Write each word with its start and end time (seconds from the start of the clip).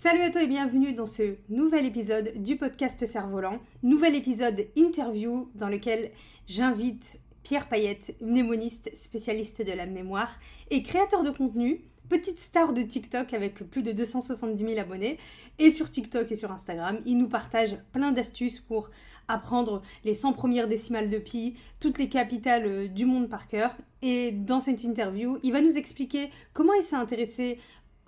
Salut 0.00 0.22
à 0.22 0.30
toi 0.30 0.44
et 0.44 0.46
bienvenue 0.46 0.92
dans 0.92 1.06
ce 1.06 1.34
nouvel 1.48 1.84
épisode 1.84 2.30
du 2.36 2.54
podcast 2.54 3.04
Cerf-Volant. 3.04 3.58
Nouvel 3.82 4.14
épisode 4.14 4.68
interview 4.76 5.50
dans 5.56 5.68
lequel 5.68 6.12
j'invite 6.46 7.18
Pierre 7.42 7.68
Payette, 7.68 8.14
mnémoniste, 8.20 8.94
spécialiste 8.94 9.60
de 9.60 9.72
la 9.72 9.86
mémoire 9.86 10.38
et 10.70 10.84
créateur 10.84 11.24
de 11.24 11.30
contenu, 11.30 11.80
petite 12.08 12.38
star 12.38 12.74
de 12.74 12.82
TikTok 12.82 13.34
avec 13.34 13.54
plus 13.68 13.82
de 13.82 13.90
270 13.90 14.64
000 14.64 14.78
abonnés. 14.78 15.18
Et 15.58 15.72
sur 15.72 15.90
TikTok 15.90 16.30
et 16.30 16.36
sur 16.36 16.52
Instagram, 16.52 17.00
il 17.04 17.18
nous 17.18 17.28
partage 17.28 17.76
plein 17.90 18.12
d'astuces 18.12 18.60
pour 18.60 18.90
apprendre 19.26 19.82
les 20.04 20.14
100 20.14 20.32
premières 20.32 20.68
décimales 20.68 21.10
de 21.10 21.18
pi, 21.18 21.54
toutes 21.80 21.98
les 21.98 22.08
capitales 22.08 22.66
euh, 22.66 22.88
du 22.88 23.04
monde 23.04 23.28
par 23.28 23.46
cœur. 23.46 23.76
Et 24.00 24.32
dans 24.32 24.60
cette 24.60 24.84
interview, 24.84 25.38
il 25.42 25.52
va 25.52 25.60
nous 25.60 25.76
expliquer 25.76 26.30
comment 26.54 26.72
il 26.72 26.82
s'est 26.82 26.96
intéressé 26.96 27.58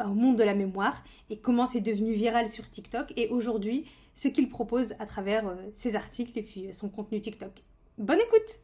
au 0.09 0.15
monde 0.15 0.37
de 0.37 0.45
la 0.45 0.55
mémoire 0.55 1.03
et 1.29 1.39
comment 1.39 1.67
c'est 1.67 1.81
devenu 1.81 2.13
viral 2.13 2.49
sur 2.49 2.69
TikTok 2.69 3.13
et 3.17 3.29
aujourd'hui 3.29 3.87
ce 4.15 4.29
qu'il 4.29 4.49
propose 4.49 4.95
à 4.99 5.07
travers 5.07 5.47
euh, 5.49 5.55
ses 5.75 5.97
articles 5.97 6.39
et 6.39 6.43
puis 6.43 6.69
euh, 6.69 6.73
son 6.73 6.89
contenu 6.89 7.21
TikTok. 7.21 7.53
Bonne 7.99 8.19
écoute 8.19 8.61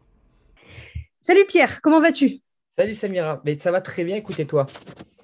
Salut 1.20 1.45
Pierre, 1.48 1.80
comment 1.82 2.00
vas-tu? 2.00 2.40
Salut 2.68 2.95
Samira, 2.95 3.40
Mais 3.45 3.57
ça 3.59 3.70
va 3.70 3.80
très 3.80 4.04
bien, 4.04 4.16
écoutez 4.16 4.46
toi? 4.46 4.66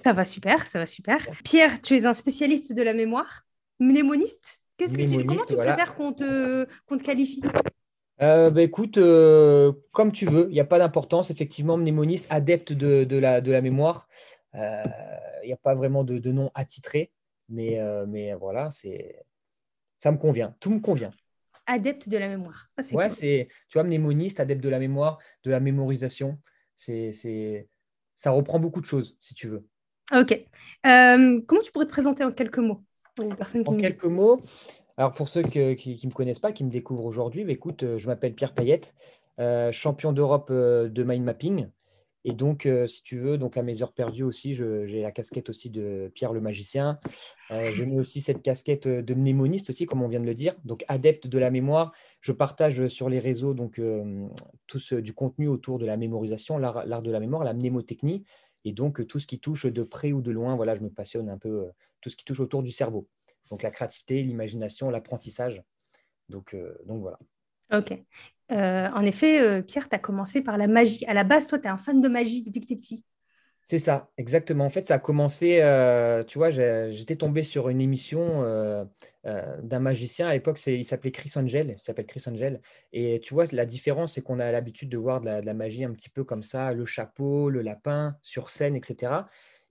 Ça 0.03 0.11
va 0.11 0.25
super, 0.25 0.67
ça 0.67 0.79
va 0.79 0.85
super. 0.85 1.19
Pierre, 1.43 1.81
tu 1.81 1.95
es 1.95 2.05
un 2.05 2.13
spécialiste 2.13 2.73
de 2.73 2.81
la 2.81 2.93
mémoire, 2.93 3.45
mnémoniste? 3.79 4.59
Qu'est-ce 4.77 4.97
que 4.97 5.03
tu, 5.03 5.25
comment 5.25 5.45
tu 5.45 5.55
préfères 5.55 5.95
qu'on 5.95 6.13
te, 6.13 6.65
te 6.65 7.03
qualifie? 7.03 7.41
Euh, 8.21 8.49
bah, 8.49 8.63
écoute, 8.63 8.95
comme 9.91 10.11
tu 10.11 10.25
veux, 10.25 10.47
il 10.49 10.53
n'y 10.53 10.59
a 10.59 10.65
pas 10.65 10.79
d'importance. 10.79 11.29
Effectivement, 11.29 11.77
mnémoniste, 11.77 12.25
adepte 12.29 12.73
de, 12.73 13.03
de, 13.03 13.17
la, 13.17 13.39
de 13.39 13.51
la 13.51 13.61
mémoire. 13.61 14.07
Euh, 14.55 14.83
il 15.43 15.47
n'y 15.47 15.53
a 15.53 15.57
pas 15.57 15.75
vraiment 15.75 16.03
de, 16.03 16.31
nom 16.31 16.51
attitré, 16.53 17.11
mais, 17.49 17.79
euh, 17.79 18.05
mais 18.07 18.33
voilà, 18.33 18.71
c'est 18.71 19.25
ça 19.99 20.11
me 20.11 20.17
convient, 20.17 20.55
tout 20.59 20.69
me 20.69 20.79
convient. 20.79 21.11
Adepte 21.65 22.09
de 22.09 22.17
la 22.17 22.27
mémoire. 22.27 22.67
Ça, 22.81 22.95
ouais, 22.95 23.09
c'est, 23.09 23.47
tu 23.69 23.77
vois, 23.77 23.83
mnémoniste, 23.83 24.39
adepte 24.39 24.61
de 24.61 24.69
la 24.69 24.79
mémoire, 24.79 25.17
de 25.43 25.51
la 25.51 25.61
mémorisation, 25.61 26.37
c'est, 26.75 27.13
c'est, 27.13 27.69
ça 28.15 28.31
reprend 28.31 28.59
beaucoup 28.59 28.81
de 28.81 28.85
choses, 28.85 29.17
si 29.21 29.33
tu 29.33 29.47
veux. 29.47 29.65
Ok. 30.13 30.31
Euh, 30.85 31.41
comment 31.47 31.61
tu 31.61 31.71
pourrais 31.71 31.85
te 31.85 31.91
présenter 31.91 32.23
en 32.25 32.33
quelques 32.33 32.59
mots 32.59 32.83
pour 33.15 33.29
qui 33.37 33.59
En 33.65 33.77
quelques 33.77 34.03
mots, 34.03 34.41
alors 34.97 35.13
pour 35.13 35.29
ceux 35.29 35.43
qui 35.43 35.59
ne 35.59 36.09
me 36.09 36.13
connaissent 36.13 36.39
pas, 36.39 36.51
qui 36.51 36.65
me 36.65 36.69
découvrent 36.69 37.05
aujourd'hui, 37.05 37.45
bah, 37.45 37.53
écoute, 37.53 37.85
je 37.97 38.07
m'appelle 38.07 38.33
Pierre 38.33 38.53
Payette, 38.53 38.93
champion 39.71 40.11
d'Europe 40.11 40.51
de 40.51 41.03
mind 41.03 41.23
mapping. 41.23 41.69
Et 42.25 42.33
donc, 42.33 42.65
euh, 42.65 42.87
si 42.87 43.03
tu 43.03 43.17
veux, 43.17 43.37
donc 43.37 43.57
à 43.57 43.63
mes 43.63 43.81
heures 43.81 43.91
perdues 43.91 44.23
aussi, 44.23 44.53
j'ai 44.53 45.01
la 45.01 45.11
casquette 45.11 45.49
aussi 45.49 45.69
de 45.69 46.09
Pierre 46.15 46.31
le 46.31 46.39
magicien. 46.39 46.99
Euh, 47.51 47.71
je 47.73 47.83
mets 47.83 47.99
aussi 47.99 48.21
cette 48.21 48.41
casquette 48.41 48.87
euh, 48.87 49.01
de 49.01 49.13
mnémoniste 49.13 49.69
aussi, 49.69 49.85
comme 49.85 50.01
on 50.01 50.07
vient 50.07 50.21
de 50.21 50.25
le 50.25 50.33
dire, 50.33 50.55
donc 50.63 50.85
adepte 50.87 51.27
de 51.27 51.37
la 51.37 51.51
mémoire. 51.51 51.91
Je 52.21 52.31
partage 52.31 52.87
sur 52.87 53.09
les 53.09 53.19
réseaux 53.19 53.53
donc 53.53 53.81
tout 54.67 54.79
du 55.01 55.13
contenu 55.13 55.47
autour 55.47 55.79
de 55.79 55.85
la 55.85 55.97
mémorisation, 55.97 56.57
l'art 56.57 57.01
de 57.01 57.11
la 57.11 57.19
mémoire, 57.19 57.43
la 57.43 57.53
mnémotechnie, 57.53 58.23
et 58.63 58.71
donc 58.71 59.05
tout 59.07 59.19
ce 59.19 59.27
qui 59.27 59.39
touche 59.39 59.65
de 59.65 59.83
près 59.83 60.13
ou 60.13 60.21
de 60.21 60.31
loin. 60.31 60.55
Voilà, 60.55 60.75
je 60.75 60.81
me 60.81 60.89
passionne 60.89 61.29
un 61.29 61.37
peu 61.37 61.69
tout 61.99 62.09
ce 62.09 62.15
qui 62.15 62.23
touche 62.23 62.39
autour 62.39 62.63
du 62.63 62.71
cerveau. 62.71 63.09
Donc 63.49 63.61
la 63.61 63.71
créativité, 63.71 64.23
l'imagination, 64.23 64.89
l'apprentissage. 64.89 65.61
Donc, 66.29 66.55
donc 66.85 67.01
voilà. 67.01 67.19
Ok. 67.73 67.93
Euh, 68.51 68.89
en 68.93 69.05
effet, 69.05 69.41
euh, 69.41 69.61
Pierre, 69.61 69.89
tu 69.89 69.95
as 69.95 69.99
commencé 69.99 70.41
par 70.41 70.57
la 70.57 70.67
magie. 70.67 71.05
À 71.05 71.13
la 71.13 71.23
base, 71.23 71.47
toi, 71.47 71.59
tu 71.59 71.65
es 71.65 71.69
un 71.69 71.77
fan 71.77 72.01
de 72.01 72.07
magie 72.07 72.43
depuis 72.43 72.61
que 72.61 72.67
tu 72.67 72.73
es 72.73 72.75
petit. 72.75 73.03
C'est 73.65 73.79
ça, 73.79 74.09
exactement. 74.17 74.65
En 74.65 74.69
fait, 74.69 74.87
ça 74.87 74.95
a 74.95 74.99
commencé, 74.99 75.59
euh, 75.61 76.25
tu 76.25 76.37
vois, 76.37 76.49
j'étais 76.49 77.15
tombé 77.15 77.43
sur 77.43 77.69
une 77.69 77.79
émission 77.79 78.43
d'un 79.23 79.79
magicien. 79.79 80.27
À 80.27 80.33
l'époque, 80.33 80.59
il 80.67 80.83
s'appelait 80.83 81.11
Chris 81.11 81.31
Angel. 81.37 81.77
Il 81.87 82.05
Chris 82.05 82.23
Angel. 82.27 82.59
Et 82.91 83.21
tu 83.23 83.33
vois, 83.33 83.45
la 83.53 83.65
différence, 83.65 84.13
c'est 84.13 84.21
qu'on 84.21 84.39
a 84.39 84.51
l'habitude 84.51 84.89
de 84.89 84.97
voir 84.97 85.21
de 85.21 85.27
la, 85.27 85.53
magie 85.53 85.85
un 85.85 85.93
petit 85.93 86.09
peu 86.09 86.25
comme 86.25 86.43
ça, 86.43 86.73
le 86.73 86.85
chapeau, 86.85 87.49
le 87.49 87.61
lapin, 87.61 88.17
sur 88.21 88.49
scène, 88.49 88.75
etc. 88.75 89.13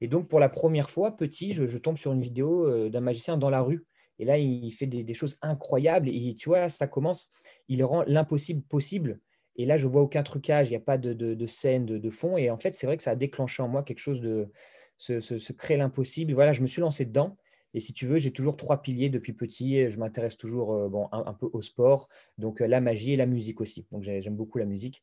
Et 0.01 0.09
donc, 0.09 0.27
pour 0.27 0.41
la 0.41 0.49
première 0.49 0.89
fois, 0.89 1.15
petit, 1.15 1.53
je 1.53 1.77
tombe 1.77 1.99
sur 1.99 2.15
une 2.15 2.23
vidéo 2.23 2.89
d'un 2.89 3.01
magicien 3.01 3.37
dans 3.37 3.51
la 3.51 3.61
rue. 3.61 3.85
Et 4.23 4.25
là, 4.25 4.39
il 4.39 4.71
fait 4.71 4.87
des, 4.87 5.15
choses 5.15 5.37
incroyables. 5.43 6.09
Et 6.09 6.37
tu 6.39 6.49
vois, 6.49 6.69
ça 6.69 6.87
commence, 6.87 7.33
il 7.69 7.83
rend 7.83 8.05
l'impossible 8.07 8.63
possible. 8.63 9.19
Et 9.57 9.67
là, 9.67 9.77
je 9.77 9.89
vois 9.89 10.01
aucun 10.01 10.23
trucage, 10.23 10.69
il 10.69 10.71
n'y 10.71 10.77
a 10.77 10.81
pas 10.81 10.97
de, 10.97 11.47
scène, 11.49 11.87
de, 11.87 12.11
fond. 12.11 12.37
Et 12.37 12.49
en 12.49 12.57
fait, 12.57 12.73
c'est 12.77 12.87
vrai 12.87 12.97
que 12.97 13.03
ça 13.03 13.11
a 13.11 13.17
déclenché 13.17 13.65
en 13.65 13.69
moi 13.69 13.83
quelque 13.83 13.99
chose 13.99 14.21
de 14.21 14.49
se, 14.97 15.53
créer 15.53 15.77
l'impossible. 15.77 16.33
Voilà, 16.35 16.53
je 16.53 16.63
me 16.63 16.69
suis 16.69 16.81
lancé 16.81 17.05
dedans. 17.05 17.37
Et 17.75 17.81
si 17.81 17.93
tu 17.93 18.07
veux, 18.07 18.19
j'ai 18.19 18.31
toujours 18.31 18.57
trois 18.57 18.81
piliers 18.81 19.11
depuis 19.11 19.33
petit. 19.33 19.91
Je 19.91 19.99
m'intéresse 19.99 20.37
toujours 20.37 20.73
euh, 20.73 20.89
un, 21.11 21.35
peu 21.35 21.51
au 21.53 21.61
sport, 21.61 22.09
donc 22.39 22.61
euh, 22.61 22.69
la 22.69 22.81
magie 22.81 23.15
et 23.15 23.17
la 23.17 23.27
musique 23.27 23.61
aussi. 23.61 23.89
Donc 23.91 24.05
j'aime 24.05 24.37
beaucoup 24.37 24.59
la 24.59 24.67
musique. 24.67 25.03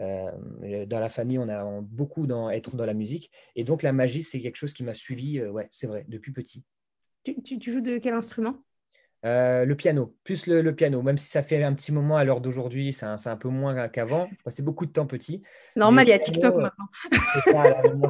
Euh, 0.00 0.84
dans 0.84 1.00
la 1.00 1.08
famille, 1.08 1.38
on 1.38 1.48
a 1.48 1.80
beaucoup 1.80 2.26
dans, 2.26 2.50
être 2.50 2.76
dans 2.76 2.84
la 2.84 2.92
musique. 2.92 3.30
Et 3.56 3.64
donc 3.64 3.82
la 3.82 3.94
magie, 3.94 4.22
c'est 4.22 4.40
quelque 4.40 4.56
chose 4.56 4.74
qui 4.74 4.84
m'a 4.84 4.94
suivi, 4.94 5.40
ouais, 5.42 5.68
c'est 5.70 5.86
vrai, 5.86 6.04
depuis 6.06 6.32
petit. 6.32 6.64
Tu, 7.44 7.58
joues 7.70 7.80
de 7.80 7.98
quel 7.98 8.14
instrument? 8.14 8.56
Euh, 9.24 9.64
le 9.64 9.74
piano, 9.74 10.14
plus 10.22 10.46
le, 10.46 10.74
piano, 10.74 11.02
même 11.02 11.18
si 11.18 11.28
ça 11.28 11.42
fait 11.42 11.62
un 11.64 11.74
petit 11.74 11.90
moment 11.90 12.16
à 12.16 12.24
l'heure 12.24 12.40
d'aujourd'hui, 12.40 12.92
c'est 12.92 13.06
un, 13.06 13.36
peu 13.36 13.48
moins 13.48 13.88
qu'avant. 13.88 14.28
C'est 14.46 14.62
beaucoup 14.64 14.86
de 14.86 14.92
temps 14.92 15.06
petit. 15.06 15.42
C'est 15.70 15.80
normal, 15.80 16.06
il 16.06 16.10
y 16.10 16.12
a 16.12 16.18
TikTok 16.20 16.54
euh, 16.54 16.60
maintenant. 16.60 16.88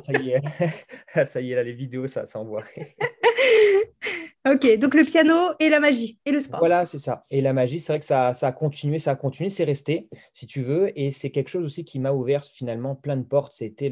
ça, 0.02 0.12
y 0.20 0.30
est. 0.30 1.24
ça 1.24 1.40
y 1.40 1.52
est, 1.52 1.54
là, 1.54 1.62
les 1.62 1.72
vidéos, 1.72 2.06
ça, 2.06 2.26
ça 2.26 2.38
envoie. 2.38 2.62
ok, 4.46 4.78
donc 4.78 4.94
le 4.94 5.04
piano 5.04 5.34
et 5.58 5.70
la 5.70 5.80
magie 5.80 6.20
et 6.26 6.30
le 6.30 6.42
sport. 6.42 6.60
Voilà, 6.60 6.84
c'est 6.84 6.98
ça. 6.98 7.24
Et 7.30 7.40
la 7.40 7.54
magie, 7.54 7.80
c'est 7.80 7.94
vrai 7.94 8.00
que 8.00 8.06
ça, 8.06 8.34
ça, 8.34 8.48
a 8.48 8.52
continué, 8.52 8.98
ça 8.98 9.12
a 9.12 9.16
continué, 9.16 9.48
c'est 9.48 9.64
resté, 9.64 10.10
si 10.34 10.46
tu 10.46 10.60
veux. 10.60 10.92
Et 10.94 11.10
c'est 11.10 11.30
quelque 11.30 11.48
chose 11.48 11.64
aussi 11.64 11.86
qui 11.86 12.00
m'a 12.00 12.12
ouvert 12.12 12.44
finalement 12.44 12.94
plein 12.94 13.16
de 13.16 13.24
portes. 13.24 13.54
C'était 13.54 13.90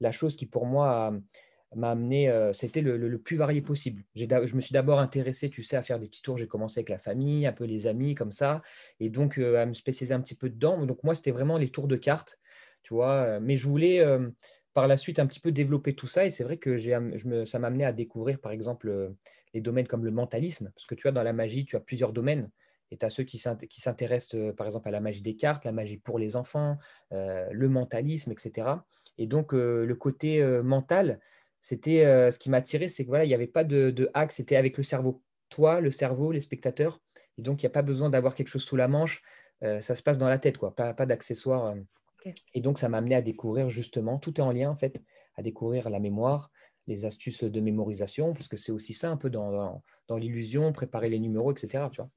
la 0.00 0.12
chose 0.12 0.36
qui, 0.36 0.44
pour 0.44 0.66
moi, 0.66 1.14
m'a 1.76 1.90
amené, 1.92 2.28
euh, 2.28 2.52
c'était 2.52 2.80
le, 2.80 3.18
plus 3.18 3.36
varié 3.36 3.60
possible. 3.60 4.02
Je 4.14 4.54
me 4.54 4.60
suis 4.60 4.72
d'abord 4.72 4.98
intéressé, 4.98 5.50
tu 5.50 5.62
sais, 5.62 5.76
à 5.76 5.82
faire 5.82 5.98
des 5.98 6.08
petits 6.08 6.22
tours. 6.22 6.36
J'ai 6.36 6.48
commencé 6.48 6.80
avec 6.80 6.88
la 6.88 6.98
famille, 6.98 7.46
un 7.46 7.52
peu 7.52 7.64
les 7.64 7.86
amis, 7.86 8.14
comme 8.14 8.32
ça, 8.32 8.62
et 8.98 9.08
donc 9.08 9.38
euh, 9.38 9.62
à 9.62 9.66
me 9.66 9.74
spécialiser 9.74 10.14
un 10.14 10.20
petit 10.20 10.34
peu 10.34 10.48
dedans. 10.48 10.84
Donc 10.84 11.04
moi, 11.04 11.14
c'était 11.14 11.30
vraiment 11.30 11.58
les 11.58 11.70
tours 11.70 11.86
de 11.86 11.96
cartes, 11.96 12.38
tu 12.82 12.94
vois. 12.94 13.12
Euh, 13.12 13.40
mais 13.40 13.56
je 13.56 13.68
voulais 13.68 14.04
par 14.74 14.86
la 14.88 14.96
suite 14.96 15.18
un 15.18 15.26
petit 15.26 15.40
peu 15.40 15.52
développer 15.52 15.94
tout 15.94 16.06
ça, 16.06 16.26
et 16.26 16.30
c'est 16.30 16.44
vrai 16.44 16.56
que 16.56 16.76
j'ai, 16.76 16.96
ça 17.46 17.58
m'a 17.58 17.68
amené 17.68 17.84
à 17.84 17.92
découvrir, 17.92 18.40
par 18.40 18.52
exemple, 18.52 19.12
les 19.54 19.60
domaines 19.60 19.86
comme 19.86 20.04
le 20.04 20.10
mentalisme, 20.10 20.70
parce 20.74 20.86
que 20.86 20.94
tu 20.94 21.02
vois, 21.02 21.12
dans 21.12 21.22
la 21.22 21.32
magie, 21.32 21.64
tu 21.64 21.76
as 21.76 21.80
plusieurs 21.80 22.12
domaines. 22.12 22.50
Et 22.92 22.96
tu 22.96 23.06
as 23.06 23.10
ceux 23.10 23.22
qui 23.22 23.38
s'intéressent, 23.38 24.36
par 24.56 24.66
exemple, 24.66 24.88
à 24.88 24.90
la 24.90 24.98
magie 24.98 25.22
des 25.22 25.36
cartes, 25.36 25.64
la 25.64 25.70
magie 25.70 25.96
pour 25.96 26.18
les 26.18 26.34
enfants, 26.34 26.76
le 27.12 27.68
mentalisme, 27.68 28.32
etc. 28.32 28.68
Et 29.16 29.26
donc, 29.28 29.52
le 29.52 29.94
côté 29.94 30.42
mental, 30.62 31.20
c'était 31.62 32.04
euh, 32.04 32.30
ce 32.30 32.38
qui 32.38 32.50
m'a 32.50 32.58
attiré, 32.58 32.88
c'est 32.88 33.04
que 33.04 33.08
voilà, 33.08 33.24
il 33.24 33.28
n'y 33.28 33.34
avait 33.34 33.46
pas 33.46 33.64
de, 33.64 34.10
hack, 34.14 34.32
c'était 34.32 34.56
avec 34.56 34.76
le 34.76 34.82
cerveau. 34.82 35.22
Toi, 35.50 35.80
le 35.80 35.90
cerveau, 35.90 36.32
les 36.32 36.40
spectateurs. 36.40 37.00
Et 37.38 37.42
donc, 37.42 37.62
il 37.62 37.66
n'y 37.66 37.70
a 37.70 37.72
pas 37.72 37.82
besoin 37.82 38.10
d'avoir 38.10 38.34
quelque 38.34 38.48
chose 38.48 38.62
sous 38.62 38.76
la 38.76 38.88
manche. 38.88 39.22
Euh, 39.62 39.80
ça 39.80 39.94
se 39.94 40.02
passe 40.02 40.16
dans 40.16 40.28
la 40.28 40.38
tête, 40.38 40.58
quoi. 40.58 40.74
Pas, 40.74 40.94
pas 40.94 41.06
d'accessoires. 41.06 41.66
Euh. 41.66 42.32
Et 42.54 42.60
donc, 42.60 42.78
ça 42.78 42.88
m'a 42.88 42.98
amené 42.98 43.14
à 43.14 43.22
découvrir 43.22 43.68
justement, 43.68 44.18
tout 44.18 44.38
est 44.38 44.42
en 44.42 44.52
lien 44.52 44.70
en 44.70 44.76
fait, 44.76 45.02
à 45.36 45.42
découvrir 45.42 45.90
la 45.90 46.00
mémoire, 46.00 46.50
les 46.86 47.04
astuces 47.04 47.44
de 47.44 47.60
mémorisation, 47.60 48.32
parce 48.32 48.48
que 48.48 48.56
c'est 48.56 48.72
aussi 48.72 48.94
ça 48.94 49.10
un 49.10 49.16
peu 49.16 49.30
dans, 49.30 49.82
dans, 50.08 50.16
l'illusion, 50.16 50.72
préparer 50.72 51.08
les 51.08 51.18
numéros, 51.18 51.52
etc. 51.52 51.84
Tu 51.92 52.02
vois. 52.02 52.10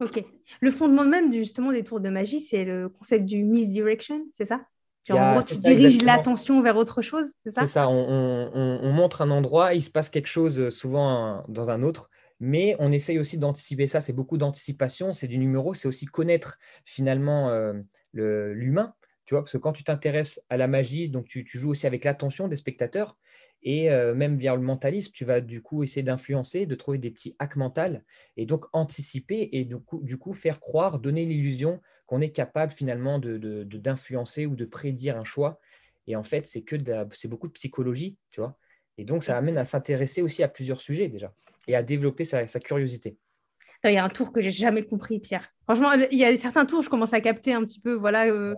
Ok. 0.00 0.24
Le 0.60 0.70
fondement 0.70 1.04
même 1.04 1.32
justement 1.32 1.72
des 1.72 1.84
tours 1.84 2.00
de 2.00 2.08
magie, 2.08 2.40
c'est 2.40 2.64
le 2.64 2.88
concept 2.88 3.24
du 3.24 3.44
misdirection, 3.44 4.26
c'est 4.32 4.44
ça? 4.44 4.66
En 5.12 5.34
gros, 5.34 5.42
tu 5.42 5.58
diriges 5.58 6.02
l'attention 6.02 6.60
vers 6.62 6.76
autre 6.76 7.02
chose, 7.02 7.26
c'est 7.44 7.50
ça? 7.50 7.62
C'est 7.62 7.72
ça, 7.72 7.88
on, 7.88 8.92
montre 8.92 9.22
un 9.22 9.30
endroit, 9.30 9.74
il 9.74 9.82
se 9.82 9.90
passe 9.90 10.08
quelque 10.08 10.28
chose 10.28 10.60
euh, 10.60 10.70
souvent 10.70 11.44
dans 11.48 11.70
un 11.70 11.82
autre, 11.82 12.10
mais 12.40 12.76
on 12.78 12.92
essaye 12.92 13.18
aussi 13.18 13.38
d'anticiper 13.38 13.86
ça. 13.86 14.00
C'est 14.00 14.12
beaucoup 14.12 14.38
d'anticipation, 14.38 15.12
c'est 15.12 15.28
du 15.28 15.38
numéro, 15.38 15.74
c'est 15.74 15.88
aussi 15.88 16.06
connaître 16.06 16.58
finalement 16.84 17.50
euh, 17.50 17.74
l'humain, 18.12 18.94
tu 19.24 19.34
vois, 19.34 19.42
parce 19.42 19.52
que 19.52 19.58
quand 19.58 19.72
tu 19.72 19.84
t'intéresses 19.84 20.40
à 20.48 20.56
la 20.56 20.68
magie, 20.68 21.08
donc 21.08 21.26
tu, 21.26 21.46
joues 21.46 21.70
aussi 21.70 21.86
avec 21.86 22.04
l'attention 22.04 22.48
des 22.48 22.56
spectateurs, 22.56 23.16
et 23.62 23.90
euh, 23.90 24.14
même 24.14 24.36
via 24.36 24.54
le 24.54 24.62
mentalisme, 24.62 25.12
tu 25.12 25.24
vas 25.24 25.40
du 25.40 25.62
coup 25.62 25.82
essayer 25.82 26.02
d'influencer, 26.02 26.64
de 26.64 26.74
trouver 26.74 26.98
des 26.98 27.10
petits 27.10 27.34
hacks 27.38 27.56
mentaux, 27.56 27.98
et 28.36 28.46
donc 28.46 28.66
anticiper, 28.72 29.50
et 29.52 29.64
du 29.64 29.78
coup, 29.78 30.00
du 30.02 30.16
coup 30.16 30.32
faire 30.32 30.60
croire, 30.60 30.98
donner 30.98 31.24
l'illusion 31.24 31.80
qu'on 32.08 32.20
est 32.20 32.30
capable 32.30 32.72
finalement 32.72 33.20
d'influencer 33.20 34.42
de, 34.42 34.46
ou 34.48 34.56
de 34.56 34.64
prédire 34.64 35.16
un 35.16 35.24
choix. 35.24 35.60
Et 36.08 36.16
en 36.16 36.24
fait, 36.24 36.46
c'est 36.46 36.62
que 36.62 36.74
c'est 37.12 37.28
beaucoup 37.28 37.46
de 37.46 37.52
psychologie, 37.52 38.16
tu 38.30 38.40
vois. 38.40 38.58
Et 38.96 39.04
donc, 39.04 39.22
ça 39.22 39.36
amène 39.36 39.58
à 39.58 39.64
s'intéresser 39.64 40.22
aussi 40.22 40.42
à 40.42 40.48
plusieurs 40.48 40.80
sujets 40.80 41.08
déjà 41.08 41.32
et 41.68 41.76
à 41.76 41.82
développer 41.82 42.24
sa 42.24 42.46
curiosité. 42.46 43.16
Il 43.84 43.92
y 43.92 43.98
a 43.98 44.04
un 44.04 44.08
tour 44.08 44.32
que 44.32 44.40
j'ai 44.40 44.50
jamais 44.50 44.84
compris, 44.84 45.20
Pierre. 45.20 45.52
Franchement, 45.68 45.90
il 46.10 46.18
y 46.18 46.24
a 46.24 46.34
certains 46.38 46.64
tours, 46.64 46.82
je 46.82 46.88
commence 46.88 47.12
à 47.12 47.20
capter 47.20 47.52
un 47.52 47.62
petit 47.62 47.78
peu, 47.78 47.92
voilà, 47.92 48.24
euh, 48.24 48.54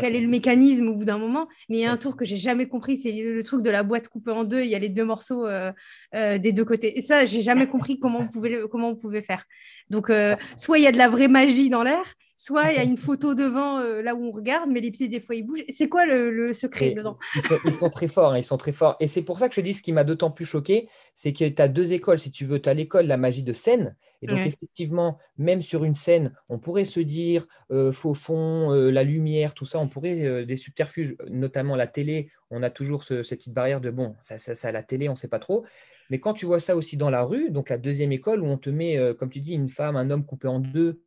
quel 0.00 0.16
est 0.16 0.22
le 0.22 0.28
mécanisme 0.28 0.88
au 0.88 0.94
bout 0.94 1.04
d'un 1.04 1.18
moment. 1.18 1.48
Mais 1.68 1.76
il 1.76 1.80
y 1.82 1.84
a 1.84 1.92
un 1.92 1.98
tour 1.98 2.16
que 2.16 2.24
j'ai 2.24 2.38
jamais 2.38 2.66
compris, 2.66 2.96
c'est 2.96 3.12
le, 3.12 3.42
truc 3.42 3.62
de 3.62 3.68
la 3.68 3.82
boîte 3.82 4.08
coupée 4.08 4.30
en 4.30 4.44
deux. 4.44 4.62
Il 4.62 4.68
y 4.68 4.74
a 4.74 4.78
les 4.78 4.88
deux 4.88 5.04
morceaux 5.04 5.46
euh, 5.46 5.70
euh, 6.14 6.38
des 6.38 6.52
deux 6.52 6.64
côtés. 6.64 6.96
Et 6.96 7.02
ça, 7.02 7.26
j'ai 7.26 7.42
jamais 7.42 7.68
compris 7.68 7.98
comment 7.98 8.20
on 8.20 8.28
pouvait, 8.28 8.60
comment 8.70 8.88
on 8.88 8.96
pouvait 8.96 9.20
faire. 9.20 9.44
Donc, 9.90 10.10
soit 10.56 10.78
il 10.78 10.84
y 10.84 10.86
a 10.86 10.92
de 10.92 10.96
la 10.96 11.10
vraie 11.10 11.28
magie 11.28 11.68
dans 11.68 11.82
l'air, 11.82 12.02
soit 12.36 12.72
il 12.72 12.76
y 12.76 12.78
a 12.78 12.84
une 12.84 12.96
photo 12.96 13.34
devant 13.34 13.78
là 14.02 14.14
où 14.14 14.24
on 14.24 14.30
regarde, 14.30 14.70
mais 14.70 14.80
les 14.80 14.90
pieds 14.90 15.08
des 15.08 15.20
fois 15.20 15.34
ils 15.34 15.42
bougent. 15.42 15.62
C'est 15.68 15.90
quoi 15.90 16.06
le, 16.06 16.54
secret 16.54 16.90
dedans 16.90 17.18
ils 17.66 17.74
sont, 17.74 17.90
très 17.90 18.08
forts, 18.08 18.32
hein, 18.32 18.38
ils 18.38 18.44
sont 18.44 18.56
très 18.56 18.72
forts. 18.72 18.96
Et 18.98 19.06
c'est 19.06 19.22
pour 19.22 19.38
ça 19.38 19.50
que 19.50 19.54
je 19.54 19.60
dis 19.60 19.74
ce 19.74 19.82
qui 19.82 19.92
m'a 19.92 20.04
d'autant 20.04 20.30
plus 20.30 20.46
choqué, 20.46 20.88
c'est 21.14 21.34
que 21.34 21.46
tu 21.46 21.62
as 21.62 21.68
deux 21.68 21.92
écoles, 21.92 22.18
si 22.18 22.30
tu 22.30 22.46
veux. 22.46 22.60
Tu 22.60 22.68
as 22.70 22.74
l'école 22.74 23.06
la 23.06 23.18
magie 23.18 23.42
de 23.42 23.52
scène, 23.52 23.94
et 24.22 24.26
donc, 24.26 24.38
effectivement, 24.46 25.18
même 25.38 25.62
sur 25.62 25.84
une 25.84 25.94
scène, 25.94 26.32
on 26.48 26.58
pourrait 26.58 26.84
se 26.84 27.00
dire 27.00 27.46
faux 27.92 28.14
fond, 28.14 28.70
la 28.70 29.02
lumière, 29.02 29.54
tout 29.54 29.64
ça, 29.64 29.78
on 29.78 29.88
pourrait 29.88 30.44
des 30.44 30.56
subterfuges, 30.56 31.16
notamment 31.28 31.76
la 31.76 31.86
télé. 31.86 32.30
On 32.50 32.62
a 32.62 32.70
toujours 32.70 33.02
ce, 33.02 33.22
ces 33.22 33.36
petites 33.36 33.54
barrières 33.54 33.80
de 33.80 33.90
bon, 33.90 34.14
ça, 34.22 34.38
ça, 34.38 34.72
la 34.72 34.82
télé, 34.82 35.08
on 35.08 35.12
ne 35.12 35.16
sait 35.16 35.28
pas 35.28 35.38
trop. 35.40 35.64
Mais 36.08 36.20
quand 36.20 36.34
tu 36.34 36.46
vois 36.46 36.60
ça 36.60 36.76
aussi 36.76 36.96
dans 36.96 37.10
la 37.10 37.24
rue, 37.24 37.50
donc 37.50 37.68
la 37.68 37.78
deuxième 37.78 38.12
école 38.12 38.42
où 38.42 38.46
on 38.46 38.58
te 38.58 38.70
met, 38.70 38.96
comme 39.18 39.30
tu 39.30 39.40
dis, 39.40 39.54
une 39.54 39.68
femme, 39.68 39.96
un 39.96 40.10
homme 40.10 40.24
coupé 40.24 40.46
en 40.46 40.60
deux, 40.60 41.02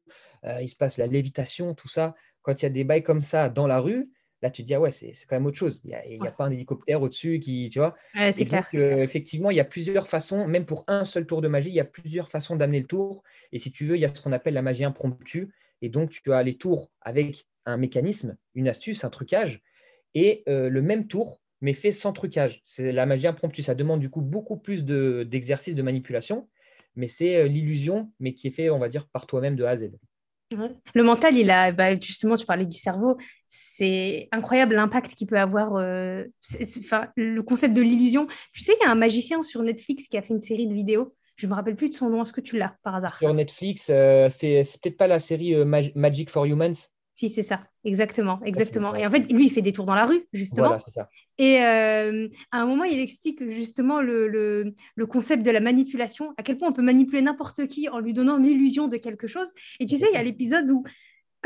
il 0.61 0.67
se 0.67 0.75
passe 0.75 0.97
la 0.97 1.07
lévitation, 1.07 1.73
tout 1.73 1.87
ça. 1.87 2.15
Quand 2.41 2.61
il 2.61 2.63
y 2.63 2.65
a 2.65 2.69
des 2.69 2.83
bails 2.83 3.03
comme 3.03 3.21
ça 3.21 3.49
dans 3.49 3.67
la 3.67 3.79
rue, 3.79 4.09
Là, 4.41 4.49
tu 4.49 4.61
te 4.61 4.67
dis, 4.67 4.73
ah 4.73 4.79
ouais, 4.79 4.91
c'est 4.91 5.13
quand 5.27 5.35
même 5.35 5.45
autre 5.45 5.57
chose. 5.57 5.81
Il 5.83 6.19
n'y 6.19 6.27
a, 6.27 6.31
pas 6.31 6.45
un 6.45 6.51
hélicoptère 6.51 7.01
au-dessus 7.01 7.39
qui, 7.39 7.67
tu 7.69 7.79
vois? 7.79 7.95
c'est 8.31 8.45
clair. 8.45 8.67
Euh, 8.73 8.97
effectivement, 8.97 9.51
il 9.51 9.57
y 9.57 9.59
a 9.59 9.65
plusieurs 9.65 10.07
façons, 10.07 10.47
même 10.47 10.65
pour 10.65 10.83
un 10.87 11.03
seul 11.03 11.25
tour 11.25 11.41
de 11.41 11.49
magie, 11.49 11.69
il 11.69 11.75
y 11.75 11.81
a 11.81 11.85
plusieurs 11.85 12.29
façons 12.29 12.55
d'amener 12.55 12.79
le 12.79 12.87
tour. 12.87 13.23
Et 13.51 13.59
si 13.59 13.71
tu 13.71 13.85
veux, 13.85 13.97
il 13.97 13.99
y 13.99 14.05
a 14.05 14.07
ce 14.07 14.21
qu'on 14.21 14.31
appelle 14.31 14.53
la 14.53 14.61
magie 14.61 14.85
impromptue. 14.85 15.49
Et 15.81 15.89
donc, 15.89 16.11
tu 16.11 16.31
as 16.31 16.41
les 16.43 16.55
tours 16.55 16.89
avec 17.01 17.47
un 17.65 17.75
mécanisme, 17.75 18.37
une 18.55 18.69
astuce, 18.69 19.03
un 19.03 19.09
trucage, 19.09 19.61
et 20.15 20.43
euh, 20.47 20.69
le 20.69 20.81
même 20.81 21.07
tour, 21.07 21.41
mais 21.59 21.73
fait 21.73 21.91
sans 21.91 22.13
trucage. 22.13 22.61
C'est 22.63 22.93
la 22.93 23.05
magie 23.05 23.27
impromptue. 23.27 23.61
Ça 23.61 23.75
demande 23.75 23.99
du 23.99 24.09
coup 24.09 24.21
beaucoup 24.21 24.57
plus 24.57 24.85
d'exercices 24.85 25.75
de, 25.75 25.81
manipulation, 25.81 26.47
mais 26.95 27.09
c'est 27.09 27.35
euh, 27.35 27.47
l'illusion, 27.47 28.11
mais 28.21 28.33
qui 28.33 28.47
est 28.47 28.51
fait, 28.51 28.69
on 28.69 28.79
va 28.79 28.87
dire, 28.87 29.07
par 29.07 29.27
toi-même 29.27 29.57
de 29.57 29.65
A 29.65 29.71
à 29.71 29.75
Z. 29.75 29.91
Le 30.51 31.03
mental, 31.03 31.37
il 31.37 31.51
a, 31.51 31.71
bah, 31.71 31.99
justement, 31.99 32.35
tu 32.35 32.45
parlais 32.45 32.65
du 32.65 32.77
cerveau, 32.77 33.17
c'est 33.47 34.27
incroyable 34.31 34.75
l'impact 34.75 35.13
qu'il 35.13 35.27
peut 35.27 35.39
avoir. 35.39 35.75
Euh, 35.75 36.25
le 37.15 37.41
concept 37.41 37.75
de 37.75 37.81
l'illusion. 37.81 38.27
Tu 38.53 38.61
sais, 38.61 38.73
il 38.79 38.85
y 38.85 38.87
a 38.87 38.91
un 38.91 38.95
magicien 38.95 39.43
sur 39.43 39.61
Netflix 39.61 40.07
qui 40.07 40.17
a 40.17 40.21
fait 40.21 40.33
une 40.33 40.41
série 40.41 40.67
de 40.67 40.73
vidéos. 40.73 41.15
Je 41.35 41.45
ne 41.45 41.51
me 41.51 41.55
rappelle 41.55 41.75
plus 41.75 41.89
de 41.89 41.93
son 41.93 42.09
nom. 42.09 42.23
Est-ce 42.23 42.33
que 42.33 42.41
tu 42.41 42.57
l'as 42.57 42.75
par 42.83 42.95
hasard? 42.95 43.17
Sur 43.17 43.33
Netflix, 43.33 43.87
euh, 43.89 44.27
c'est 44.29 44.63
peut-être 44.81 44.97
pas 44.97 45.07
la 45.07 45.19
série 45.19 45.55
euh, 45.55 45.65
Magic 45.95 46.29
for 46.29 46.45
Humans? 46.45 46.89
Si, 47.13 47.29
c'est 47.29 47.43
ça, 47.43 47.61
exactement, 47.83 48.39
exactement. 48.43 48.95
Et 48.95 49.05
en 49.05 49.11
fait, 49.11 49.31
lui, 49.31 49.47
il 49.47 49.49
fait 49.49 49.61
des 49.61 49.73
tours 49.73 49.85
dans 49.85 49.95
la 49.95 50.05
rue, 50.05 50.27
justement. 50.31 50.67
Voilà, 50.67 50.79
c'est 50.79 50.91
ça. 50.91 51.09
Et 51.39 51.63
euh, 51.63 52.27
à 52.51 52.61
un 52.61 52.65
moment, 52.65 52.83
il 52.83 52.99
explique 52.99 53.49
justement 53.49 54.01
le, 54.01 54.27
le, 54.27 55.05
concept 55.07 55.41
de 55.43 55.51
la 55.51 55.61
manipulation, 55.61 56.33
à 56.37 56.43
quel 56.43 56.57
point 56.57 56.67
on 56.67 56.73
peut 56.73 56.81
manipuler 56.81 57.21
n'importe 57.21 57.65
qui 57.67 57.87
en 57.87 57.99
lui 57.99 58.13
donnant 58.13 58.37
l'illusion 58.37 58.89
de 58.89 58.97
quelque 58.97 59.25
chose. 59.25 59.47
Et 59.79 59.85
tu 59.85 59.97
sais, 59.97 60.05
il 60.11 60.15
y 60.15 60.17
a 60.17 60.23
l'épisode 60.23 60.69
où 60.69 60.83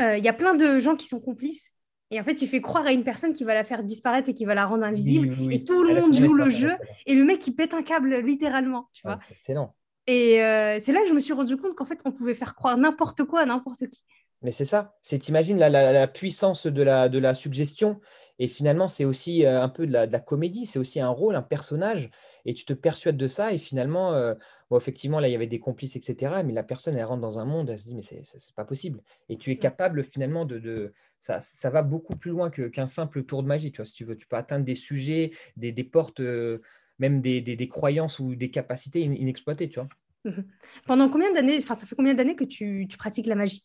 euh, 0.00 0.18
il 0.18 0.24
y 0.24 0.28
a 0.28 0.32
plein 0.32 0.54
de 0.54 0.80
gens 0.80 0.96
qui 0.96 1.06
sont 1.06 1.20
complices. 1.20 1.70
Et 2.10 2.20
en 2.20 2.24
fait, 2.24 2.42
il 2.42 2.48
fait 2.48 2.60
croire 2.60 2.84
à 2.84 2.92
une 2.92 3.04
personne 3.04 3.32
qui 3.32 3.44
va 3.44 3.54
la 3.54 3.62
faire 3.62 3.84
disparaître 3.84 4.28
et 4.28 4.34
qui 4.34 4.44
va 4.44 4.54
la 4.54 4.66
rendre 4.66 4.82
invisible. 4.82 5.36
Et 5.52 5.62
tout 5.62 5.84
le 5.84 5.94
monde 6.00 6.14
joue 6.14 6.34
le 6.34 6.50
jeu. 6.50 6.72
Et 7.06 7.14
le 7.14 7.24
mec, 7.24 7.46
il 7.46 7.54
pète 7.54 7.72
un 7.72 7.82
câble 7.82 8.16
littéralement. 8.16 8.88
Tu 8.92 9.02
vois 9.04 9.18
c'est 9.20 9.34
excellent. 9.34 9.74
Et 10.06 10.42
euh, 10.42 10.78
c'est 10.80 10.92
là 10.92 11.00
que 11.02 11.08
je 11.08 11.14
me 11.14 11.20
suis 11.20 11.32
rendu 11.32 11.56
compte 11.56 11.74
qu'en 11.74 11.84
fait, 11.84 12.00
on 12.04 12.12
pouvait 12.12 12.34
faire 12.34 12.54
croire 12.54 12.76
n'importe 12.76 13.24
quoi 13.24 13.40
à 13.40 13.46
n'importe 13.46 13.88
qui. 13.88 14.02
Mais 14.42 14.52
c'est 14.52 14.66
ça. 14.66 14.96
C'est, 15.00 15.18
t'imagines 15.18 15.58
la, 15.58 15.70
la, 15.70 16.06
puissance 16.06 16.66
de 16.66 16.82
la, 16.82 17.08
de 17.08 17.18
la 17.18 17.34
suggestion. 17.34 18.00
Et 18.38 18.48
finalement, 18.48 18.88
c'est 18.88 19.04
aussi 19.04 19.44
euh, 19.44 19.62
un 19.62 19.68
peu 19.68 19.86
de 19.86 19.92
la, 19.92 20.20
comédie. 20.20 20.66
C'est 20.66 20.78
aussi 20.78 21.00
un 21.00 21.08
rôle, 21.08 21.36
un 21.36 21.42
personnage. 21.42 22.10
Et 22.44 22.54
tu 22.54 22.64
te 22.64 22.72
persuades 22.72 23.16
de 23.16 23.28
ça. 23.28 23.52
Et 23.52 23.58
finalement, 23.58 24.12
euh, 24.12 24.34
effectivement, 24.76 25.20
là, 25.20 25.28
il 25.28 25.32
y 25.32 25.36
avait 25.36 25.46
des 25.46 25.60
complices, 25.60 25.96
etc. 25.96 26.42
Mais 26.44 26.52
la 26.52 26.64
personne, 26.64 26.96
elle 26.96 27.04
rentre 27.04 27.20
dans 27.20 27.38
un 27.38 27.44
monde, 27.44 27.70
elle 27.70 27.78
se 27.78 27.86
dit, 27.86 27.94
mais 27.94 28.02
c'est, 28.02 28.54
pas 28.54 28.64
possible. 28.64 29.02
Et 29.28 29.36
tu 29.36 29.50
es 29.50 29.56
capable 29.56 30.02
finalement 30.02 30.44
de. 30.44 30.58
de 30.58 30.92
ça, 31.20 31.40
ça 31.40 31.70
va 31.70 31.82
beaucoup 31.82 32.16
plus 32.16 32.32
loin 32.32 32.50
qu'un 32.50 32.86
simple 32.86 33.24
tour 33.24 33.42
de 33.42 33.48
magie. 33.48 33.72
Tu 33.72 33.78
vois, 33.78 33.86
si 33.86 33.94
tu 33.94 34.04
veux, 34.04 34.16
tu 34.16 34.26
peux 34.26 34.36
atteindre 34.36 34.64
des 34.64 34.74
sujets, 34.74 35.32
des, 35.56 35.72
des 35.72 35.84
portes, 35.84 36.20
euh, 36.20 36.60
même 36.98 37.20
des, 37.20 37.40
des, 37.40 37.56
des, 37.56 37.68
croyances 37.68 38.18
ou 38.18 38.34
des 38.34 38.50
capacités 38.50 39.00
inexploitées. 39.00 39.68
Tu 39.68 39.80
vois. 39.80 39.88
Mmh 40.24 40.42
Pendant 40.86 41.08
combien 41.08 41.32
d'années, 41.32 41.56
enfin, 41.58 41.74
ça 41.74 41.86
fait 41.86 41.96
combien 41.96 42.14
d'années 42.14 42.36
que 42.36 42.44
tu, 42.44 42.86
tu 42.90 42.98
pratiques 42.98 43.26
la 43.26 43.36
magie? 43.36 43.64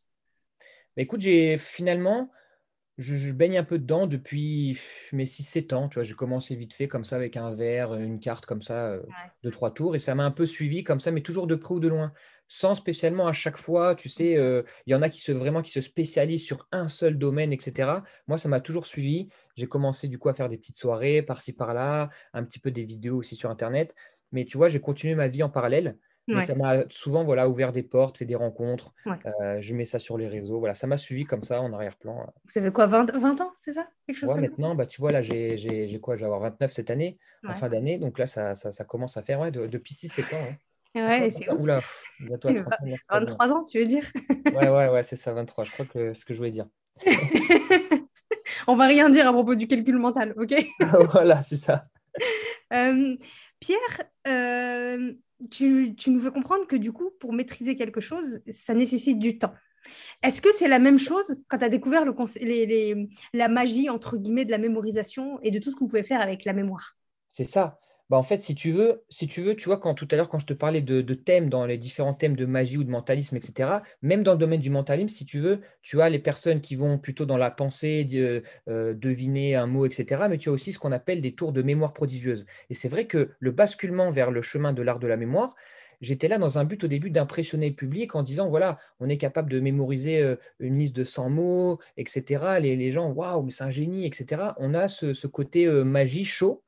Écoute, 0.95 1.19
j'ai 1.19 1.57
finalement, 1.57 2.30
je, 3.00 3.31
baigne 3.31 3.57
un 3.57 3.63
peu 3.63 3.80
dedans 3.80 4.07
depuis 4.07 4.78
mes 5.13 5.25
6-7 5.25 5.74
ans. 5.74 5.90
Tu 5.90 5.96
vois, 5.96 6.04
j'ai 6.04 6.13
commencé 6.13 6.56
vite 6.56 6.74
fait 6.74 6.88
comme 6.88 7.06
ça 7.06 7.16
avec 7.16 7.38
un 7.38 7.51
verre, 7.56 7.96
une 7.96 8.19
carte 8.19 8.46
comme 8.46 8.62
ça, 8.62 8.88
euh, 8.90 9.01
de 9.44 9.50
trois 9.50 9.74
tours, 9.74 9.96
et 9.96 10.00
ça 10.00 10.16
m'a 10.16 10.25
un 10.25 10.31
peu 10.31 10.46
suivi 10.46 10.84
comme 10.84 11.00
ça, 11.00 11.12
mais 11.12 11.22
toujours 11.22 11.48
de 11.48 11.56
près 11.56 11.74
ou 11.74 11.80
de 11.80 11.88
loin, 11.88 12.12
sans 12.50 12.75
spécialement 12.75 13.28
à 13.28 13.31
chaque 13.31 13.57
fois. 13.57 13.96
Tu 13.96 14.10
sais, 14.10 14.38
euh, 14.38 14.63
il 14.86 14.92
y 14.92 14.96
en 14.96 15.01
a 15.01 15.10
qui 15.10 15.22
se 15.22 15.31
vraiment 15.31 15.62
qui 15.62 15.72
se 15.72 15.81
spécialisent 15.81 16.44
sur 16.44 16.68
un 16.72 16.90
seul 16.90 17.18
domaine, 17.18 17.54
etc. 17.54 18.04
Moi, 18.28 18.38
ça 18.38 18.50
m'a 18.50 18.60
toujours 18.60 18.86
suivi. 18.86 19.30
J'ai 19.56 19.68
commencé 19.68 20.10
du 20.10 20.19
coup 20.19 20.30
à 20.30 20.34
faire 20.34 20.50
des 20.50 20.57
petites 20.57 20.78
soirées 20.78 21.22
par-ci 21.22 21.54
par-là, 21.54 22.10
un 22.34 22.44
petit 22.44 22.60
peu 22.60 22.69
des 22.69 22.84
vidéos 22.84 23.18
aussi 23.18 23.36
sur 23.36 23.50
Internet. 23.50 23.95
Mais 24.31 24.45
tu 24.45 24.57
vois, 24.57 24.68
j'ai 24.68 24.81
continué 24.81 25.16
ma 25.16 25.28
vie 25.28 25.42
en 25.42 25.50
parallèle. 25.50 25.98
Mais 26.36 26.46
ça 26.46 26.56
m'a 26.56 26.84
souvent 26.90 27.24
voilà, 27.24 27.50
ouvert 27.50 27.72
des 27.72 27.84
portes, 27.84 28.18
fait 28.18 28.26
des 28.26 28.36
rencontres. 28.36 28.94
Euh, 29.08 29.58
je 29.60 29.74
mets 29.74 29.86
ça 29.86 30.00
sur 30.00 30.18
les 30.18 30.28
réseaux. 30.28 30.60
Voilà, 30.60 30.76
ça 30.76 30.88
m'a 30.88 30.98
suivi 30.98 31.26
comme 31.26 31.44
ça 31.44 31.62
en 31.62 31.74
arrière-plan. 31.74 32.22
Euh. 32.22 32.31
Vous 32.46 32.58
avez 32.58 32.72
quoi, 32.72 32.86
20, 32.86 33.12
20 33.16 33.42
ans, 33.42 33.52
c'est 33.60 33.74
ça? 33.74 33.88
Quelque 34.06 34.18
chose 34.18 34.34
maintenant, 34.36 34.76
bah, 34.76 34.86
tu 34.86 35.02
vois, 35.02 35.12
là, 35.12 35.22
j'ai 35.22 36.00
quoi 36.02 36.16
Je 36.16 36.22
vais 36.22 36.26
avoir 36.26 36.42
29 36.42 36.72
cette 36.72 36.92
année, 36.92 37.18
en 37.48 37.56
fin 37.56 37.70
d'année. 37.70 37.98
Donc 37.98 38.20
là, 38.20 38.28
ça, 38.28 38.56
ça, 38.56 38.72
ça, 38.72 38.84
commence 38.84 39.18
à 39.18 39.22
faire 39.22 39.40
ouais, 39.40 39.52
depuis 39.52 39.96
6-7 39.96 40.36
ans. 40.36 40.56
Ouais, 40.96 41.30
c'est 41.30 41.50
Oula, 41.52 41.81
bientôt 42.20 42.50
23 43.10 43.48
ans, 43.54 43.64
tu 43.64 43.80
veux 43.80 43.86
dire? 43.86 44.04
Ouais, 44.46 44.70
ouais, 44.70 44.90
ouais, 44.90 45.04
c'est 45.04 45.16
ça, 45.16 45.34
23. 45.34 45.64
Je 45.64 45.72
crois 45.72 45.86
que 45.86 46.14
c'est 46.14 46.22
ce 46.22 46.26
que 46.26 46.34
je 46.34 46.40
voulais 46.40 46.52
dire. 46.52 46.66
On 48.68 48.76
va 48.76 48.88
rien 48.88 49.10
dire 49.10 49.28
à 49.28 49.34
propos 49.34 49.56
du 49.56 49.68
calcul 49.68 49.98
mental, 49.98 50.33
ok? 50.38 50.54
Voilà, 51.12 51.42
c'est 51.42 51.56
ça. 51.56 51.86
Euh, 52.74 53.16
Pierre, 53.59 54.04
euh, 54.28 55.14
tu, 55.50 55.96
nous 56.08 56.19
fais 56.19 56.31
comprendre 56.31 56.68
que 56.68 56.76
du 56.76 56.92
coup, 56.92 57.12
pour 57.19 57.34
maîtriser 57.34 57.76
quelque 57.76 58.02
chose, 58.02 58.42
ça 58.50 58.74
nécessite 58.74 59.19
du 59.19 59.38
temps. 59.38 59.54
Est-ce 60.22 60.42
que 60.42 60.52
c'est 60.52 60.68
la 60.68 60.80
même 60.80 61.00
chose 61.00 61.42
quand 61.48 61.58
tu 61.58 61.66
as 61.66 61.69
découvert 61.69 62.06
le 62.06 62.14
la 63.34 63.48
magie, 63.48 63.90
entre 63.90 64.18
guillemets, 64.18 64.46
de 64.46 64.52
la 64.52 64.58
mémorisation 64.58 65.40
et 65.42 65.52
de 65.52 65.60
tout 65.60 65.72
ce 65.72 65.76
qu'on 65.76 65.88
pouvait 65.88 66.04
faire 66.04 66.22
avec 66.22 66.46
la 66.46 66.54
mémoire? 66.54 66.98
C'est 67.31 67.46
ça. 67.46 67.80
Bah, 68.09 68.18
en 68.18 68.23
fait, 68.23 68.42
si 68.42 68.56
tu 68.56 68.71
veux, 68.71 69.04
tu 69.09 69.66
vois, 69.66 69.78
quand 69.80 69.94
tout 69.94 70.07
à 70.09 70.16
l'heure, 70.16 70.30
quand 70.30 70.39
je 70.39 70.47
te 70.47 70.54
parlais 70.54 70.81
de, 70.81 71.13
thèmes, 71.13 71.47
dans 71.49 71.66
les 71.68 71.78
différents 71.78 72.16
thèmes 72.16 72.35
de 72.35 72.45
magie 72.45 72.78
ou 72.78 72.83
de 72.83 72.89
mentalisme, 72.89 73.35
etc., 73.35 73.69
même 74.01 74.23
dans 74.23 74.31
le 74.31 74.39
domaine 74.39 74.59
du 74.59 74.71
mentalisme, 74.71 75.09
si 75.09 75.25
tu 75.25 75.39
veux, 75.39 75.61
tu 75.83 76.01
as 76.01 76.09
les 76.09 76.18
personnes 76.18 76.59
qui 76.59 76.75
vont 76.75 76.97
plutôt 76.97 77.25
dans 77.25 77.37
la 77.37 77.51
pensée, 77.51 78.07
euh, 78.68 78.94
deviner 78.95 79.56
un 79.56 79.68
mot, 79.68 79.85
etc., 79.85 80.23
mais 80.28 80.39
tu 80.39 80.49
as 80.49 80.51
aussi 80.51 80.73
ce 80.73 80.80
qu'on 80.80 80.92
appelle 80.92 81.21
des 81.21 81.33
tours 81.33 81.51
de 81.51 81.61
mémoire 81.61 81.94
prodigieuse. 81.94 82.45
Et 82.71 82.73
c'est 82.73 82.89
vrai 82.89 83.06
que 83.06 83.30
le 83.39 83.51
basculement 83.51 84.09
vers 84.09 84.31
le 84.31 84.42
chemin 84.42 84.73
de 84.73 84.81
l'art 84.81 84.99
de 84.99 85.07
la 85.07 85.18
mémoire, 85.18 85.56
j'étais 86.01 86.28
là 86.28 86.39
dans 86.39 86.57
un 86.57 86.63
but 86.66 86.83
au 86.83 86.87
début 86.87 87.11
d'impressionner 87.11 87.69
le 87.69 87.75
public 87.75 88.16
en 88.16 88.23
disant, 88.23 88.49
voilà, 88.49 88.80
on 88.99 89.09
est 89.09 89.18
capable 89.18 89.51
de 89.51 89.59
mémoriser 89.59 90.19
euh, 90.19 90.35
une 90.59 90.80
liste 90.80 90.95
de 90.95 91.04
100 91.04 91.30
mots, 91.30 91.80
etc. 91.97 92.59
Les, 92.59 92.92
gens, 92.92 93.11
waouh, 93.11 93.44
mais 93.44 93.51
c'est 93.51 93.66
un 93.66 93.69
génie, 93.69 94.06
etc. 94.07 94.54
On 94.57 94.73
a 94.73 94.87
ce, 94.87 95.28
côté 95.28 95.68
euh, 95.68 95.83
magie 95.83 96.25
chaud 96.25 96.63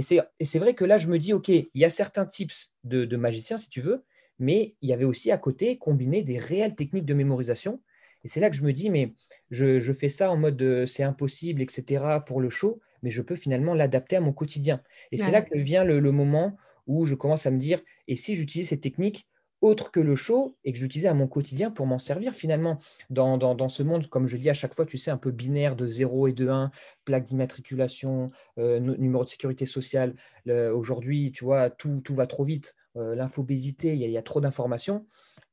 et 0.00 0.44
c'est 0.44 0.58
vrai 0.58 0.74
que 0.74 0.84
là, 0.84 0.98
je 0.98 1.08
me 1.08 1.18
dis, 1.18 1.32
OK, 1.32 1.48
il 1.48 1.68
y 1.74 1.84
a 1.84 1.90
certains 1.90 2.26
types 2.26 2.52
de, 2.84 3.16
magiciens, 3.16 3.58
si 3.58 3.68
tu 3.68 3.80
veux, 3.80 4.04
mais 4.38 4.74
il 4.82 4.88
y 4.88 4.92
avait 4.92 5.04
aussi 5.04 5.30
à 5.30 5.38
côté 5.38 5.78
combiné 5.78 6.22
des 6.22 6.38
réelles 6.38 6.74
techniques 6.74 7.04
de 7.04 7.14
mémorisation. 7.14 7.80
Et 8.24 8.28
c'est 8.28 8.40
là 8.40 8.50
que 8.50 8.56
je 8.56 8.62
me 8.62 8.72
dis, 8.72 8.90
mais 8.90 9.14
je, 9.50 9.92
fais 9.92 10.08
ça 10.08 10.30
en 10.30 10.36
mode 10.36 10.60
euh, 10.62 10.86
c'est 10.86 11.02
impossible, 11.02 11.62
etc., 11.62 12.04
pour 12.26 12.40
le 12.40 12.50
show, 12.50 12.80
mais 13.02 13.10
je 13.10 13.22
peux 13.22 13.36
finalement 13.36 13.74
l'adapter 13.74 14.16
à 14.16 14.20
mon 14.20 14.32
quotidien. 14.32 14.82
Et 15.10 15.16
c'est 15.16 15.30
là 15.30 15.42
que 15.42 15.58
vient 15.58 15.84
le, 15.84 16.00
le, 16.00 16.12
moment 16.12 16.56
où 16.86 17.06
je 17.06 17.14
commence 17.14 17.46
à 17.46 17.50
me 17.50 17.58
dire, 17.58 17.80
et 18.08 18.16
si 18.16 18.36
j'utilise 18.36 18.68
ces 18.68 18.80
techniques 18.80 19.26
autre 19.60 19.90
que 19.90 20.00
le 20.00 20.16
show 20.16 20.56
et 20.64 20.72
que 20.72 20.78
j'utilisais 20.78 21.08
à 21.08 21.14
mon 21.14 21.26
quotidien 21.26 21.70
pour 21.70 21.86
m'en 21.86 21.98
servir 21.98 22.34
finalement 22.34 22.78
dans, 23.10 23.36
dans, 23.36 23.68
ce 23.68 23.82
monde, 23.82 24.06
comme 24.08 24.26
je 24.26 24.36
dis 24.36 24.48
à 24.50 24.54
chaque 24.54 24.74
fois, 24.74 24.86
tu 24.86 24.98
sais, 24.98 25.10
un 25.10 25.16
peu 25.16 25.30
binaire 25.30 25.76
de 25.76 25.86
0 25.86 26.28
et 26.28 26.32
de 26.32 26.48
1, 26.48 26.70
plaque 27.04 27.24
d'immatriculation, 27.24 28.30
euh, 28.58 28.80
numéro 28.80 29.24
de 29.24 29.28
sécurité 29.28 29.66
sociale. 29.66 30.14
Aujourd'hui, 30.46 31.32
tu 31.32 31.44
vois, 31.44 31.70
tout, 31.70 32.00
tout, 32.00 32.14
va 32.14 32.26
trop 32.26 32.44
vite. 32.44 32.74
Euh, 32.96 33.14
l'infobésité, 33.14 33.94
il 33.94 34.10
y, 34.10 34.18
a 34.18 34.22
trop 34.22 34.40
d'informations. 34.40 35.06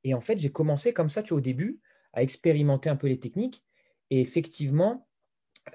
Et 0.03 0.13
en 0.13 0.21
fait, 0.21 0.39
j'ai 0.39 0.51
commencé 0.51 0.93
comme 0.93 1.09
ça, 1.09 1.21
tu 1.21 1.29
vois, 1.29 1.37
au 1.37 1.41
début, 1.41 1.79
à 2.13 2.23
expérimenter 2.23 2.89
un 2.89 2.95
peu 2.95 3.07
les 3.07 3.19
techniques. 3.19 3.63
Et 4.09 4.21
effectivement, 4.21 5.07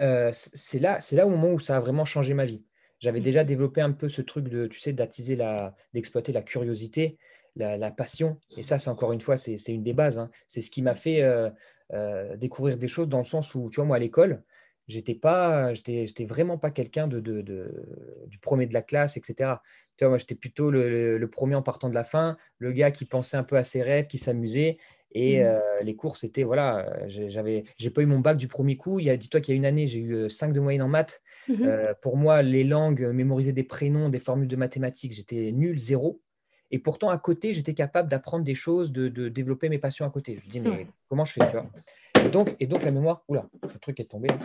euh, 0.01 0.31
c'est 0.33 0.79
là, 0.79 0.99
là 1.13 1.27
au 1.27 1.31
moment 1.31 1.53
où 1.53 1.61
ça 1.61 1.77
a 1.77 1.81
vraiment 1.81 2.05
changé 2.05 2.35
ma 2.35 2.47
vie. 2.47 2.65
J'avais 2.99 3.19
Mmh. 3.19 3.25
déjà 3.25 3.45
développé 3.45 3.81
un 3.81 3.93
peu 3.93 4.09
ce 4.09 4.23
truc 4.23 4.49
de, 4.49 4.69
tu 4.69 4.81
sais, 4.81 4.93
d'attiser 4.93 5.35
la, 5.35 5.75
d'exploiter 5.93 6.33
la 6.33 6.43
curiosité, 6.43 7.19
la, 7.57 7.77
la 7.77 7.91
passion. 7.91 8.39
Et 8.57 8.63
ça, 8.63 8.79
c'est 8.79 8.91
encore 8.91 9.13
une 9.13 9.21
fois, 9.21 9.37
c'est 9.37 9.57
une 9.69 9.83
des 9.83 9.93
bases. 9.95 10.19
hein. 10.19 10.31
C'est 10.47 10.61
ce 10.61 10.71
qui 10.71 10.83
m'a 10.83 10.95
fait 10.95 11.23
euh, 11.23 11.51
euh, 11.93 12.37
découvrir 12.37 12.79
des 12.79 12.89
choses 12.89 13.09
dans 13.09 13.19
le 13.19 13.25
sens 13.25 13.55
où, 13.55 13.69
tu 13.71 13.77
vois, 13.77 13.85
moi, 13.85 13.97
à 13.97 14.01
l'école, 14.01 14.45
j'étais 14.89 15.15
pas, 15.15 15.75
j'étais, 15.75 16.07
vraiment 16.27 16.59
pas 16.59 16.71
quelqu'un 16.71 17.07
de, 17.09 17.21
de- 17.21 17.43
de- 17.43 18.25
du 18.27 18.39
premier 18.39 18.67
de 18.67 18.75
la 18.75 18.83
classe, 18.83 19.17
etc. 19.17 19.63
Tu 19.97 20.05
vois, 20.05 20.11
moi, 20.11 20.19
j'étais 20.19 20.35
plutôt 20.35 20.71
le, 20.71 20.89
le- 20.91 21.19
le 21.19 21.31
premier 21.31 21.55
en 21.55 21.63
partant 21.63 21.89
de 21.89 21.95
la 21.95 22.05
fin, 22.05 22.37
le 22.59 22.73
gars 22.73 22.91
qui 22.91 23.05
pensait 23.05 23.37
un 23.37 23.45
peu 23.45 23.57
à 23.57 23.65
ses 23.65 23.83
rêves, 23.83 24.07
qui 24.07 24.19
s'amusait. 24.19 24.79
Et 25.15 25.41
Mmh. 25.41 25.45
euh, 25.45 25.59
les 25.83 25.95
cours, 25.95 26.17
c'était, 26.17 26.43
voilà, 26.43 27.07
j'avais, 27.09 27.65
j'ai 27.77 27.91
pas 27.91 28.01
eu 28.03 28.07
mon 28.07 28.21
bac 28.21 28.39
du 28.39 28.49
premier 28.49 28.77
coup. 28.79 28.99
Il 28.99 29.05
y 29.07 29.11
a, 29.11 29.17
dis-toi 29.19 29.41
qu'il 29.43 29.53
y 29.55 29.57
a 29.57 29.59
une 29.59 29.67
année, 29.67 29.87
j'ai 29.87 29.99
eu 30.01 30.15
euh, 30.15 30.29
5 30.31 30.53
de 30.55 30.61
moyenne 30.61 30.83
en 30.83 30.89
maths. 30.89 31.21
Mmh 31.47 31.63
Euh, 31.67 31.93
pour 32.01 32.17
moi, 32.17 32.41
les 32.43 32.65
langues, 32.65 33.03
mémoriser 33.03 33.53
des 33.53 33.63
prénoms, 33.63 34.09
des 34.09 34.19
formules 34.19 34.49
de 34.49 34.57
mathématiques, 34.57 35.13
j'étais 35.13 35.53
nul, 35.53 35.79
zéro. 35.79 36.22
Et 36.73 36.79
pourtant, 36.79 37.11
à 37.11 37.19
côté, 37.19 37.53
j'étais 37.53 37.75
capable 37.75 38.09
d'apprendre 38.09 38.45
des 38.45 38.55
choses, 38.55 38.93
de, 38.93 39.09
de 39.09 39.29
développer 39.29 39.69
mes 39.69 39.79
passions 39.79 40.07
à 40.07 40.11
côté. 40.11 40.39
Je 40.41 40.47
me 40.47 40.51
dis, 40.51 40.61
mais 40.61 40.71
Ouais. 40.71 40.87
comment 41.09 41.25
je 41.25 41.33
fais, 41.35 41.41
tu 41.47 41.53
vois? 41.53 41.67
Et 42.25 42.29
donc, 42.31 42.57
et 42.61 42.67
donc, 42.67 42.83
la 42.83 42.91
mémoire, 42.91 43.25
oula, 43.29 43.47
le 43.63 43.79
truc 43.79 44.01
est 44.01 44.07
tombé. 44.11 44.29
là. 44.29 44.39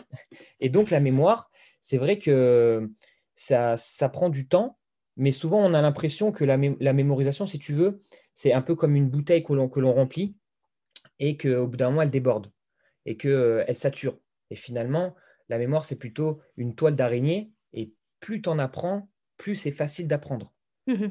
Et 0.59 0.69
donc, 0.69 0.89
la 0.89 0.99
mémoire, 0.99 1.49
c'est 1.81 1.97
vrai 1.97 2.17
que 2.19 2.89
ça, 3.35 3.77
ça 3.77 4.09
prend 4.09 4.29
du 4.29 4.47
temps, 4.47 4.77
mais 5.15 5.31
souvent, 5.31 5.59
on 5.59 5.73
a 5.73 5.81
l'impression 5.81 6.31
que 6.31 6.43
la, 6.43 6.57
mé- 6.57 6.77
la 6.79 6.93
mémorisation, 6.93 7.47
si 7.47 7.59
tu 7.59 7.73
veux, 7.73 8.01
c'est 8.33 8.53
un 8.53 8.61
peu 8.61 8.75
comme 8.75 8.95
une 8.95 9.09
bouteille 9.09 9.43
que 9.43 9.53
l'on 9.53 9.93
remplit 9.93 10.35
et 11.19 11.37
qu'au 11.37 11.67
bout 11.67 11.77
d'un 11.77 11.89
moment, 11.89 12.01
elle 12.03 12.11
déborde 12.11 12.51
et 13.05 13.17
qu'elle 13.17 13.75
sature. 13.75 14.19
Et 14.49 14.55
finalement, 14.55 15.15
la 15.49 15.57
mémoire, 15.57 15.85
c'est 15.85 15.95
plutôt 15.95 16.41
une 16.57 16.75
toile 16.75 16.95
d'araignée. 16.95 17.51
Et 17.73 17.93
plus 18.19 18.41
tu 18.41 18.49
en 18.49 18.59
apprends, 18.59 19.09
plus 19.37 19.55
c'est 19.55 19.71
facile 19.71 20.07
d'apprendre. 20.07 20.53
Mmh 20.87 21.07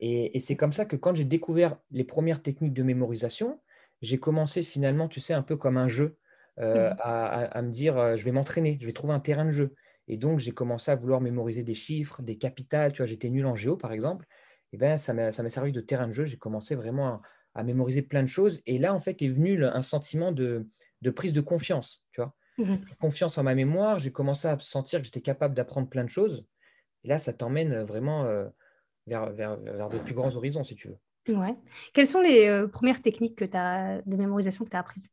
Et, 0.00 0.36
et 0.36 0.40
c'est 0.40 0.56
comme 0.56 0.72
ça 0.72 0.84
que 0.84 0.96
quand 0.96 1.14
j'ai 1.14 1.24
découvert 1.24 1.78
les 1.90 2.04
premières 2.04 2.42
techniques 2.42 2.74
de 2.74 2.82
mémorisation, 2.82 3.60
j'ai 4.00 4.18
commencé 4.18 4.62
finalement, 4.62 5.08
tu 5.08 5.20
sais, 5.20 5.34
un 5.34 5.42
peu 5.42 5.56
comme 5.56 5.76
un 5.76 5.88
jeu, 5.88 6.18
euh, 6.60 6.90
Mmh 6.90 6.98
à, 6.98 7.26
à- 7.26 7.44
à 7.58 7.62
me 7.62 7.70
dire, 7.70 7.96
euh, 7.98 8.16
je 8.16 8.24
vais 8.24 8.32
m'entraîner, 8.32 8.78
je 8.80 8.86
vais 8.86 8.92
trouver 8.92 9.14
un 9.14 9.20
terrain 9.20 9.44
de 9.44 9.50
jeu. 9.50 9.74
Et 10.06 10.16
donc, 10.16 10.38
j'ai 10.38 10.52
commencé 10.52 10.90
à 10.90 10.96
vouloir 10.96 11.20
mémoriser 11.20 11.62
des 11.64 11.74
chiffres, 11.74 12.22
des 12.22 12.38
capitales. 12.38 12.92
Tu 12.92 12.98
vois, 12.98 13.06
j'étais 13.06 13.28
nul 13.30 13.44
en 13.46 13.54
géo, 13.56 13.76
par 13.76 13.92
exemple. 13.92 14.26
Et 14.72 14.76
ben, 14.78 14.98
ça 14.98 15.12
m'a 15.14 15.32
servi 15.32 15.72
de 15.72 15.80
terrain 15.80 16.06
de 16.08 16.12
jeu. 16.12 16.24
J'ai 16.24 16.38
commencé 16.38 16.74
vraiment 16.74 17.08
à, 17.08 17.22
à 17.54 17.62
mémoriser 17.64 18.02
plein 18.02 18.22
de 18.22 18.28
choses. 18.28 18.62
Et 18.66 18.78
là, 18.78 18.94
en 18.94 19.00
fait, 19.00 19.20
est 19.22 19.28
venu 19.28 19.64
un 19.64 19.82
sentiment 19.82 20.32
de, 20.32 20.68
de 21.02 21.10
prise 21.10 21.32
de 21.32 21.40
confiance. 21.40 22.04
Tu 22.12 22.20
vois, 22.20 22.34
Mmh 22.58 22.84
pris 22.86 22.96
confiance 22.96 23.38
en 23.38 23.42
ma 23.44 23.54
mémoire. 23.54 23.98
J'ai 23.98 24.12
commencé 24.12 24.48
à 24.48 24.58
sentir 24.60 25.00
que 25.00 25.04
j'étais 25.06 25.22
capable 25.22 25.54
d'apprendre 25.54 25.88
plein 25.88 26.04
de 26.04 26.10
choses. 26.10 26.46
Et 27.04 27.08
là, 27.08 27.18
ça 27.18 27.32
t'emmène 27.32 27.80
vraiment 27.84 28.24
euh, 28.24 28.48
vers, 29.08 29.32
vers, 29.32 29.56
vers 29.58 29.90
de 29.90 29.98
plus 29.98 30.14
grands 30.14 30.34
horizons, 30.36 30.64
si 30.64 30.74
tu 30.76 30.88
veux. 30.88 30.98
Ouais. 31.28 31.54
Quelles 31.92 32.06
sont 32.06 32.22
les 32.22 32.46
euh, 32.48 32.68
premières 32.68 33.02
techniques 33.02 33.36
que 33.36 33.44
de 33.44 34.16
mémorisation 34.16 34.64
que 34.64 34.70
tu 34.70 34.76
as 34.76 34.80
apprises? 34.80 35.08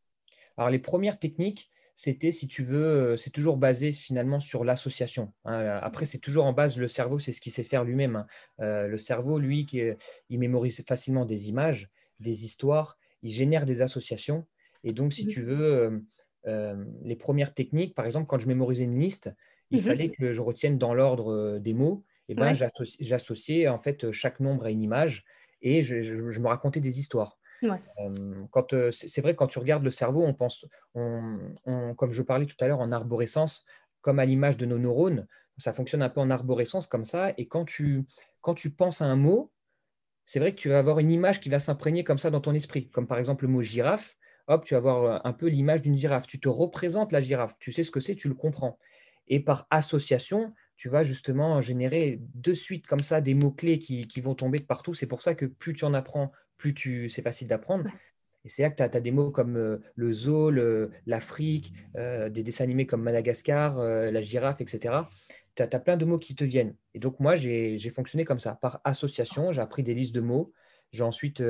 Alors, 0.58 0.70
les 0.70 0.80
premières 0.80 1.20
techniques, 1.20 1.70
c'était, 1.96 2.32
si 2.32 2.48
tu 2.48 2.64
veux, 2.64 2.84
euh, 3.14 3.18
c'est 3.18 3.30
toujours 3.30 3.58
basé 3.58 3.92
finalement 3.92 4.40
sur 4.40 4.64
l'association. 4.66 5.34
hein. 5.46 5.80
Après, 5.82 6.06
c'est 6.06 6.18
toujours 6.20 6.46
en 6.46 6.54
base, 6.54 6.78
le 6.78 6.88
cerveau, 6.88 7.20
c'est 7.20 7.32
ce 7.32 7.42
qu'il 7.42 7.52
sait 7.52 7.64
faire 7.64 7.84
lui-même. 7.84 8.16
hein. 8.18 8.28
Euh, 8.62 8.88
le 8.88 8.98
cerveau, 8.98 9.40
lui, 9.40 9.66
qui 9.66 9.82
il 10.30 10.40
mémorise 10.40 10.84
facilement 10.88 11.26
des 11.26 11.50
images, 11.50 11.90
des 12.20 12.46
histoires, 12.46 12.98
il 13.22 13.32
génère 13.32 13.66
des 13.66 13.82
associations. 13.82 14.46
Et 14.84 14.94
donc, 14.94 15.14
si 15.14 15.24
Mmh 15.24 15.28
tu 15.28 15.42
veux, 15.42 15.62
euh, 15.74 16.00
euh, 16.48 16.86
les 17.04 17.16
premières 17.16 17.54
techniques, 17.54 17.96
par 17.96 18.06
exemple, 18.06 18.28
quand 18.28 18.40
je 18.40 18.48
mémorisais 18.48 18.84
une 18.84 19.00
liste, 19.00 19.32
il 19.72 19.80
Mmh 19.80 19.82
fallait 19.82 20.10
que 20.12 20.32
je 20.32 20.42
retienne 20.42 20.78
dans 20.78 20.94
l'ordre 20.94 21.58
des 21.60 21.74
mots. 21.74 22.04
Et 22.30 22.36
ben, 22.36 22.54
Ouais. 22.54 22.70
j'associais 23.00 23.68
en 23.68 23.78
fait 23.78 24.12
chaque 24.12 24.40
nombre 24.40 24.66
à 24.66 24.72
une 24.72 24.82
image 24.82 25.26
et 25.62 25.84
je, 25.84 26.02
je- 26.02 26.30
je 26.32 26.40
me 26.40 26.48
racontais 26.48 26.80
des 26.82 27.00
histoires. 27.00 27.38
Ouais. 27.64 27.80
Euh, 28.00 28.44
quand, 28.52 28.74
euh, 28.74 28.92
c'est 28.92 29.22
vrai, 29.22 29.36
quand 29.36 29.48
tu 29.48 29.60
regardes 29.60 29.84
le 29.84 29.92
cerveau, 29.92 30.24
on 30.24 30.34
pense, 30.34 30.66
on, 30.94 31.40
on- 31.66 31.96
comme 31.96 32.12
je 32.12 32.22
parlais 32.22 32.46
tout 32.46 32.56
à 32.60 32.68
l'heure, 32.68 32.80
en 32.82 32.92
arborescence, 32.92 33.66
comme 34.02 34.20
à 34.20 34.26
l'image 34.26 34.58
de 34.58 34.66
nos 34.66 34.78
neurones, 34.78 35.28
ça 35.58 35.72
fonctionne 35.74 36.02
un 36.02 36.10
peu 36.10 36.20
en 36.20 36.30
arborescence 36.30 36.88
comme 36.88 37.06
ça. 37.06 37.34
Et 37.38 37.48
quand 37.48 37.66
tu, 37.66 38.04
quand 38.42 38.54
tu 38.56 38.70
penses 38.72 39.02
à 39.02 39.06
un 39.06 39.16
mot, 39.16 39.52
c'est 40.26 40.40
vrai 40.40 40.52
que 40.54 40.60
tu 40.60 40.70
vas 40.70 40.80
avoir 40.80 41.00
une 41.00 41.12
image 41.12 41.40
qui 41.40 41.50
va 41.50 41.60
s'imprégner 41.60 42.04
comme 42.04 42.18
ça 42.18 42.32
dans 42.32 42.42
ton 42.42 42.54
esprit. 42.54 42.90
Comme 42.90 43.08
par 43.08 43.20
exemple 43.20 43.46
le 43.46 43.52
mot 43.52 43.62
girafe, 43.62 44.16
hop, 44.48 44.66
tu 44.66 44.74
vas 44.74 44.80
avoir 44.80 45.04
euh, 45.04 45.20
un 45.24 45.34
peu 45.34 45.48
l'image 45.48 45.82
d'une 45.82 45.96
girafe. 45.98 46.28
Tu 46.28 46.40
te 46.40 46.50
représentes 46.50 47.12
la 47.12 47.22
girafe, 47.22 47.56
tu 47.60 47.72
sais 47.72 47.84
ce 47.84 47.92
que 47.92 48.00
c'est, 48.00 48.16
tu 48.16 48.28
le 48.28 48.34
comprends. 48.36 48.78
Et 49.28 49.40
par 49.40 49.68
association, 49.70 50.54
tu 50.78 50.90
vas 50.90 51.04
justement 51.04 51.62
générer 51.62 52.20
de 52.34 52.54
suite 52.54 52.88
comme 52.88 53.00
ça 53.00 53.22
des 53.22 53.34
mots-clés 53.34 53.80
qui, 53.80 54.08
qui 54.08 54.22
vont 54.22 54.36
tomber 54.36 54.60
de 54.60 54.66
partout. 54.66 54.94
C'est 54.94 55.08
pour 55.08 55.22
ça 55.22 55.36
que 55.36 55.46
plus 55.46 55.74
tu 55.74 55.86
en 55.86 55.94
apprends, 55.94 56.32
plus 56.58 56.74
tu, 56.74 57.10
c'est 57.10 57.22
facile 57.22 57.48
d'apprendre. 57.48 57.86
Et 58.46 58.50
c'est 58.50 58.62
là 58.62 58.70
que 58.70 58.76
tu 58.76 58.84
as, 58.84 59.02
des 59.02 59.12
mots 59.12 59.32
comme 59.32 59.58
euh, 59.58 59.82
le 59.96 60.14
zoo, 60.14 60.52
l'Afrique, 61.08 61.74
euh, 61.96 62.30
des 62.30 62.44
dessins 62.44 62.64
animés 62.64 62.86
comme 62.86 63.02
Madagascar, 63.02 63.80
euh, 63.80 64.12
la 64.12 64.22
girafe, 64.22 64.62
etc. 64.62 65.10
Tu 65.56 65.64
as, 65.64 65.80
plein 65.80 65.98
de 65.98 66.06
mots 66.06 66.20
qui 66.20 66.36
te 66.36 66.44
viennent. 66.44 66.76
Et 66.94 67.00
donc, 67.00 67.20
moi, 67.20 67.36
j'ai 67.36 67.90
fonctionné 67.90 68.24
comme 68.24 68.40
ça, 68.40 68.54
par 68.56 68.82
association. 68.84 69.52
J'ai 69.52 69.62
appris 69.62 69.82
des 69.82 69.96
listes 69.96 70.14
de 70.14 70.22
mots. 70.22 70.54
J'ai 70.92 71.04
ensuite 71.04 71.44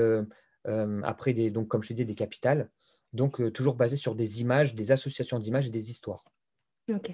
appris, 1.04 1.34
des, 1.34 1.52
donc, 1.52 1.68
comme 1.68 1.84
je 1.84 1.90
te 1.90 1.94
disais, 1.94 2.06
des 2.06 2.16
capitales. 2.16 2.70
Donc, 3.14 3.52
toujours 3.52 3.76
basé 3.76 3.98
sur 3.98 4.16
des 4.16 4.42
images, 4.42 4.74
des 4.74 4.92
associations 4.92 5.40
d'images 5.40 5.68
et 5.68 5.72
des 5.72 5.90
histoires. 5.90 6.24
Ok. 6.88 7.14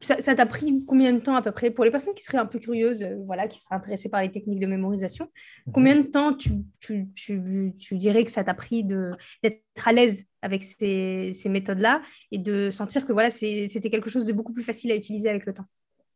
Ça 0.00 0.34
t'a 0.34 0.46
pris 0.46 0.84
combien 0.86 1.12
de 1.12 1.20
temps 1.20 1.36
à 1.36 1.42
peu 1.42 1.52
près? 1.52 1.70
Pour 1.70 1.84
les 1.84 1.90
personnes 1.90 2.14
qui 2.14 2.24
seraient 2.24 2.38
un 2.38 2.46
peu 2.46 2.58
curieuses, 2.58 3.02
euh, 3.02 3.16
voilà, 3.26 3.46
qui 3.46 3.60
seraient 3.60 3.76
intéressées 3.76 4.08
par 4.08 4.22
les 4.22 4.30
techniques 4.30 4.58
de 4.58 4.66
mémorisation, 4.66 5.26
Mhm. 5.66 5.72
combien 5.72 5.96
de 5.96 6.02
temps 6.02 6.34
tu, 6.34 6.50
tu, 6.80 7.08
tu, 7.14 7.72
tu 7.78 7.98
dirais 7.98 8.24
que 8.24 8.30
ça 8.30 8.42
t'a 8.42 8.54
pris 8.54 8.84
d'être 8.84 9.62
à 9.84 9.92
l'aise 9.92 10.24
avec 10.40 10.64
ces, 10.64 11.32
ces 11.34 11.48
méthodes-là 11.48 12.02
et 12.32 12.38
de 12.38 12.70
sentir 12.70 13.06
que 13.06 13.12
voilà, 13.12 13.30
c'était 13.30 13.90
quelque 13.90 14.10
chose 14.10 14.24
de 14.24 14.32
beaucoup 14.32 14.52
plus 14.52 14.64
facile 14.64 14.90
à 14.90 14.96
utiliser 14.96 15.28
avec 15.28 15.46
le 15.46 15.54
temps? 15.54 15.66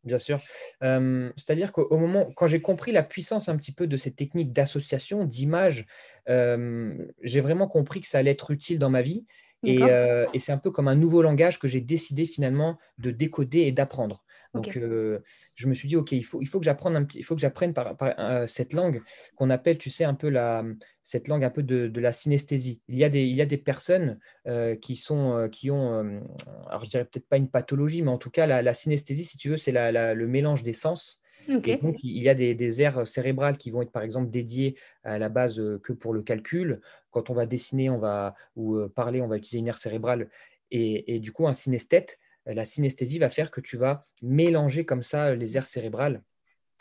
Bien 0.03 0.19
sûr. 0.19 0.41
Euh, 0.83 1.31
C'est-à-dire 1.37 1.73
qu'au 1.73 1.97
moment, 1.97 2.31
quand 2.37 2.47
j'ai 2.47 2.63
compris 2.63 2.93
la 2.93 3.03
puissance 3.03 3.49
un 3.49 3.57
petit 3.57 3.73
peu 3.73 3.87
de 3.87 3.97
ces 3.97 4.13
techniques 4.13 4.53
d'association, 4.53 5.25
d'image, 5.25 5.87
euh, 6.29 6.95
j'ai 7.23 7.41
vraiment 7.41 7.69
compris 7.69 8.01
que 8.01 8.09
ça 8.09 8.19
allait 8.19 8.31
être 8.31 8.51
utile 8.53 8.79
dans 8.79 8.91
ma 8.91 9.03
vie. 9.03 9.27
Et, 9.67 9.83
euh, 9.91 10.27
et 10.33 10.39
c'est 10.39 10.53
un 10.53 10.59
peu 10.59 10.71
comme 10.71 10.89
un 10.89 10.95
nouveau 10.95 11.23
langage 11.23 11.59
que 11.59 11.69
j'ai 11.69 11.81
décidé 11.81 12.25
finalement 12.25 12.79
de 12.99 13.11
décoder 13.11 13.61
et 13.61 13.73
d'apprendre. 13.73 14.25
Donc, 14.55 14.77
euh, 14.79 15.19
je 15.55 15.69
me 15.69 15.75
suis 15.75 15.87
dit, 15.89 15.97
OK, 15.97 16.13
il 16.13 16.25
faut, 16.25 16.41
il 16.41 16.47
faut 16.47 16.59
que 16.59 16.65
j'apprenne 16.65 16.97
un 16.97 17.05
petit, 17.05 17.19
il 17.19 17.25
faut 17.25 17.35
que 17.35 17.41
j'apprenne 17.43 17.75
par, 17.75 17.95
par- 17.97 18.15
euh, 18.19 18.47
cette 18.47 18.73
langue 18.73 19.03
qu'on 19.35 19.51
appelle, 19.51 19.77
tu 19.77 19.91
sais, 19.91 20.05
un 20.05 20.15
peu 20.15 20.29
la, 20.31 20.65
cette 21.03 21.29
langue 21.29 21.45
un 21.45 21.51
peu 21.51 21.63
de, 21.63 21.89
de 21.89 22.01
la 22.01 22.13
synesthésie. 22.13 22.81
Il 22.89 22.97
y 22.97 23.05
a 23.05 23.11
des, 23.11 23.25
il 23.27 23.37
y 23.37 23.43
a 23.43 23.47
des 23.47 23.59
personnes 23.59 24.19
euh, 24.47 24.75
qui, 24.77 24.97
sont, 24.97 25.49
qui 25.53 25.71
ont, 25.71 26.23
alors 26.69 26.85
je 26.85 26.91
dirais 26.91 27.05
peut-être 27.05 27.29
pas 27.29 27.37
une 27.37 27.51
pathologie, 27.51 28.01
mais 28.03 28.11
en 28.11 28.19
tout 28.19 28.31
cas, 28.31 28.47
la, 28.47 28.63
la 28.63 28.73
synesthésie, 28.75 29.25
si 29.25 29.37
tu 29.37 29.51
veux, 29.51 29.57
c'est 29.59 29.73
la- 29.73 29.93
la- 29.93 30.15
le 30.15 30.27
mélange 30.27 30.63
des 30.63 30.73
sens. 30.73 31.21
Et 31.65 31.77
donc, 31.83 31.97
il 32.03 32.23
y 32.23 32.29
a 32.29 32.35
des, 32.35 32.55
des 32.55 32.83
aires 32.83 33.07
cérébrales 33.07 33.57
qui 33.59 33.71
vont 33.71 33.83
être, 33.83 33.93
par 33.93 34.03
exemple, 34.03 34.31
dédiées 34.31 34.77
à 35.05 35.19
la 35.19 35.29
base 35.29 35.63
que 35.83 35.93
pour 35.93 36.13
le 36.13 36.23
calcul. 36.23 36.81
Quand 37.17 37.31
on 37.31 37.35
va 37.35 37.47
dessiner 37.47 37.89
on 37.89 37.97
va, 37.97 38.35
ou 38.57 38.77
euh, 38.77 38.93
parler, 38.95 39.23
on 39.23 39.27
va 39.27 39.39
utiliser 39.39 39.61
une 39.61 39.69
aire 39.69 39.79
cérébrale. 39.79 40.29
Et, 40.71 41.15
et 41.15 41.19
du 41.19 41.33
coup, 41.33 41.49
un 41.49 41.55
synesthète, 41.55 42.19
euh, 42.47 42.53
la 42.53 42.67
synesthésie 42.67 43.19
va 43.19 43.31
faire 43.31 43.51
que 43.51 43.63
tu 43.63 43.79
vas 43.79 44.05
mélanger 44.21 44.85
comme 44.85 45.03
ça 45.03 45.29
euh, 45.29 45.35
les 45.35 45.57
aires 45.57 45.65
cérébrales 45.67 46.21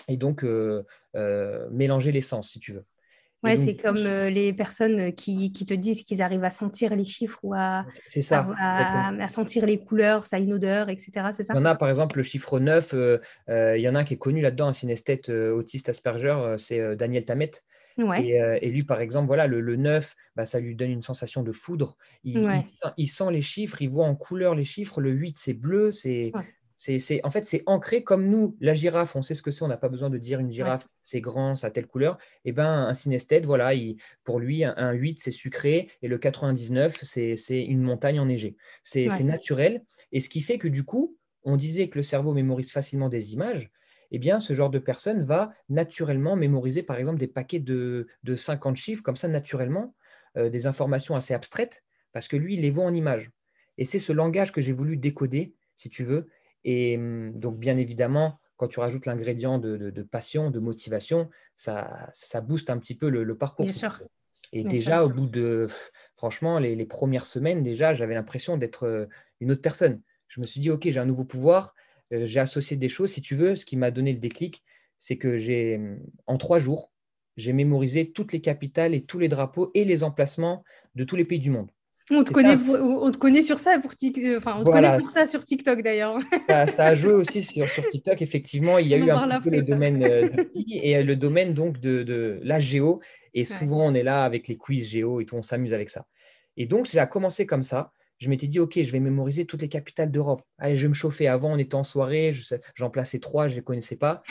et 0.10 0.18
donc 0.18 0.44
euh, 0.44 0.84
euh, 1.16 1.70
mélanger 1.72 2.12
les 2.12 2.20
sens, 2.20 2.50
si 2.50 2.60
tu 2.60 2.74
veux. 2.74 2.84
Ouais, 3.44 3.56
c'est 3.56 3.78
comme 3.78 3.96
euh, 3.96 4.30
les 4.30 4.52
personnes 4.52 5.14
qui, 5.14 5.54
qui 5.54 5.66
te 5.66 5.74
disent 5.74 6.04
qu'ils 6.04 6.22
arrivent 6.22 6.44
à 6.44 6.50
sentir 6.50 6.96
les 6.98 7.06
chiffres 7.06 7.40
ou 7.44 7.54
à, 7.54 7.86
ça. 8.08 8.50
à, 8.60 8.82
exactement. 8.82 9.22
à- 9.22 9.24
à 9.24 9.28
sentir 9.30 9.66
les 9.66 9.78
couleurs, 9.78 10.26
ça 10.26 10.36
a 10.36 10.40
une 10.40 10.52
odeur, 10.52 10.90
etc. 10.90 11.12
C'est 11.34 11.44
ça? 11.44 11.54
Il 11.54 11.58
y 11.58 11.60
en 11.62 11.66
a, 11.66 11.76
par 11.76 11.88
exemple, 11.88 12.18
le 12.18 12.24
chiffre 12.24 12.60
9, 12.60 12.94
euh, 12.94 13.20
euh, 13.50 13.78
il 13.78 13.84
y 13.84 13.88
en 13.88 13.96
a 13.96 14.00
un 14.00 14.04
qui 14.04 14.16
est 14.16 14.18
connu 14.18 14.42
là-dedans, 14.42 14.68
un 14.68 14.74
synesthète 14.74 15.30
autiste 15.30 15.88
Asperger, 15.88 16.56
c'est 16.58 16.98
Daniel 16.98 17.24
Tammet. 17.24 17.52
Ouais. 17.98 18.26
Et, 18.26 18.42
euh, 18.42 18.58
et 18.62 18.70
lui, 18.72 18.84
par 18.84 19.00
exemple, 19.02 19.28
voilà, 19.28 19.48
le, 19.48 19.62
le 19.62 19.76
9, 19.78 20.16
bah, 20.36 20.46
ça 20.46 20.60
lui 20.60 20.76
donne 20.76 20.92
une 20.92 21.02
sensation 21.04 21.44
de 21.44 21.52
foudre. 21.52 21.98
Il, 22.24 22.40
Ouais. 22.40 22.66
sent, 22.68 22.90
il 22.98 23.08
sent 23.08 23.32
les 23.32 23.42
chiffres, 23.42 23.82
il 23.82 23.90
voit 23.90 24.06
en 24.06 24.16
couleur 24.16 24.54
les 24.56 24.66
chiffres. 24.66 25.00
Le 25.02 25.12
8, 25.12 25.38
c'est 25.38 25.54
bleu. 25.54 25.92
C'est, 25.94 26.32
Ouais. 26.36 26.42
c'est, 26.78 27.00
c'est- 27.00 27.26
en 27.26 27.30
fait, 27.30 27.46
c'est 27.46 27.64
ancré 27.68 28.04
comme 28.04 28.28
nous. 28.28 28.58
La 28.60 28.74
girafe, 28.74 29.16
on 29.16 29.22
sait 29.22 29.34
ce 29.36 29.42
que 29.42 29.50
c'est. 29.52 29.64
On 29.64 29.70
n'a 29.70 29.78
pas 29.78 29.88
besoin 29.88 30.10
de 30.10 30.18
dire 30.18 30.40
une 30.42 30.48
Ouais. 30.48 30.52
girafe, 30.52 30.88
c'est 31.02 31.22
grand, 31.22 31.56
ça 31.56 31.68
a 31.68 31.72
telle 31.72 31.88
couleur. 31.88 32.18
Et 32.44 32.52
ben, 32.52 32.88
un 32.88 32.94
synesthète, 32.94 33.46
voilà, 33.46 33.74
il- 33.74 33.96
pour 34.26 34.40
lui, 34.40 34.64
un, 34.66 34.74
un 34.76 34.92
8, 34.92 35.20
c'est 35.22 35.32
sucré. 35.32 35.90
Et 36.02 36.08
le 36.10 36.18
99, 36.18 36.98
c'est, 37.02 37.38
c'est 37.38 37.64
une 37.64 37.82
montagne 37.82 38.20
enneigée. 38.20 38.58
C'est, 38.84 39.08
c'est 39.10 39.20
Ouais. 39.20 39.24
naturel. 39.24 39.84
Et 40.12 40.20
ce 40.20 40.28
qui 40.28 40.42
fait 40.42 40.58
que 40.58 40.68
du 40.68 40.84
coup, 40.84 41.16
on 41.44 41.56
disait 41.56 41.88
que 41.90 41.98
le 42.00 42.04
cerveau 42.04 42.34
mémorise 42.34 42.72
facilement 42.72 43.08
des 43.08 43.34
images 43.34 43.70
eh 44.16 44.18
bien, 44.18 44.40
ce 44.40 44.54
genre 44.54 44.70
de 44.70 44.80
personne 44.80 45.26
va 45.26 45.54
naturellement 45.68 46.38
mémoriser, 46.38 46.84
par 46.84 46.96
exemple, 46.96 47.20
des 47.20 47.28
paquets 47.28 47.60
de, 47.60 48.08
de 48.24 48.36
50 48.38 48.78
chiffres, 48.78 49.04
comme 49.04 49.18
ça, 49.18 49.28
naturellement, 49.28 49.94
euh, 50.38 50.50
des 50.50 50.68
informations 50.68 51.18
assez 51.18 51.34
abstraites, 51.34 51.84
parce 52.14 52.30
que 52.30 52.38
lui, 52.38 52.54
il 52.54 52.62
les 52.62 52.70
voit 52.70 52.86
en 52.86 52.94
images. 52.94 53.30
Et 53.78 53.84
c'est 53.84 54.00
ce 54.00 54.14
langage 54.14 54.54
que 54.54 54.62
j'ai 54.62 54.72
voulu 54.72 54.96
décoder, 54.96 55.54
si 55.76 55.90
tu 55.90 56.06
veux. 56.06 56.30
Et 56.64 56.96
hum, 56.96 57.38
donc, 57.38 57.60
bien 57.60 57.76
évidemment, 57.76 58.40
quand 58.56 58.70
tu 58.70 58.80
rajoutes 58.80 59.06
l'ingrédient 59.06 59.60
de, 59.60 60.02
passion, 60.04 60.50
de 60.50 60.60
motivation, 60.60 61.30
ça, 61.58 62.10
ça 62.14 62.40
booste 62.40 62.70
un 62.70 62.78
petit 62.78 62.96
peu 62.96 63.10
le, 63.10 63.38
parcours. 63.38 63.66
Bien 63.66 63.76
sûr. 63.76 64.02
Et 64.54 64.64
déjà, 64.64 65.04
au 65.04 65.10
bout 65.10 65.28
de, 65.28 65.68
franchement, 66.16 66.58
les, 66.58 66.78
les 66.78 66.86
premières 66.86 67.26
semaines, 67.26 67.64
déjà, 67.64 67.94
j'avais 67.94 68.14
l'impression 68.14 68.56
d'être 68.56 68.84
euh, 68.84 69.08
une 69.42 69.52
autre 69.52 69.62
personne. 69.62 70.02
Je 70.30 70.40
me 70.40 70.48
suis 70.48 70.62
dit, 70.62 70.72
OK, 70.72 70.88
j'ai 70.90 71.00
un 71.00 71.06
nouveau 71.06 71.26
pouvoir, 71.26 71.76
j'ai 72.12 72.40
associé 72.40 72.78
des 72.78 72.90
choses. 72.90 73.12
Si 73.12 73.22
tu 73.22 73.36
veux, 73.36 73.56
ce 73.56 73.66
qui 73.66 73.78
m'a 73.78 73.92
donné 73.92 74.14
le 74.14 74.20
déclic, 74.20 74.64
c'est 75.00 75.18
que 75.18 75.38
j'ai, 75.38 75.76
hum, 75.76 76.00
en 76.28 76.38
trois 76.38 76.60
jours, 76.60 76.92
j'ai 77.38 77.54
mémorisé 77.54 78.12
toutes 78.12 78.32
les 78.32 78.42
capitales 78.42 78.94
et 78.94 79.04
tous 79.04 79.20
les 79.20 79.28
drapeaux 79.28 79.72
et 79.74 79.86
les 79.86 80.04
emplacements 80.04 80.64
de 80.96 81.04
tous 81.04 81.16
les 81.16 81.26
pays 81.26 81.40
du 81.40 81.50
monde. 81.50 81.70
On 82.12 82.24
te, 82.24 82.32
connaît 82.32 82.56
on 82.56 83.10
te 83.10 83.18
connaît 83.18 83.42
sur 83.42 83.58
ça 83.58 83.80
pour 83.80 83.96
TikTok. 83.96 84.38
Enfin, 84.38 84.58
on 84.60 84.64
te 84.64 84.70
connaît 84.70 85.00
pour 85.00 85.10
ça 85.10 85.26
sur 85.26 85.44
TikTok 85.44 85.82
d'ailleurs. 85.82 86.20
Ça, 86.48 86.66
a 86.78 86.96
joué 86.96 87.14
aussi 87.14 87.42
sur, 87.42 87.68
sur, 87.68 87.88
TikTok. 87.90 88.22
Effectivement, 88.22 88.78
il 88.78 88.88
y 88.88 88.94
a 88.94 88.98
eu 88.98 89.10
un 89.10 89.28
petit 89.28 89.50
peu 89.50 89.56
le 89.56 89.64
domaine 89.64 90.04
euh, 90.04 90.30
de 90.30 90.50
et 90.72 91.02
le 91.02 91.16
domaine 91.16 91.56
donc 91.56 91.80
de, 91.80 92.04
de 92.04 92.40
la 92.44 92.60
géo. 92.60 93.02
Et 93.34 93.44
souvent, 93.44 93.88
on 93.88 93.96
est 93.96 94.04
là 94.04 94.24
avec 94.24 94.48
les 94.48 94.56
quiz 94.56 94.88
géo 94.88 95.20
et 95.20 95.26
tout, 95.26 95.36
on 95.36 95.42
s'amuse 95.42 95.74
avec 95.74 95.90
ça. 95.90 96.06
Et 96.58 96.68
donc, 96.68 96.86
ça 96.88 97.02
a 97.02 97.08
commencé 97.08 97.48
comme 97.48 97.64
ça. 97.64 97.92
Je 98.18 98.30
m'étais 98.30 98.48
dit, 98.48 98.60
OK, 98.60 98.82
je 98.82 98.92
vais 98.92 99.00
mémoriser 99.00 99.46
toutes 99.46 99.62
les 99.62 99.70
capitales 99.70 100.12
d'Europe. 100.12 100.42
Allez, 100.58 100.76
je 100.76 100.84
vais 100.84 100.90
me 100.90 100.94
chauffer. 100.94 101.28
Avant, 101.28 101.54
on 101.54 101.58
était 101.58 101.76
en 101.76 101.84
soirée, 101.84 102.34
j'en 102.76 102.90
plaçais 102.90 103.20
trois, 103.20 103.48
je 103.48 103.54
ne 103.54 103.60
les 103.60 103.64
connaissais 103.64 103.98
pas. 103.98 104.24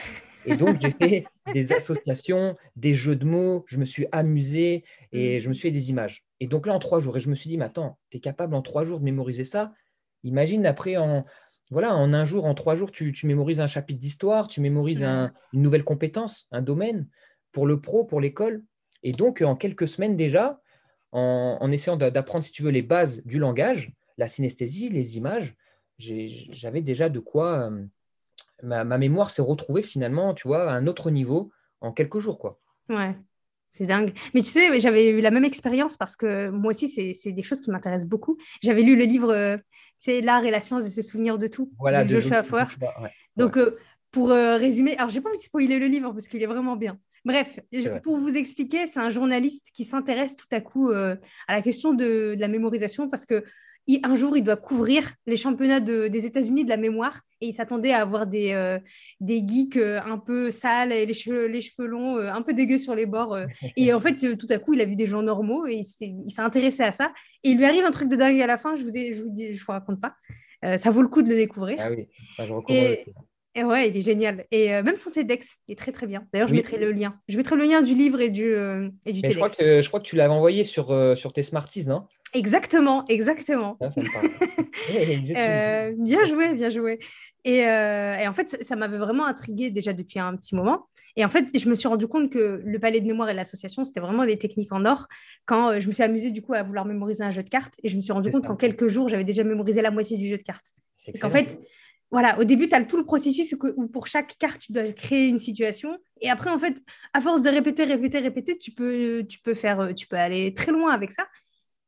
Et 0.47 0.57
donc, 0.57 0.81
j'ai 0.81 0.91
fait 0.91 1.25
des 1.53 1.73
associations, 1.73 2.57
des 2.77 2.95
jeux 2.95 3.17
de 3.17 3.25
mots, 3.25 3.65
je 3.67 3.79
me 3.79 3.85
suis 3.85 4.07
amusé 4.13 4.85
et 5.13 5.41
je 5.41 5.49
me 5.49 5.55
suis 5.55 5.69
fait 5.69 5.73
des 5.73 5.91
images. 5.91 6.25
Et 6.41 6.47
donc 6.47 6.67
là, 6.67 6.75
en 6.75 6.79
trois 6.79 7.01
jours, 7.01 7.17
et 7.17 7.21
je 7.21 7.29
me 7.29 7.35
suis 7.35 7.49
dit, 7.49 7.59
mais 7.59 7.65
attends, 7.67 7.99
tu 8.11 8.19
es 8.19 8.21
capable 8.21 8.55
en 8.55 8.63
trois 8.63 8.85
jours 8.85 9.01
de 9.01 9.05
mémoriser 9.05 9.45
ça? 9.45 9.73
Imagine 10.23 10.67
après, 10.67 10.97
en, 10.97 11.25
voilà, 11.71 11.97
en 11.97 12.13
un 12.13 12.25
jour, 12.25 12.45
en 12.45 12.55
trois 12.55 12.75
jours, 12.75 12.91
tu, 12.91 13.13
mémorises 13.25 13.61
un 13.61 13.67
chapitre 13.67 14.01
d'histoire, 14.01 14.49
tu 14.49 14.61
mémorises 14.61 15.03
une 15.03 15.33
nouvelle 15.53 15.85
compétence, 15.85 16.47
un 16.51 16.63
domaine 16.63 17.09
pour 17.53 17.67
le 17.67 17.81
pro, 17.81 18.05
pour 18.05 18.21
l'école. 18.21 18.63
Et 19.03 19.13
donc, 19.13 19.43
en 19.43 19.57
quelques 19.57 19.89
semaines 19.89 20.17
déjà, 20.17 20.61
en, 21.15 21.71
essayant 21.71 21.97
d'apprendre, 21.97 22.45
si 22.45 22.51
tu 22.51 22.63
veux, 22.63 22.71
les 22.71 22.83
bases 22.83 23.23
du 23.25 23.39
langage, 23.39 23.93
la 24.19 24.29
synesthésie, 24.29 24.89
les 24.89 25.17
images, 25.17 25.55
j'avais 25.99 26.83
déjà 26.83 27.09
de 27.09 27.21
quoi. 27.21 27.71
Euh, 27.71 27.85
ma, 28.63 28.99
mémoire 28.99 29.31
s'est 29.31 29.43
retrouvée 29.43 29.83
finalement, 29.83 30.35
tu 30.35 30.49
vois, 30.49 30.71
à 30.71 30.75
un 30.75 30.87
autre 30.87 31.11
niveau 31.11 31.53
en 31.81 31.93
quelques 31.93 32.19
jours, 32.19 32.39
quoi. 32.39 32.59
Ouais. 32.89 33.15
C'est 33.71 33.87
dingue. 33.87 34.13
Mais 34.35 34.41
tu 34.41 34.49
sais, 34.49 34.79
j'avais 34.79 35.11
eu 35.11 35.21
la 35.21 35.33
même 35.33 35.45
expérience 35.45 35.97
parce 35.97 36.15
que 36.17 36.49
moi 36.51 36.71
aussi, 36.71 36.89
c'est 36.89 37.33
des 37.33 37.43
choses 37.43 37.61
qui 37.61 37.71
m'intéressent 37.71 38.09
beaucoup. 38.09 38.37
J'avais 38.63 38.83
lu 38.83 38.97
le 38.97 39.05
livre 39.05 39.33
euh, 39.33 39.57
C'est 39.99 40.21
l'art 40.21 40.45
et 40.45 40.53
la 40.53 40.61
science 40.61 40.85
de 40.85 40.91
se 40.91 41.03
souvenir 41.03 41.39
de 41.39 41.49
tout 41.49 41.73
voilà, 41.81 42.05
de, 42.05 42.09
Joshua 42.09 42.45
Foer. 42.45 42.69
Donc, 43.37 43.57
euh, 43.57 43.77
pour 44.13 44.31
euh, 44.31 44.57
résumer, 44.57 44.97
alors 44.97 45.11
j'ai 45.11 45.21
pas 45.21 45.29
envie 45.29 45.39
de 45.39 45.43
spoiler 45.43 45.81
le 45.81 45.87
livre 45.87 46.13
parce 46.13 46.29
qu'il 46.29 46.41
est 46.41 46.47
vraiment 46.47 46.77
bien. 46.77 46.99
Bref, 47.25 47.59
pour 48.03 48.19
vous 48.19 48.37
expliquer, 48.37 48.87
c'est 48.87 49.01
un 49.01 49.11
journaliste 49.11 49.71
qui 49.75 49.85
s'intéresse 49.85 50.37
tout 50.37 50.47
à 50.51 50.61
coup 50.61 50.91
à 50.91 51.17
la 51.49 51.63
question 51.63 51.95
de, 51.95 52.35
de, 52.35 52.41
la 52.41 52.49
mémorisation 52.49 53.09
parce 53.09 53.25
que 53.25 53.45
un 54.03 54.17
jour, 54.17 54.37
il 54.37 54.43
doit 54.43 54.57
couvrir 54.57 55.13
les 55.27 55.37
championnats 55.37 55.81
des 55.81 56.27
États-Unis 56.27 56.65
de 56.65 56.71
la 56.71 56.77
mémoire 56.77 57.21
et 57.41 57.49
il 57.49 57.53
s'attendait 57.53 57.93
à 57.93 58.01
avoir 58.01 58.27
des, 58.27 58.53
euh, 58.53 58.79
des 59.21 59.43
geeks 59.47 59.77
euh, 59.77 60.01
un 60.07 60.19
peu 60.19 60.51
sales 60.51 60.93
et 60.93 61.05
les 61.05 61.13
cheveux, 61.13 61.47
les 61.47 61.61
cheveux 61.61 61.87
longs, 61.87 62.17
euh, 62.17 62.33
un 62.33 62.41
peu 62.41 62.55
dégueux 62.55 62.79
sur 62.79 62.95
les 62.95 63.05
bords. 63.05 63.37
et 63.77 63.93
en 63.93 64.01
fait, 64.01 64.37
tout 64.37 64.47
à 64.49 64.59
coup, 64.59 64.75
il 64.75 64.81
a 64.81 64.87
vu 64.87 64.97
des 64.97 65.07
gens 65.07 65.23
normaux 65.23 65.67
et 65.67 65.75
il 65.75 65.85
s'est 65.85 66.15
intéressé 66.39 66.83
à 66.83 66.93
ça. 66.93 67.13
Et 67.43 67.51
il 67.51 67.59
lui 67.59 67.67
arrive 67.67 67.85
un 67.85 67.91
truc 67.91 68.09
de 68.09 68.17
dingue 68.17 68.41
à 68.41 68.47
la 68.47 68.57
fin, 68.57 68.77
je 68.77 68.85
vous, 68.85 68.97
ai, 68.97 69.13
je 69.13 69.23
vous, 69.23 69.31
dis, 69.31 69.55
je 69.55 69.65
vous 69.65 69.73
raconte 69.73 70.01
pas. 70.01 70.15
ça 70.79 70.91
vaut 70.91 71.03
le 71.03 71.09
coup 71.09 71.23
de 71.23 71.29
le 71.29 71.37
découvrir. 71.37 71.77
Ah 71.81 71.91
oui, 71.91 72.09
je 72.39 72.53
recommande. 72.53 72.71
Et 72.71 73.05
ouais, 73.63 73.89
il 73.89 73.97
est 73.97 74.01
génial. 74.01 74.47
Et 74.51 74.69
même 74.83 74.97
son 74.97 75.11
TEDx, 75.11 75.57
il 75.69 75.73
est 75.73 75.77
très 75.77 75.93
très 75.93 76.07
bien. 76.07 76.27
D'ailleurs, 76.33 76.49
je 76.49 76.55
mettrai 76.55 76.79
le 76.79 76.93
lien. 76.93 77.15
Je 77.29 77.37
mettrai 77.37 77.57
le 77.57 77.65
lien 77.65 77.83
du 77.83 77.95
livre 77.95 78.21
et 78.21 78.31
du, 78.31 78.53
et 79.07 79.13
du 79.13 79.23
TEDx. 79.23 79.33
Je 79.33 79.37
crois, 79.37 79.51
que, 79.51 79.83
je 79.83 79.89
crois 79.89 80.01
que 80.01 80.07
tu 80.07 80.17
l'avais 80.17 80.35
envoyé 80.35 80.65
sur, 80.65 81.17
sur 81.17 81.33
tes 81.33 81.43
Smarties, 81.43 81.87
non? 81.87 82.07
Exactement, 82.35 83.05
exactement. 83.09 83.79
Ah, 83.81 83.89
euh, 85.37 85.93
bien 85.97 86.25
joué, 86.25 86.53
bien 86.55 86.69
joué. 86.69 86.99
Euh, 87.47 88.17
et, 88.17 88.27
en 88.27 88.35
fait, 88.35 88.63
ça, 88.63 88.75
m'avait 88.75 88.99
vraiment 88.99 89.25
intrigué 89.25 89.71
déjà 89.71 89.93
depuis 89.93 90.19
un 90.19 90.37
petit 90.37 90.57
moment. 90.57 90.89
Et 91.17 91.25
en 91.25 91.29
fait, 91.29 91.47
je 91.57 91.69
me 91.69 91.77
suis 91.77 91.87
rendu 91.87 92.09
compte 92.09 92.31
que 92.31 92.61
le 92.65 92.79
palais 92.81 93.01
de 93.01 93.07
mémoire 93.07 93.31
et 93.31 93.35
l'association, 93.35 93.85
c'était 93.85 94.01
vraiment 94.01 94.27
des 94.27 94.37
techniques 94.37 94.73
en 94.73 94.85
or. 94.85 95.07
Quand 95.47 95.71
euh, 95.71 95.81
je 95.81 95.87
me 95.87 95.93
suis 95.93 96.03
amusée 96.03 96.33
du 96.33 96.43
coup 96.43 96.55
à 96.55 96.65
vouloir 96.65 96.87
mémoriser 96.87 97.23
un 97.23 97.31
jeu 97.31 97.45
de 97.45 97.49
cartes, 97.49 97.75
et 97.85 97.89
je 97.89 97.97
me 97.97 98.03
suis 98.03 98.13
rendu 98.13 98.33
compte 98.33 98.47
qu'en 98.47 98.57
quelques 98.57 98.89
jours, 98.89 99.09
j'avais 99.09 99.25
déjà 99.25 99.45
mémorisé 99.45 99.81
la 99.81 99.93
moitié 99.93 100.17
du 100.17 100.27
jeu 100.27 100.37
de 100.37 100.43
cartes. 100.43 100.75
En 101.23 101.31
fait, 101.31 101.61
voilà, 102.15 102.39
au 102.39 102.45
début, 102.45 102.69
tu 102.69 102.77
as 102.77 102.85
tout 102.85 102.97
le 102.97 103.05
processus 103.05 103.57
où 103.77 103.89
pour 103.89 104.07
chaque 104.07 104.39
carte, 104.39 104.61
tu 104.61 104.71
dois 104.71 104.93
créer 104.93 105.27
une 105.27 105.41
situation. 105.41 105.99
Et 106.21 106.31
après, 106.31 106.49
en 106.49 106.61
fait, 106.61 106.81
à 107.13 107.21
force 107.21 107.43
de 107.43 107.51
répéter, 107.51 107.83
répéter, 107.83 108.21
répéter, 108.21 108.57
tu 108.57 108.71
peux, 108.71 109.27
tu 109.29 109.41
peux, 109.41 109.53
faire, 109.53 109.93
tu 109.97 110.07
peux 110.07 110.15
aller 110.15 110.55
très 110.55 110.71
loin 110.71 110.93
avec 110.93 111.11
ça. 111.11 111.27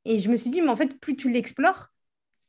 Et 0.04 0.18
je 0.18 0.28
me 0.28 0.34
suis 0.34 0.50
dit, 0.50 0.62
mais 0.62 0.70
en 0.70 0.74
fait, 0.74 0.98
plus 0.98 1.14
tu 1.14 1.30
l'explores, 1.30 1.92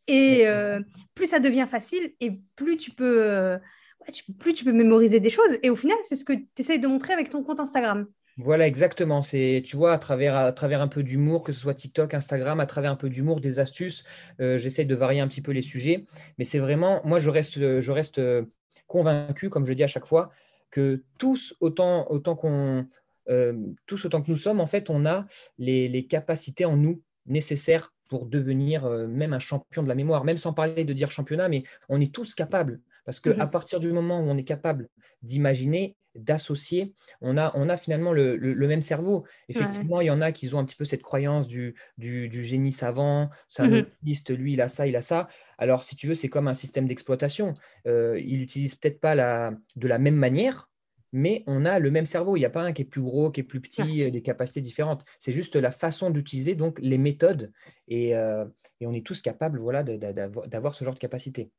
et 0.07 0.47
euh, 0.47 0.79
plus 1.13 1.27
ça 1.27 1.39
devient 1.39 1.67
facile, 1.69 2.15
et 2.19 2.41
plus 2.55 2.77
tu 2.77 2.89
peux, 2.89 3.21
euh, 3.21 3.59
plus 4.39 4.55
tu 4.55 4.65
peux 4.65 4.71
mémoriser 4.71 5.19
des 5.19 5.29
choses. 5.29 5.59
Et 5.61 5.69
au 5.69 5.75
final, 5.75 5.99
c'est 6.01 6.15
ce 6.15 6.25
que 6.25 6.33
tu 6.33 6.47
essayes 6.57 6.79
de 6.79 6.87
montrer 6.87 7.13
avec 7.13 7.29
ton 7.29 7.43
compte 7.43 7.59
Instagram. 7.59 8.07
Voilà, 8.37 8.67
exactement. 8.67 9.21
C'est, 9.23 9.63
tu 9.65 9.75
vois, 9.75 9.93
à 9.93 9.97
travers, 9.97 10.35
un 10.35 10.87
peu 10.87 11.03
d'humour, 11.03 11.43
que 11.43 11.51
ce 11.51 11.59
soit 11.59 11.73
TikTok, 11.73 12.13
Instagram, 12.13 12.59
à 12.59 12.65
travers 12.67 12.91
un 12.91 12.95
peu 12.95 13.09
d'humour, 13.09 13.41
des 13.41 13.59
astuces, 13.59 14.03
euh, 14.41 14.57
j'essaie 14.57 14.85
de 14.85 14.95
varier 14.95 15.21
un 15.21 15.27
petit 15.27 15.41
peu 15.41 15.51
les 15.51 15.63
sujets. 15.63 16.05
Mais 16.37 16.45
c'est 16.45 16.59
vraiment, 16.59 17.01
moi, 17.03 17.19
je 17.19 17.29
reste, 17.29 17.79
je 17.79 17.91
reste 17.91 18.21
convaincu, 18.85 19.49
comme 19.49 19.65
je 19.65 19.73
dis 19.73 19.83
à 19.83 19.87
chaque 19.87 20.05
fois, 20.05 20.29
que 20.69 21.03
tous, 21.17 21.55
autant, 21.61 22.05
autant 22.11 22.35
qu'on, 22.35 22.85
tous 23.85 24.05
autant 24.05 24.21
que 24.21 24.29
nous 24.31 24.37
sommes, 24.37 24.59
en 24.59 24.67
fait, 24.67 24.89
on 24.89 25.05
a 25.05 25.25
les, 25.57 26.05
capacités 26.07 26.65
en 26.65 26.77
nous 26.77 27.01
nécessaire 27.25 27.93
pour 28.07 28.25
devenir 28.25 28.85
euh, 28.85 29.07
même 29.07 29.33
un 29.33 29.39
champion 29.39 29.83
de 29.83 29.87
la 29.87 29.95
mémoire, 29.95 30.23
même 30.23 30.37
sans 30.37 30.53
parler 30.53 30.85
de 30.85 30.93
dire 30.93 31.11
championnat, 31.11 31.49
mais 31.49 31.63
on 31.89 31.99
est 31.99 32.13
tous 32.13 32.35
capables. 32.35 32.79
Parce 33.07 33.21
qu'à 33.21 33.31
à 33.39 33.47
partir 33.47 33.79
du 33.79 33.93
moment 33.93 34.19
où 34.19 34.23
on 34.23 34.35
est 34.35 34.43
capable 34.43 34.89
d'imaginer, 35.21 35.95
d'associer, 36.13 36.93
on 37.21 37.37
a, 37.37 37.53
on 37.55 37.69
a 37.69 37.77
finalement 37.77 38.11
le, 38.11 38.37
même 38.67 38.81
cerveau. 38.81 39.25
Effectivement, 39.47 40.01
il 40.01 40.07
y 40.07 40.11
en 40.11 40.19
a 40.19 40.33
qui 40.33 40.53
ont 40.53 40.59
un 40.59 40.65
petit 40.65 40.75
peu 40.75 40.83
cette 40.83 41.03
croyance 41.03 41.47
du, 41.47 41.73
du, 41.97 42.43
génie 42.43 42.73
savant, 42.73 43.29
c'est 43.47 43.63
un 43.63 43.71
autiste, 43.71 44.37
lui, 44.37 44.53
il 44.53 44.61
a 44.61 44.67
ça, 44.67 44.87
il 44.87 44.97
a 44.97 45.01
ça. 45.01 45.29
Alors, 45.57 45.85
si 45.85 45.95
tu 45.95 46.07
veux, 46.07 46.15
c'est 46.15 46.27
comme 46.27 46.49
un 46.49 46.53
système 46.53 46.85
d'exploitation. 46.85 47.53
Euh, 47.87 48.19
il 48.19 48.39
n'utilise 48.39 48.75
peut-être 48.75 48.99
pas 48.99 49.15
la, 49.15 49.53
de 49.77 49.87
la 49.87 49.99
même 49.99 50.17
manière, 50.17 50.69
mais 51.13 51.45
on 51.47 51.63
a 51.63 51.79
le 51.79 51.91
même 51.91 52.05
cerveau. 52.05 52.35
Il 52.35 52.39
n'y 52.39 52.45
a 52.45 52.49
pas 52.49 52.63
un 52.63 52.73
qui 52.73 52.81
est 52.81 52.85
plus 52.85 53.01
gros, 53.01 53.31
qui 53.31 53.39
est 53.39 53.43
plus 53.43 53.61
petit, 53.61 54.03
euh, 54.03 54.11
des 54.11 54.21
capacités 54.21 54.59
différentes. 54.59 55.05
C'est 55.21 55.31
juste 55.31 55.55
la 55.55 55.71
façon 55.71 56.09
d'utiliser 56.09 56.55
donc 56.55 56.77
les 56.81 56.97
méthodes 56.97 57.53
et, 57.87 58.17
euh, 58.17 58.43
on 58.81 58.93
est 58.93 59.05
tous 59.05 59.21
capables 59.21 59.59
voilà, 59.59 59.81
d'avoir 59.83 60.75
ce 60.75 60.83
genre 60.83 60.93
de 60.93 60.99
capacité. 60.99 61.51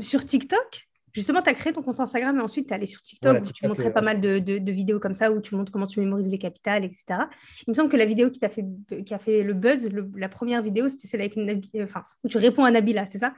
Sur 0.00 0.24
TikTok, 0.24 0.88
justement, 1.12 1.42
tu 1.42 1.50
as 1.50 1.54
créé 1.54 1.72
ton 1.72 1.82
compte 1.82 2.00
Instagram 2.00 2.38
et 2.38 2.42
ensuite 2.42 2.66
tu 2.66 2.72
es 2.72 2.74
allé 2.74 2.86
sur 2.86 3.00
TikTok 3.02 3.42
où 3.42 3.52
tu 3.52 3.66
montrais 3.66 3.92
pas 3.92 4.02
mal 4.02 4.20
de, 4.20 4.70
vidéos 4.72 5.00
comme 5.00 5.14
ça 5.14 5.30
où 5.30 5.40
tu 5.40 5.54
montres 5.54 5.72
comment 5.72 5.86
tu 5.86 6.00
mémorises 6.00 6.30
les 6.30 6.38
capitales, 6.38 6.84
etc. 6.84 7.04
Il 7.66 7.70
me 7.70 7.74
semble 7.74 7.90
que 7.90 7.96
la 7.96 8.06
vidéo 8.06 8.30
qui, 8.30 8.40
fait, 8.40 8.64
qui 9.04 9.14
a 9.14 9.18
fait 9.18 9.42
le 9.42 9.54
buzz, 9.54 9.88
la 10.16 10.28
première 10.28 10.62
vidéo, 10.62 10.88
c'était 10.88 11.06
celle 11.06 11.20
avec 11.20 11.38
enfin, 11.82 12.04
où 12.22 12.28
tu 12.28 12.38
réponds 12.38 12.64
à 12.64 12.70
Nabila, 12.70 13.06
c'est 13.06 13.18
ça? 13.18 13.34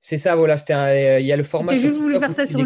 C'est 0.00 0.16
ça, 0.16 0.36
voilà. 0.36 0.56
C'était 0.56 1.20
il 1.20 1.26
y 1.26 1.32
a 1.32 1.36
le 1.36 1.42
format. 1.42 1.72
J'ai 1.72 1.80
juste 1.80 1.98
voulu 1.98 2.18
faire 2.18 2.32
ça 2.32 2.46
sur 2.46 2.60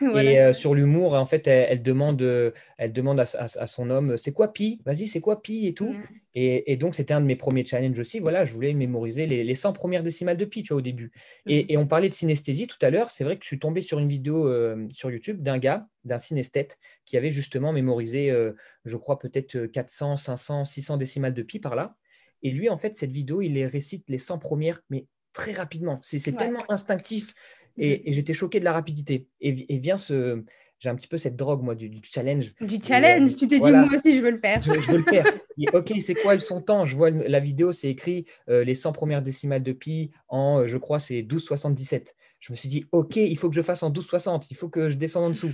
Et 0.16 0.40
euh, 0.40 0.52
sur 0.52 0.74
l'humour, 0.74 1.14
en 1.14 1.26
fait, 1.26 1.46
elle, 1.46 1.82
demande, 1.82 2.52
elle 2.78 2.92
demande 2.92 3.20
à, 3.20 3.66
son 3.66 3.90
homme, 3.90 4.16
c'est 4.16 4.32
quoi 4.32 4.52
pi? 4.52 4.80
Vas-y, 4.84 5.06
c'est 5.06 5.20
quoi 5.20 5.42
pi? 5.42 5.66
Et 5.66 5.74
tout. 5.74 5.94
Et, 6.34 6.76
donc, 6.76 6.94
c'était 6.94 7.14
un 7.14 7.22
de 7.22 7.26
mes 7.26 7.36
premiers 7.36 7.64
challenges 7.64 7.98
aussi. 7.98 8.20
Voilà, 8.20 8.44
je 8.44 8.52
voulais 8.52 8.74
mémoriser 8.74 9.26
les, 9.26 9.42
les 9.42 9.54
100 9.54 9.72
premières 9.72 10.02
décimales 10.02 10.36
de 10.36 10.44
pi, 10.44 10.62
tu 10.62 10.74
vois, 10.74 10.78
au 10.78 10.82
début. 10.82 11.10
Et, 11.46 11.76
on 11.78 11.86
parlait 11.86 12.10
de 12.10 12.14
synesthésie 12.14 12.66
tout 12.66 12.78
à 12.82 12.90
l'heure. 12.90 13.10
C'est 13.10 13.24
vrai 13.24 13.36
que 13.36 13.44
je 13.44 13.48
suis 13.48 13.58
tombé 13.58 13.80
sur 13.80 13.98
une 13.98 14.08
vidéo 14.08 14.46
euh, 14.46 14.86
sur 14.92 15.10
YouTube 15.10 15.42
d'un 15.42 15.58
gars, 15.58 15.86
d'un 16.04 16.18
synesthète, 16.18 16.78
qui 17.06 17.16
avait 17.16 17.30
justement 17.30 17.72
mémorisé, 17.72 18.30
euh, 18.30 18.52
je 18.84 18.96
crois, 18.96 19.18
peut-être 19.18 19.66
400, 19.66 20.16
500, 20.16 20.64
600 20.66 20.98
décimales 20.98 21.34
de 21.34 21.42
pi 21.42 21.58
par 21.58 21.74
là. 21.74 21.96
Et 22.42 22.50
lui, 22.50 22.68
en 22.68 22.76
fait, 22.76 22.96
cette 22.96 23.12
vidéo, 23.12 23.40
il 23.40 23.54
les 23.54 23.66
récite 23.66 24.04
les 24.08 24.18
100 24.18 24.38
premières, 24.38 24.82
mais 24.90 25.06
très 25.32 25.52
rapidement. 25.52 26.00
C'est 26.02 26.36
tellement 26.36 26.64
instinctif. 26.68 27.34
Mmh. 27.76 27.82
Et, 27.82 28.12
j'étais 28.12 28.34
choqué 28.34 28.60
de 28.60 28.64
la 28.64 28.72
rapidité. 28.72 29.28
Et, 29.40 29.52
vient 29.78 29.98
ce. 29.98 30.42
J'ai 30.78 30.90
un 30.90 30.94
petit 30.94 31.08
peu 31.08 31.16
cette 31.16 31.36
drogue, 31.36 31.62
moi, 31.62 31.74
du, 31.74 31.90
challenge. 32.02 32.52
Du 32.60 32.76
challenge, 32.82 33.34
tu 33.34 33.48
t'es 33.48 33.58
dit, 33.58 33.72
moi 33.72 33.88
aussi, 33.94 34.14
je 34.14 34.20
veux 34.20 34.30
le 34.30 34.38
faire. 34.38 34.62
Je, 34.62 34.72
veux 34.72 34.98
le 34.98 35.04
faire. 35.04 35.24
ok, 35.72 35.94
c'est 36.00 36.14
quoi 36.14 36.38
son 36.38 36.60
temps? 36.60 36.84
Je 36.84 36.94
vois 36.94 37.08
la 37.08 37.40
vidéo, 37.40 37.72
c'est 37.72 37.88
écrit 37.88 38.26
euh, 38.50 38.62
les 38.62 38.74
100 38.74 38.92
premières 38.92 39.22
décimales 39.22 39.62
de 39.62 39.72
pi 39.72 40.10
en, 40.28 40.60
euh, 40.60 40.66
je 40.66 40.76
crois, 40.76 41.00
c'est 41.00 41.22
12,77. 41.22 42.12
Je 42.40 42.52
me 42.52 42.56
suis 42.56 42.68
dit, 42.68 42.84
ok, 42.92 43.16
il 43.16 43.38
faut 43.38 43.48
que 43.48 43.56
je 43.56 43.62
fasse 43.62 43.82
en 43.82 43.90
12,60. 43.90 44.48
Il 44.50 44.56
faut 44.56 44.68
que 44.68 44.90
je 44.90 44.96
descende 44.96 45.24
en 45.24 45.30
dessous. 45.30 45.52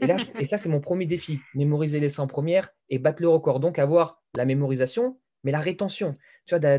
Et, 0.00 0.06
là, 0.06 0.16
et 0.40 0.46
ça, 0.46 0.56
c'est 0.56 0.70
mon 0.70 0.80
premier 0.80 1.04
défi. 1.04 1.38
Mémoriser 1.54 2.00
les 2.00 2.08
100 2.08 2.26
premières 2.26 2.70
et 2.88 2.98
battre 2.98 3.20
le 3.20 3.28
record. 3.28 3.60
Donc, 3.60 3.78
avoir 3.78 4.22
la 4.34 4.46
mémorisation 4.46 5.18
mais 5.44 5.52
la 5.52 5.60
rétention, 5.60 6.16
tu 6.46 6.56
vois, 6.56 6.78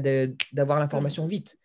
d'avoir 0.51 0.79
l'information 0.79 1.27
vite. 1.27 1.57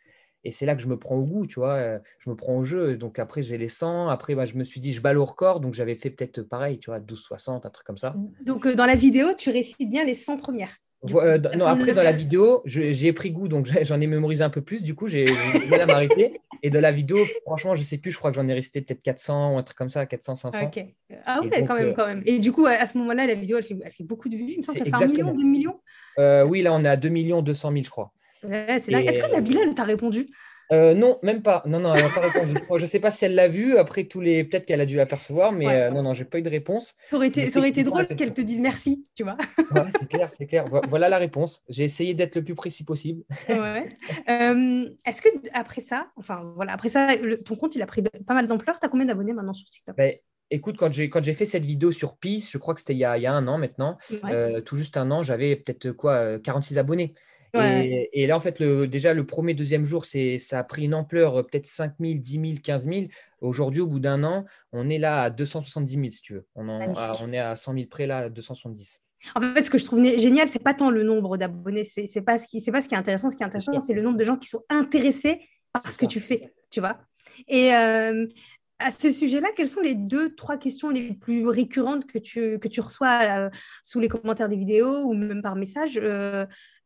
Et 0.44 0.53
c'est 0.53 0.66
là 0.66 0.77
que 0.77 0.83
je 0.83 0.87
me 0.87 0.98
prends 0.98 1.16
au 1.16 1.24
goût, 1.24 1.46
tu 1.46 1.59
vois, 1.59 1.74
euh, 1.74 1.98
je 2.20 2.31
me 2.31 2.37
prends 2.37 2.57
au 2.57 2.64
jeu. 2.64 2.96
Donc 2.96 3.18
après, 3.18 3.42
j'ai 3.42 3.59
les 3.59 3.68
100. 3.68 4.09
Après, 4.09 4.35
bah, 4.35 4.44
je 4.44 4.55
me 4.55 4.64
suis 4.64 4.81
dit, 4.81 4.92
je 4.92 5.01
balle 5.01 5.18
au 5.18 5.24
record. 5.24 5.61
Donc 5.61 5.74
j'avais 5.74 5.96
fait 5.96 6.11
peut-être 6.11 6.42
pareil, 6.42 6.79
tu 6.79 6.90
vois, 6.90 7.01
12-60, 7.01 7.66
un 7.66 7.70
truc 7.70 7.87
comme 7.87 7.98
ça. 7.98 8.14
Donc 8.44 8.66
euh, 8.66 8.74
dans 8.74 8.87
la 8.87 8.94
vidéo, 8.94 9.35
tu 9.37 9.51
récites 9.51 9.90
bien 9.90 10.05
les 10.05 10.14
100 10.14 10.38
premières. 10.38 10.77
Euh, 11.05 11.38
non, 11.57 11.66
après, 11.66 11.92
dans 11.92 12.03
la 12.03 12.12
vidéo, 12.12 12.62
j'ai 12.64 13.12
pris 13.12 13.31
goût, 13.31 13.46
donc 13.46 13.68
j'en 13.83 14.01
ai 14.01 14.07
mémorisé 14.07 14.42
un 14.42 14.51
peu 14.51 14.62
plus. 14.62 14.83
Du 14.83 14.94
coup, 14.94 15.09
j'ai 15.09 15.27
mal 15.70 15.81
à 15.81 15.87
m'arrêter. 15.87 16.40
Et 16.62 16.70
de 16.70 16.79
la 16.79 16.90
vidéo, 16.90 17.18
franchement, 17.44 17.77
je 17.77 17.83
sais 17.83 17.98
plus, 17.98 18.11
je 18.11 18.18
crois 18.18 18.33
que 18.33 18.37
j'en 18.37 18.48
ai 18.48 18.53
resté 18.53 18.81
peut-être 18.81 19.03
400 19.03 19.55
ou 19.55 19.59
un 19.59 19.62
truc 19.62 19.79
comme 19.79 19.90
ça, 19.90 20.07
400, 20.07 20.35
500. 20.35 20.66
Ok. 20.66 20.85
Ah 21.24 21.40
ouais, 21.40 21.64
quand 21.64 21.74
même, 21.77 21.94
quand 21.94 22.07
même. 22.07 22.22
Et 22.27 22.38
du 22.40 22.51
coup, 22.51 22.66
à 22.66 22.85
ce 22.87 22.98
moment-là, 22.98 23.27
la 23.27 23.35
vidéo, 23.35 23.59
elle 23.59 23.64
fait, 23.64 23.77
elle 23.85 23.92
fait 23.92 24.05
beaucoup 24.05 24.29
de 24.29 24.37
vues. 24.37 24.55
Il 24.55 24.59
me 24.59 24.62
semble 24.64 24.79
fait 24.79 24.94
un 24.94 25.07
million, 25.07 25.33
2 25.35 25.42
millions. 25.44 25.81
oui, 26.48 26.62
là, 26.62 26.72
on 26.72 26.85
est 26.85 26.88
à 26.88 26.96
2 26.96 27.09
millions 27.09 27.42
200 27.42 27.72
000, 27.72 27.85
je 27.85 27.90
crois. 27.90 28.12
Ouais, 28.44 28.79
c'est 28.79 28.92
Est-ce 28.92 29.18
que 29.18 29.33
Nabila, 29.33 29.61
elle 29.64 29.74
t'a 29.74 29.85
répondu? 29.85 30.29
Euh, 30.70 30.94
non, 30.94 31.18
même 31.22 31.42
pas. 31.42 31.62
Non, 31.66 31.81
non, 31.81 31.94
elle 31.94 32.03
n'a 32.03 32.11
pas 32.11 32.20
répondu. 32.20 32.55
je 32.77 32.81
ne 32.81 32.87
sais 32.87 33.01
pas 33.01 33.11
si 33.11 33.24
elle 33.24 33.35
l'a 33.35 33.48
vu. 33.48 33.79
Après 33.79 34.05
tous 34.05 34.20
les, 34.20 34.44
peut-être 34.44 34.66
qu'elle 34.66 34.81
a 34.81 34.87
dû 34.87 34.96
l'apercevoir, 34.96 35.53
mais 35.53 35.66
euh, 35.66 35.90
non, 35.90 36.03
non, 36.03 36.14
j'ai 36.14 36.24
pas 36.24 36.38
eu 36.38 36.42
de 36.42 36.51
réponse. 36.51 36.96
Ça 37.07 37.16
aurait 37.16 37.29
été, 37.29 37.51
ça 37.51 37.59
aurait 37.59 37.70
été 37.70 37.85
drôle 37.85 38.07
qu'elle 38.09 38.35
te 38.35 38.40
dise 38.40 38.61
merci, 38.61 39.07
tu 39.14 39.22
vois. 39.22 39.37
ouais, 39.74 39.90
c'est 39.98 40.09
clair, 40.09 40.31
c'est 40.31 40.46
clair. 40.46 40.66
Voilà 40.88 41.09
la 41.09 41.18
réponse. 41.18 41.62
J'ai 41.68 41.85
essayé 41.85 42.14
d'être 42.14 42.37
le 42.37 42.44
plus 42.44 42.55
précis 42.55 42.85
possible. 42.85 43.22
ouais. 43.48 43.96
Euh, 44.29 44.88
est-ce 45.07 45.22
que 45.22 45.29
après 45.55 45.81
ça, 45.81 46.09
enfin 46.16 46.53
voilà, 46.55 46.72
après 46.72 46.88
ça, 46.88 47.09
ton 47.44 47.57
compte 47.57 47.74
il 47.74 47.83
a 47.83 47.87
pris 47.87 48.03
pas 48.03 48.35
mal 48.35 48.46
d'ampleur. 48.46 48.79
Tu 48.79 48.87
as 48.87 48.88
combien 48.88 49.07
d'abonnés 49.07 49.33
maintenant 49.33 49.55
sur 49.55 49.68
TikTok? 49.68 49.96
Ben, 49.96 50.14
Écoute, 50.51 50.79
quand 50.79 50.90
j'ai, 50.90 51.11
quand 51.11 51.22
j'ai 51.22 51.35
fait 51.35 51.44
cette 51.44 51.66
vidéo 51.66 51.92
sur 51.92 52.16
Peace, 52.16 52.48
je 52.51 52.57
crois 52.57 52.72
que 52.72 52.81
c'était 52.81 52.94
il, 52.94 52.98
y 52.98 53.05
a, 53.05 53.18
il 53.18 53.22
y 53.22 53.27
a 53.27 53.35
un 53.35 53.46
an 53.48 53.59
maintenant, 53.59 53.98
tout 54.64 54.77
juste 54.77 54.96
un 54.96 55.11
an, 55.11 55.22
j'avais 55.22 55.57
peut-être 55.57 55.90
quoi, 55.90 56.38
46 56.38 56.79
abonnés. 56.79 57.12
Et, 57.54 58.26
là, 58.26 58.37
en 58.37 58.40
fait, 58.40 58.58
le, 58.61 58.87
déjà, 58.87 59.14
le 59.14 59.24
premier, 59.26 59.54
deuxième 59.54 59.84
jour, 59.84 60.04
ça 60.04 60.58
a 60.58 60.64
pris 60.64 60.84
une 60.84 60.94
ampleur, 60.94 61.37
euh, 61.37 61.42
peut-être 61.42 61.66
5 61.66 61.94
000, 62.00 62.18
10 62.18 62.32
000, 62.32 62.44
15 62.62 62.84
000. 62.84 63.06
Aujourd'hui, 63.40 63.80
au 63.80 63.87
bout 63.87 64.00
d'un 64.00 64.24
an, 64.24 64.44
on 64.72 64.88
est 64.88 64.98
là 64.98 65.22
à 65.22 65.30
270 65.30 65.92
000, 65.92 66.04
si 66.11 66.22
tu 66.22 66.34
veux. 66.34 66.46
On, 66.54 66.68
on 66.68 67.32
est 67.32 67.38
à 67.38 67.56
100 67.56 67.74
000 67.74 67.87
près, 67.87 68.06
là, 68.06 68.18
à 68.18 68.28
270. 68.28 69.02
En 69.34 69.40
fait, 69.40 69.62
ce 69.62 69.70
que 69.70 69.78
je 69.78 69.84
trouve 69.84 70.04
génial, 70.16 70.48
c'est 70.48 70.62
pas 70.62 70.74
tant 70.74 70.90
le 70.90 71.02
nombre 71.02 71.37
d'abonnés, 71.37 71.84
c'est, 71.84 72.04
n'est 72.14 72.22
pas, 72.22 72.38
ce 72.38 72.46
qui, 72.46 72.64
pas 72.70 72.82
ce 72.82 72.88
qui 72.88 72.94
est 72.94 72.98
intéressant. 72.98 73.28
Ce 73.28 73.37
qui 73.37 73.42
est 73.42 73.46
intéressant, 73.46 73.78
c'est 73.78 73.94
le 73.94 74.02
nombre 74.02 74.18
de 74.18 74.24
gens 74.24 74.37
qui 74.37 74.48
sont 74.48 74.62
intéressés 74.68 75.40
par 75.72 75.82
ce 75.82 75.98
que 75.98 76.06
tu 76.06 76.20
fais, 76.20 76.52
tu 76.70 76.80
vois. 76.80 76.98
Et 77.46 77.74
euh, 77.74 78.26
à 78.78 78.90
ce 78.90 79.10
sujet-là, 79.10 79.48
quelles 79.56 79.68
sont 79.68 79.80
les 79.80 79.94
deux, 79.94 80.34
trois 80.34 80.56
questions 80.56 80.90
les 80.90 81.12
plus 81.12 81.46
récurrentes 81.48 82.06
que 82.06 82.18
tu, 82.18 82.80
reçois 82.80 83.20
euh, 83.22 83.50
sous 83.82 84.00
les 84.00 84.08
commentaires 84.08 84.48
des 84.48 84.56
vidéos 84.56 85.02
ou 85.04 85.14
même 85.14 85.42
par 85.42 85.56
message 85.56 86.00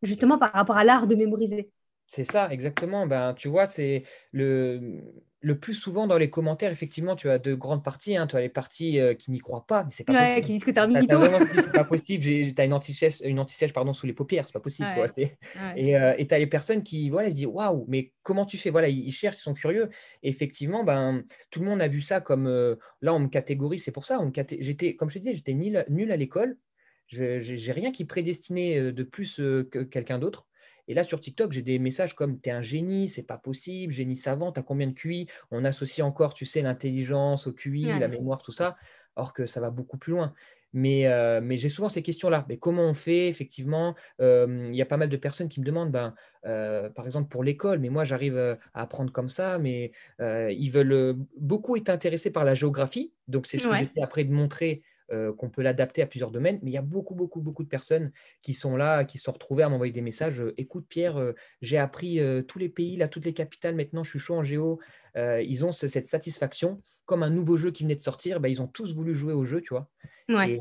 justement 0.02 0.38
par 0.38 0.52
rapport 0.52 0.76
à 0.76 0.84
l'art 0.84 1.06
de 1.06 1.14
mémoriser? 1.14 1.70
C'est 2.06 2.24
ça, 2.24 2.50
exactement. 2.50 3.06
Ben, 3.06 3.34
tu 3.34 3.48
vois, 3.48 3.66
c'est 3.66 4.04
le, 4.32 5.00
le 5.42 5.58
plus 5.58 5.74
souvent 5.74 6.06
dans 6.06 6.18
les 6.18 6.30
commentaires, 6.30 6.70
effectivement, 6.70 7.16
tu 7.16 7.28
as 7.28 7.40
de 7.40 7.54
grandes 7.54 7.82
parties. 7.82 8.16
Hein. 8.16 8.28
tu 8.28 8.36
as 8.36 8.40
les 8.40 8.48
parties 8.48 9.00
euh, 9.00 9.12
qui 9.12 9.32
n'y 9.32 9.40
croient 9.40 9.66
pas, 9.66 9.82
mais 9.82 9.90
c'est 9.90 10.04
pas 10.04 10.12
possible. 10.12 10.46
qui 10.46 10.52
disent 10.52 10.64
que 10.64 10.70
tu 10.70 10.78
as 10.78 10.84
un 10.84 10.86
mytho. 10.86 11.18
c'est 11.54 11.72
pas 11.72 11.84
possible. 11.84 12.22
Tu 12.22 12.54
as 12.56 12.64
une 12.64 12.72
anti-sèche 12.72 13.20
une 13.24 13.40
anti 13.40 13.56
pardon, 13.72 13.92
sous 13.92 14.06
les 14.06 14.12
paupières, 14.12 14.46
c'est 14.46 14.52
pas 14.52 14.60
possible. 14.60 14.88
Et 15.76 15.96
euh, 15.96 16.14
tu 16.16 16.32
as 16.32 16.38
les 16.38 16.46
personnes 16.46 16.84
qui 16.84 17.10
voilà, 17.10 17.28
se 17.30 17.34
disent 17.34 17.46
Waouh, 17.46 17.84
mais 17.88 18.12
comment 18.22 18.46
tu 18.46 18.56
fais? 18.56 18.70
Voilà, 18.70 18.88
ils, 18.88 19.10
cherchent, 19.10 19.38
ils 19.38 19.42
sont 19.42 19.54
curieux. 19.54 19.90
effectivement, 20.22 20.84
ben, 20.84 21.24
tout 21.50 21.60
le 21.60 21.66
monde 21.66 21.82
a 21.82 21.88
vu 21.88 22.00
ça 22.00 22.20
comme. 22.20 22.46
Euh, 22.46 22.76
là, 23.00 23.12
on 23.12 23.18
me 23.18 23.28
catégorise, 23.28 23.82
c'est 23.82 23.90
pour 23.90 24.06
ça. 24.06 24.20
J'étais, 24.60 24.94
comme 24.94 25.10
je 25.10 25.14
te 25.14 25.18
disais, 25.18 25.34
j'étais 25.34 25.54
nul, 25.54 25.84
nul 25.88 26.12
à 26.12 26.16
l'école. 26.16 26.56
Je 27.08 27.66
n'ai 27.66 27.72
rien 27.72 27.90
qui 27.90 28.04
prédestinait 28.04 28.92
de 28.92 29.02
plus 29.02 29.36
que 29.36 29.82
quelqu'un 29.82 30.18
d'autre. 30.18 30.46
Et 30.88 30.94
là, 30.94 31.04
sur 31.04 31.20
TikTok, 31.20 31.52
j'ai 31.52 31.62
des 31.62 31.78
messages 31.78 32.14
comme 32.14 32.40
Tu 32.40 32.50
es 32.50 32.52
un 32.52 32.62
génie, 32.62 33.08
c'est 33.08 33.22
pas 33.22 33.38
possible, 33.38 33.92
génie 33.92 34.16
savant, 34.16 34.52
tu 34.52 34.60
as 34.60 34.62
combien 34.62 34.86
de 34.86 34.92
QI? 34.92 35.26
On 35.50 35.64
associe 35.64 36.04
encore, 36.04 36.34
tu 36.34 36.44
sais, 36.44 36.62
l'intelligence 36.62 37.46
au 37.46 37.52
QI, 37.52 37.84
la 37.84 38.08
mémoire, 38.08 38.42
tout 38.42 38.52
ça, 38.52 38.76
or 39.16 39.32
que 39.32 39.46
ça 39.46 39.60
va 39.60 39.70
beaucoup 39.70 39.98
plus 39.98 40.12
loin. 40.12 40.34
Mais, 40.74 41.06
euh, 41.06 41.40
mais 41.42 41.58
j'ai 41.58 41.68
souvent 41.68 41.90
ces 41.90 42.02
questions-là. 42.02 42.46
Mais 42.48 42.56
comment 42.56 42.82
on 42.82 42.94
fait 42.94 43.28
Effectivement, 43.28 43.94
il 44.20 44.74
y 44.74 44.82
a 44.82 44.86
pas 44.86 44.96
mal 44.96 45.08
de 45.08 45.16
personnes 45.16 45.48
qui 45.48 45.60
me 45.60 45.64
demandent, 45.64 45.92
ben, 45.92 46.14
par 46.42 47.06
exemple, 47.06 47.28
pour 47.28 47.44
l'école, 47.44 47.78
mais 47.78 47.88
moi, 47.88 48.04
j'arrive 48.04 48.38
à 48.38 48.58
apprendre 48.82 49.12
comme 49.12 49.28
ça, 49.28 49.58
mais 49.58 49.92
ils 50.18 50.70
veulent 50.70 51.16
beaucoup 51.38 51.76
être 51.76 51.90
intéressés 51.90 52.30
par 52.30 52.44
la 52.44 52.54
géographie. 52.54 53.12
Donc, 53.28 53.46
c'est 53.46 53.58
ce 53.58 53.68
que 53.68 53.76
j'essaie 53.76 54.02
après 54.02 54.24
de 54.24 54.32
montrer 54.32 54.82
euh, 55.10 55.32
qu'on 55.32 55.50
peut 55.50 55.62
l'adapter 55.62 56.00
à 56.02 56.06
plusieurs 56.06 56.30
domaines. 56.30 56.58
Mais 56.62 56.70
il 56.70 56.74
y 56.74 56.78
a 56.78 56.82
beaucoup, 56.82 57.14
beaucoup, 57.14 57.40
beaucoup 57.40 57.64
de 57.64 57.68
personnes 57.68 58.12
qui 58.40 58.54
sont 58.54 58.76
là, 58.76 59.04
qui 59.04 59.18
sont 59.18 59.32
retrouvées 59.32 59.62
à 59.62 59.68
m'envoyer 59.68 59.92
des 59.92 60.00
messages. 60.00 60.40
Euh, 60.40 60.54
Écoute, 60.56 60.86
Pierre, 60.88 61.16
euh, 61.18 61.32
j'ai 61.60 61.76
appris 61.76 62.20
tous 62.46 62.58
les 62.58 62.68
pays, 62.68 62.96
là, 62.96 63.08
toutes 63.08 63.24
les 63.24 63.34
capitales. 63.34 63.74
Maintenant, 63.74 64.04
je 64.04 64.10
suis 64.10 64.18
chaud 64.18 64.36
en 64.36 64.44
géo. 64.44 64.78
ils 65.16 65.64
ont 65.64 65.72
cette 65.72 66.06
satisfaction. 66.06 66.80
Comme 67.04 67.22
un 67.24 67.30
nouveau 67.30 67.56
jeu 67.56 67.72
qui 67.72 67.82
venait 67.82 67.96
de 67.96 68.02
sortir, 68.02 68.40
bah, 68.40 68.48
ils 68.48 68.62
ont 68.62 68.68
tous 68.68 68.94
voulu 68.94 69.12
jouer 69.12 69.32
au 69.32 69.44
jeu, 69.44 69.60
tu 69.60 69.74
vois. 69.74 69.88
Et 70.46 70.60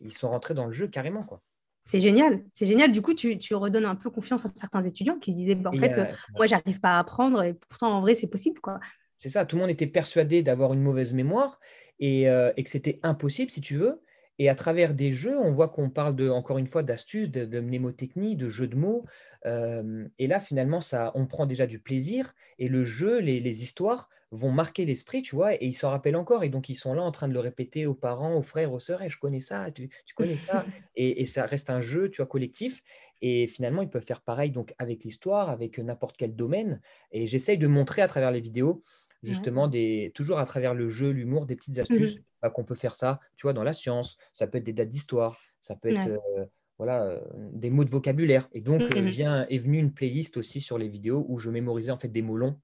ils 0.00 0.12
sont 0.12 0.30
rentrés 0.30 0.54
dans 0.54 0.66
le 0.66 0.72
jeu 0.72 0.86
carrément, 0.88 1.24
quoi. 1.24 1.42
C'est 1.84 1.98
génial, 1.98 2.44
c'est 2.52 2.64
génial. 2.64 2.92
Du 2.92 3.02
coup, 3.02 3.12
tu, 3.12 3.36
redonnes 3.54 3.86
un 3.86 3.96
peu 3.96 4.08
confiance 4.08 4.46
à 4.46 4.48
certains 4.54 4.82
étudiants 4.82 5.18
qui 5.18 5.32
se 5.32 5.36
disaient, 5.36 5.54
bah, 5.56 5.70
en 5.74 5.76
fait, 5.76 5.98
moi, 6.36 6.46
j'arrive 6.46 6.80
pas 6.80 6.96
à 6.96 7.00
apprendre, 7.00 7.42
et 7.42 7.54
pourtant, 7.54 7.98
en 7.98 8.00
vrai, 8.00 8.14
c'est 8.14 8.28
possible, 8.28 8.60
quoi. 8.60 8.78
C'est 9.22 9.30
ça, 9.30 9.46
tout 9.46 9.54
le 9.54 9.62
monde 9.62 9.70
était 9.70 9.86
persuadé 9.86 10.42
d'avoir 10.42 10.72
une 10.72 10.82
mauvaise 10.82 11.14
mémoire, 11.14 11.60
euh, 12.02 12.52
et, 12.56 12.64
que 12.64 12.70
c'était 12.70 12.98
impossible, 13.02 13.50
si 13.50 13.60
tu 13.60 13.76
veux. 13.76 14.00
Et 14.38 14.48
à 14.48 14.54
travers 14.54 14.94
des 14.94 15.12
jeux, 15.12 15.38
on 15.38 15.52
voit 15.52 15.68
qu'on 15.68 15.90
parle 15.90 16.16
de, 16.16 16.28
encore 16.28 16.58
une 16.58 16.66
fois 16.66 16.82
d'astuces, 16.82 17.30
de, 17.30 17.60
mnémotechnie, 17.60 18.34
de 18.34 18.48
jeux 18.48 18.66
de 18.66 18.76
mots. 18.76 19.04
Euh, 19.46 20.08
et 20.18 20.26
là, 20.26 20.40
finalement, 20.40 20.80
ça, 20.80 21.12
on 21.14 21.26
prend 21.26 21.46
déjà 21.46 21.66
du 21.66 21.78
plaisir. 21.78 22.34
Et 22.58 22.68
le 22.68 22.84
jeu, 22.84 23.20
les, 23.20 23.62
histoires 23.62 24.08
vont 24.30 24.50
marquer 24.50 24.86
l'esprit, 24.86 25.20
tu 25.20 25.36
vois, 25.36 25.54
et 25.54 25.66
ils 25.66 25.74
s'en 25.74 25.90
rappellent 25.90 26.16
encore. 26.16 26.42
Et 26.42 26.48
donc, 26.48 26.70
ils 26.70 26.74
sont 26.74 26.94
là 26.94 27.02
en 27.02 27.12
train 27.12 27.28
de 27.28 27.34
le 27.34 27.40
répéter 27.40 27.86
aux 27.86 27.94
parents, 27.94 28.34
aux 28.34 28.42
frères, 28.42 28.72
aux 28.72 28.80
sœurs. 28.80 29.06
je 29.06 29.18
connais 29.18 29.40
ça, 29.40 29.70
tu, 29.70 29.90
connais 30.16 30.38
ça. 30.38 30.64
et, 30.96 31.26
ça 31.26 31.44
reste 31.44 31.70
un 31.70 31.82
jeu, 31.82 32.10
tu 32.10 32.16
vois, 32.16 32.26
collectif. 32.26 32.82
Et 33.20 33.46
finalement, 33.46 33.82
ils 33.82 33.90
peuvent 33.90 34.04
faire 34.04 34.22
pareil 34.22 34.50
donc 34.50 34.74
avec 34.78 35.04
l'histoire, 35.04 35.50
avec 35.50 35.78
n'importe 35.78 36.16
quel 36.16 36.34
domaine. 36.34 36.80
Et 37.12 37.26
j'essaye 37.26 37.58
de 37.58 37.68
montrer 37.68 38.02
à 38.02 38.08
travers 38.08 38.32
les 38.32 38.40
vidéos 38.40 38.82
justement, 39.22 39.68
des, 39.68 40.12
toujours 40.14 40.38
à 40.38 40.46
travers 40.46 40.74
le 40.74 40.90
jeu, 40.90 41.10
l'humour, 41.10 41.46
des 41.46 41.56
petites 41.56 41.76
mmh 41.76 41.80
astuces 41.80 42.20
bah, 42.40 42.50
qu'on 42.50 42.64
peut 42.64 42.74
faire 42.74 42.94
ça, 42.94 43.20
tu 43.36 43.42
vois, 43.42 43.52
dans 43.52 43.62
la 43.62 43.72
science. 43.72 44.16
Ça 44.32 44.46
peut 44.46 44.58
être 44.58 44.64
des 44.64 44.72
dates 44.72 44.88
d'histoire, 44.88 45.38
ça 45.60 45.76
peut 45.76 45.90
être 45.90 46.08
euh, 46.08 46.44
voilà, 46.78 47.04
euh, 47.04 47.20
des 47.52 47.70
mots 47.70 47.84
de 47.84 47.90
vocabulaire. 47.90 48.48
Et 48.52 48.60
donc, 48.60 48.82
mmh 48.82 49.00
vient, 49.00 49.46
est 49.48 49.58
venue 49.58 49.78
une 49.78 49.92
playlist 49.92 50.36
aussi 50.36 50.60
sur 50.60 50.78
les 50.78 50.88
vidéos 50.88 51.24
où 51.28 51.38
je 51.38 51.50
mémorisais 51.50 51.92
en 51.92 51.98
fait 51.98 52.08
des 52.08 52.22
mots 52.22 52.36
longs 52.36 52.58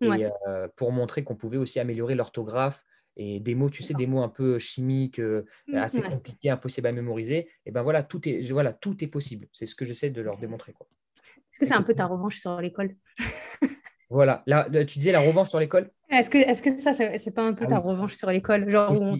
et, 0.00 0.28
euh, 0.46 0.68
pour 0.76 0.92
montrer 0.92 1.24
qu'on 1.24 1.36
pouvait 1.36 1.56
aussi 1.56 1.80
améliorer 1.80 2.14
l'orthographe 2.14 2.82
et 3.16 3.40
des 3.40 3.54
mots, 3.54 3.70
tu 3.70 3.82
sais, 3.82 3.94
des 3.94 4.06
mots 4.06 4.22
un 4.22 4.28
peu 4.28 4.58
chimiques, 4.58 5.18
mmh, 5.18 5.74
assez 5.74 6.02
compliqués, 6.02 6.50
impossibles 6.50 6.86
à 6.86 6.92
mémoriser. 6.92 7.48
Et 7.64 7.70
ben 7.70 7.80
voilà, 7.80 8.02
tout 8.02 8.28
est, 8.28 8.42
voilà, 8.52 8.74
tout 8.74 9.02
est 9.02 9.06
possible. 9.06 9.48
C'est 9.52 9.64
ce 9.64 9.74
que 9.74 9.86
j'essaie 9.86 10.10
de 10.10 10.20
leur 10.20 10.36
démontrer. 10.36 10.74
Est-ce 11.50 11.58
que 11.58 11.64
c'est 11.64 11.74
un 11.74 11.82
peu 11.82 11.94
ta 11.94 12.04
revanche 12.04 12.38
sur 12.38 12.60
l'école? 12.60 12.94
Voilà, 14.10 14.42
là, 14.46 14.68
tu 14.84 14.98
disais 14.98 15.12
la 15.12 15.20
revanche 15.20 15.48
sur 15.48 15.58
l'école? 15.58 15.90
Est-ce 16.08 16.30
que, 16.30 16.38
est 16.38 16.62
que 16.62 16.78
ça, 16.78 16.92
c'est 16.94 17.34
pas 17.34 17.42
un 17.42 17.52
peu 17.52 17.64
ah 17.64 17.70
ta 17.70 17.78
revanche 17.78 18.14
sur 18.14 18.30
l'école? 18.30 18.70
Genre, 18.70 18.92
on, 19.00 19.18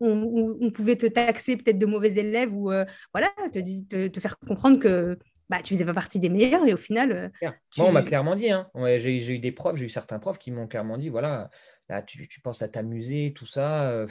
on, 0.00 0.70
pouvait 0.70 0.96
te 0.96 1.06
taxer 1.06 1.56
peut-être 1.56 1.78
de 1.78 1.86
mauvais 1.86 2.14
élèves 2.14 2.54
ou 2.54 2.70
euh, 2.70 2.84
voilà, 3.14 3.28
te, 3.52 4.08
te, 4.08 4.20
faire 4.20 4.38
comprendre 4.38 4.78
que 4.78 5.18
bah, 5.48 5.58
tu 5.62 5.74
faisais 5.74 5.86
pas 5.86 5.94
partie 5.94 6.20
des 6.20 6.28
meilleurs 6.28 6.66
et 6.66 6.74
au 6.74 6.78
final. 6.78 7.12
Euh, 7.12 7.50
Moi, 7.78 7.88
on 7.88 7.92
m'a 7.92 8.02
clairement 8.02 8.34
dit, 8.34 8.50
hein. 8.50 8.68
j'ai 8.74 9.34
eu 9.34 9.38
des 9.38 9.52
profs, 9.52 9.76
j'ai 9.76 9.86
eu 9.86 9.90
certains 9.90 10.18
profs 10.18 10.38
qui 10.38 10.50
m'ont 10.50 10.66
clairement 10.66 10.98
dit 10.98 11.08
voilà, 11.08 11.48
là, 11.88 12.02
tu, 12.02 12.28
tu 12.28 12.40
penses 12.42 12.60
à 12.60 12.68
t'amuser, 12.68 13.32
tout 13.34 13.46
ça, 13.46 13.88
euh, 13.88 14.06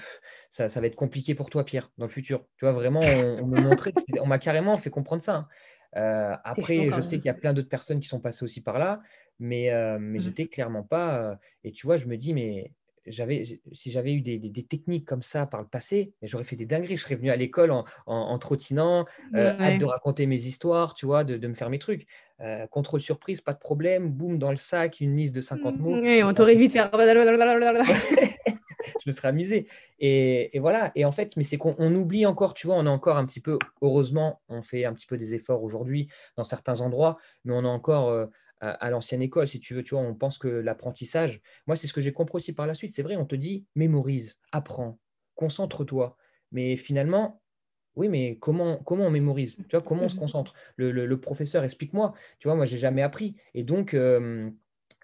ça, 0.50 0.68
ça, 0.68 0.82
va 0.82 0.88
être 0.88 0.96
compliqué 0.96 1.36
pour 1.36 1.52
toi, 1.52 1.64
Pierre, 1.64 1.92
dans 2.00 2.06
le 2.06 2.12
futur. 2.12 2.46
Tu 2.58 2.66
vois, 2.66 2.72
vraiment, 2.72 3.02
on, 3.02 3.46
me 3.46 3.62
montrait, 3.62 3.94
on 4.20 4.26
m'a 4.26 4.40
carrément 4.40 4.76
fait 4.80 4.90
comprendre 4.90 5.22
ça. 5.22 5.48
Hein. 5.94 6.38
après, 6.44 6.90
je 6.94 7.02
sais 7.02 7.18
qu'il 7.18 7.28
y 7.28 7.30
a 7.30 7.36
plein 7.36 7.54
d'autres 7.54 7.70
personnes 7.70 8.00
qui 8.00 8.08
sont 8.08 8.20
passées 8.20 8.44
aussi 8.44 8.62
par 8.62 8.80
là 8.80 9.02
mais, 9.39 9.71
euh, 9.71 9.98
mais 10.00 10.19
mmh 10.19 10.21
j'étais 10.21 10.48
clairement 10.48 10.84
pas. 10.84 11.19
Euh, 11.19 11.36
et 11.63 11.71
tu 11.71 11.86
vois, 11.86 11.98
je 11.98 12.08
me 12.08 12.17
dis, 12.17 12.34
mais 12.34 12.71
j'avais, 13.06 13.60
si 13.71 13.91
j'avais 13.91 14.13
eu 14.13 14.21
des, 14.21 14.39
des, 14.39 14.63
techniques 14.63 15.06
comme 15.06 15.21
ça 15.21 15.45
par 15.45 15.62
le 15.62 15.67
passé, 15.67 16.13
j'aurais 16.24 16.43
fait 16.43 16.56
des 16.56 16.65
dingueries. 16.65 16.98
Je 16.98 17.04
serais 17.04 17.15
venu 17.15 17.30
à 17.30 17.36
l'école 17.36 17.71
en, 17.71 17.86
en, 18.08 18.39
trottinant, 18.39 19.06
euh, 19.36 19.56
hâte 19.60 19.80
de 19.80 19.86
raconter 19.86 20.26
mes 20.26 20.41
histoes 20.41 20.93
tu 20.95 21.06
vois, 21.06 21.24
de, 21.24 21.38
de 21.38 21.48
me 21.48 21.54
faire 21.54 21.69
mes 21.69 21.80
trucs. 21.80 22.08
contrôle 22.71 23.02
surprise, 23.02 23.41
pas 23.41 23.54
de 23.54 23.60
problème. 23.60 24.10
Boum, 24.10 24.39
dans 24.39 24.52
le 24.52 24.58
sac, 24.58 25.02
une 25.02 25.15
liste 25.15 25.36
de 25.36 25.41
50 25.41 25.78
mots. 25.78 26.00
Oui, 26.02 26.24
on 26.24 26.34
t'aurait 26.34 26.56
vite 26.56 26.74
faire. 26.74 26.89
je 29.06 29.10
me 29.10 29.12
serais 29.12 29.28
amusé. 29.28 29.67
Et, 30.00 30.56
et, 30.56 30.60
voilà. 30.60 30.91
Et 30.95 31.06
en 31.06 31.12
fait, 31.12 31.38
mais 31.38 31.43
c'est 31.43 31.58
qu'on 31.58 31.93
oublie 31.93 32.26
encore, 32.26 32.56
tu 32.56 32.65
vois, 32.67 32.76
on 32.76 32.86
a 32.88 32.89
encore 32.89 33.17
un 33.17 33.26
petit 33.26 33.39
peu, 33.39 33.60
heureusement, 33.82 34.41
on 34.50 34.63
fait 34.63 34.86
un 34.86 34.93
petit 34.93 35.06
peu 35.06 35.17
des 35.17 35.36
efforts 35.36 35.63
aujourd'hui 35.63 36.08
dans 36.38 36.43
certains 36.43 36.82
endroits, 36.82 37.17
mais 37.43 37.54
on 37.54 37.65
a 37.65 37.67
encore 37.67 38.30
à, 38.73 38.89
l'ancienne 38.89 39.21
école, 39.21 39.47
si 39.47 39.60
tu 39.60 39.73
veux. 39.73 39.84
Tu 39.84 39.95
vois, 39.95 40.04
on 40.04 40.15
pense 40.15 40.38
que 40.38 40.47
l'apprentissage, 40.47 41.41
moi, 41.67 41.75
c'est 41.75 41.88
ce 41.88 41.93
que 41.93 42.01
j'ai 42.01 42.13
compris 42.13 42.38
aussi 42.38 42.54
par 42.54 42.67
la 42.67 42.73
suite. 42.73 42.93
C'est 42.93 43.04
vrai, 43.04 43.15
on 43.15 43.25
te 43.25 43.36
dit 43.36 43.65
mémorise, 43.75 44.39
apprends, 44.51 44.99
concentre-toi. 45.36 46.17
Mais 46.51 46.75
finalement, 46.78 47.41
Oui, 47.95 48.10
mais 48.10 48.38
comment, 48.41 48.78
comment 48.78 49.06
on 49.06 49.10
mémorise? 49.10 49.56
Tu 49.69 49.75
vois, 49.75 49.82
comment 49.82 50.04
on 50.04 50.10
se 50.10 50.15
mmh 50.15 50.19
concentre? 50.19 50.54
Le, 50.75 51.15
professeur, 51.15 51.63
explique-moi. 51.63 52.13
Tu 52.39 52.47
vois, 52.47 52.56
moi, 52.56 52.65
j'ai 52.65 52.78
jamais 52.78 53.01
appris. 53.01 53.36
Et 53.54 53.63
donc, 53.63 53.95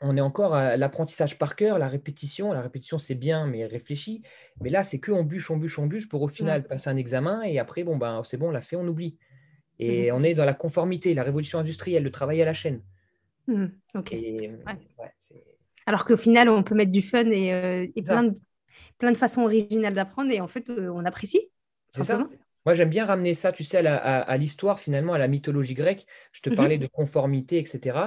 on 0.01 0.17
est 0.17 0.21
encore 0.21 0.53
à 0.55 0.77
l'apprentissage 0.77 1.37
par 1.37 1.55
cœur, 1.55 1.79
la 1.79 1.87
répétition. 1.87 2.51
La 2.51 2.61
répétition, 2.61 2.97
c'est 2.97 3.15
bien, 3.15 3.47
mais 3.47 3.65
réfléchi. 3.65 4.23
Mais 4.59 4.69
là, 4.69 4.83
c'est 4.83 4.99
que 4.99 5.11
on 5.11 5.23
bûche, 5.23 5.51
on 5.51 5.57
bûche, 5.57 5.79
on 5.79 5.85
bûche 5.85 6.09
pour 6.09 6.21
au 6.21 6.27
final 6.27 6.67
passer 6.67 6.89
un 6.89 6.97
examen. 6.97 7.43
Et 7.43 7.59
après, 7.59 7.83
bon, 7.83 7.97
ben, 7.97 8.23
c'est 8.23 8.37
bon, 8.37 8.49
on 8.49 8.51
l'a 8.51 8.61
fait, 8.61 8.75
on 8.75 8.87
oublie. 8.87 9.17
Et 9.79 10.11
mmh 10.11 10.15
on 10.15 10.23
est 10.23 10.33
dans 10.33 10.45
la 10.45 10.53
conformité, 10.53 11.13
la 11.13 11.23
révolution 11.23 11.59
industrielle, 11.59 12.03
le 12.03 12.11
travail 12.11 12.41
à 12.41 12.45
la 12.45 12.53
chaîne. 12.53 12.81
Mmh, 13.47 13.65
ok. 13.95 14.15
Alors 15.85 16.05
qu'au 16.05 16.17
final, 16.17 16.49
on 16.49 16.63
peut 16.63 16.75
mettre 16.75 16.91
du 16.91 17.01
fun 17.01 17.25
et, 17.31 17.53
euh, 17.53 17.87
plein, 18.03 18.23
de, 18.23 18.39
plein, 18.97 19.11
de, 19.11 19.17
façons 19.17 19.43
originales 19.43 19.93
d'apprendre. 19.93 20.31
Et 20.31 20.41
en 20.41 20.47
fait, 20.47 20.69
euh, 20.69 20.89
on 20.93 21.05
apprécie. 21.05 21.49
C'est 21.89 22.03
ça. 22.03 22.27
Moi, 22.65 22.75
j'aime 22.75 22.89
bien 22.89 23.05
ramener 23.05 23.33
ça, 23.33 23.51
tu 23.51 23.63
sais, 23.63 23.85
à 23.85 24.37
l'histoire, 24.37 24.79
finalement, 24.79 25.13
à 25.13 25.17
la 25.17 25.27
mythologie 25.27 25.73
grecque. 25.73 26.05
Je 26.31 26.41
te 26.41 26.49
mhm. 26.49 26.55
parlais 26.55 26.77
de 26.77 26.85
conformité, 26.85 27.57
etc. 27.57 27.97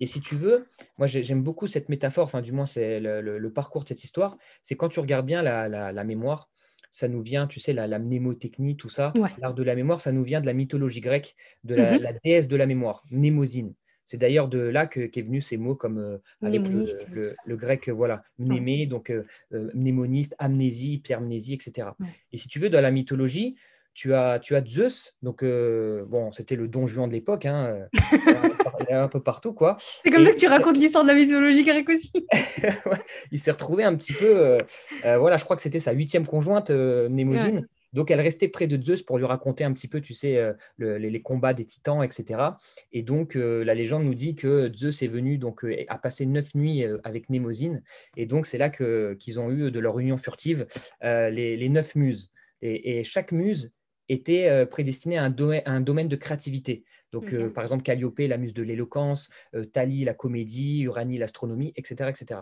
Et 0.00 0.06
si 0.06 0.20
tu 0.20 0.36
veux, 0.36 0.68
moi, 0.98 1.06
j'aime 1.06 1.42
beaucoup 1.42 1.66
cette 1.66 1.88
métaphore, 1.88 2.24
enfin, 2.24 2.42
du 2.42 2.52
moins, 2.52 2.66
c'est 2.66 3.00
le, 3.00 3.50
parcours 3.50 3.84
de 3.84 3.88
cette 3.88 4.04
histoire. 4.04 4.36
C'est 4.62 4.74
quand 4.76 4.90
tu 4.90 5.00
regardes 5.00 5.24
bien 5.24 5.42
la, 5.42 6.04
mémoire, 6.04 6.50
ça 6.90 7.08
nous 7.08 7.22
vient, 7.22 7.46
tu 7.46 7.58
sais, 7.58 7.72
la, 7.72 7.98
mnémotechnie, 7.98 8.76
tout 8.76 8.90
ça, 8.90 9.14
l'art 9.38 9.54
de 9.54 9.62
la 9.62 9.74
mémoire, 9.74 10.02
ça 10.02 10.12
nous 10.12 10.22
vient 10.22 10.42
de 10.42 10.46
la 10.46 10.52
mythologie 10.52 11.00
grecque, 11.00 11.34
de 11.64 11.74
la, 11.74 11.98
mhm. 11.98 12.18
déesse 12.22 12.48
de 12.48 12.56
la 12.56 12.66
mémoire, 12.66 13.04
mnémosine. 13.10 13.72
C'est 14.04 14.16
d'ailleurs 14.16 14.48
de 14.48 14.58
là 14.58 14.86
qu'est 14.86 15.22
venu 15.22 15.40
ces 15.40 15.56
mots 15.56 15.74
comme 15.74 15.98
euh, 15.98 16.18
avec 16.42 16.62
le, 16.68 17.56
grec, 17.56 17.88
voilà, 17.88 18.22
mnémé, 18.38 18.86
donc 18.86 19.10
euh, 19.10 19.24
euh, 19.52 19.70
mnémoniste, 19.74 20.34
amnésie, 20.38 20.94
hypermnésie, 20.94 21.54
etc. 21.54 21.88
Et 22.32 22.38
si 22.38 22.48
tu 22.48 22.58
veux, 22.58 22.70
dans 22.70 22.80
la 22.80 22.90
mythologie, 22.90 23.56
tu 23.94 24.14
as, 24.14 24.38
tu 24.38 24.56
as 24.56 24.64
Zeus, 24.64 25.14
donc 25.22 25.42
euh, 25.42 26.04
bon, 26.06 26.32
c'était 26.32 26.56
le 26.56 26.66
don 26.66 26.86
Juan 26.86 27.08
de 27.08 27.14
l'époque, 27.14 27.44
hein, 27.44 27.86
euh, 27.92 28.48
un 28.90 29.08
peu 29.08 29.20
partout, 29.20 29.52
quoi. 29.52 29.76
C'est 30.02 30.10
comme 30.10 30.24
ça 30.24 30.32
que 30.32 30.38
tu 30.38 30.46
racontes 30.46 30.78
l'histoire 30.78 31.04
de 31.04 31.08
la 31.08 31.14
mythologie 31.14 31.62
grecque 31.62 31.90
aussi. 31.90 32.26
il 33.32 33.38
s'est 33.38 33.50
retrouvé 33.50 33.84
un 33.84 33.94
petit 33.94 34.14
peu, 34.14 34.60
euh, 35.04 35.18
voilà, 35.18 35.36
je 35.36 35.44
crois 35.44 35.56
que 35.56 35.62
c'était 35.62 35.78
sa 35.78 35.92
huitième 35.92 36.26
conjointe, 36.26 36.70
Mnémosine. 36.70 37.68
Donc, 37.92 38.10
elle 38.10 38.20
restait 38.20 38.48
près 38.48 38.66
de 38.66 38.82
Zeus 38.82 39.02
pour 39.02 39.18
lui 39.18 39.24
raconter 39.24 39.64
un 39.64 39.72
petit 39.72 39.88
peu, 39.88 40.00
tu 40.00 40.14
sais, 40.14 40.40
les, 40.78 41.22
combats 41.22 41.54
des 41.54 41.64
titans, 41.64 42.02
etc. 42.02 42.40
Et 42.92 43.02
donc, 43.02 43.34
la 43.34 43.74
légende 43.74 44.04
nous 44.04 44.14
dit 44.14 44.34
que 44.34 44.72
Zeus 44.74 45.02
est 45.02 45.08
venu, 45.08 45.38
donc, 45.38 45.64
a 45.88 45.98
passé 45.98 46.24
neuf 46.24 46.54
nuits 46.54 46.84
avec 47.04 47.28
Mnémosine. 47.28 47.82
Et 48.16 48.26
donc, 48.26 48.46
c'est 48.46 48.58
là 48.58 48.70
qu'ils 48.70 49.40
ont 49.40 49.50
eu 49.50 49.70
de 49.70 49.78
leur 49.78 49.98
union 49.98 50.16
furtive 50.16 50.66
les, 51.02 51.56
les, 51.56 51.68
neuf 51.68 51.94
muses. 51.94 52.30
Et, 52.62 52.98
et, 52.98 53.04
chaque 53.04 53.32
muse 53.32 53.72
était 54.12 54.48
euh, 54.48 54.66
prédestiné 54.66 55.18
à 55.18 55.24
un, 55.24 55.30
domaine, 55.80 56.08
de 56.08 56.16
créativité. 56.16 56.84
Donc, 57.12 57.32
euh, 57.32 57.50
par 57.50 57.64
exemple, 57.64 57.82
Calliope, 57.82 58.18
la 58.20 58.38
muse 58.38 58.54
de 58.54 58.62
l'éloquence, 58.62 59.28
euh, 59.54 59.64
Thalie, 59.64 60.04
la 60.04 60.14
comédie, 60.14 60.82
Uranie, 60.82 61.18
l'astronomie, 61.18 61.72
etc., 61.76 62.10
etc. 62.10 62.40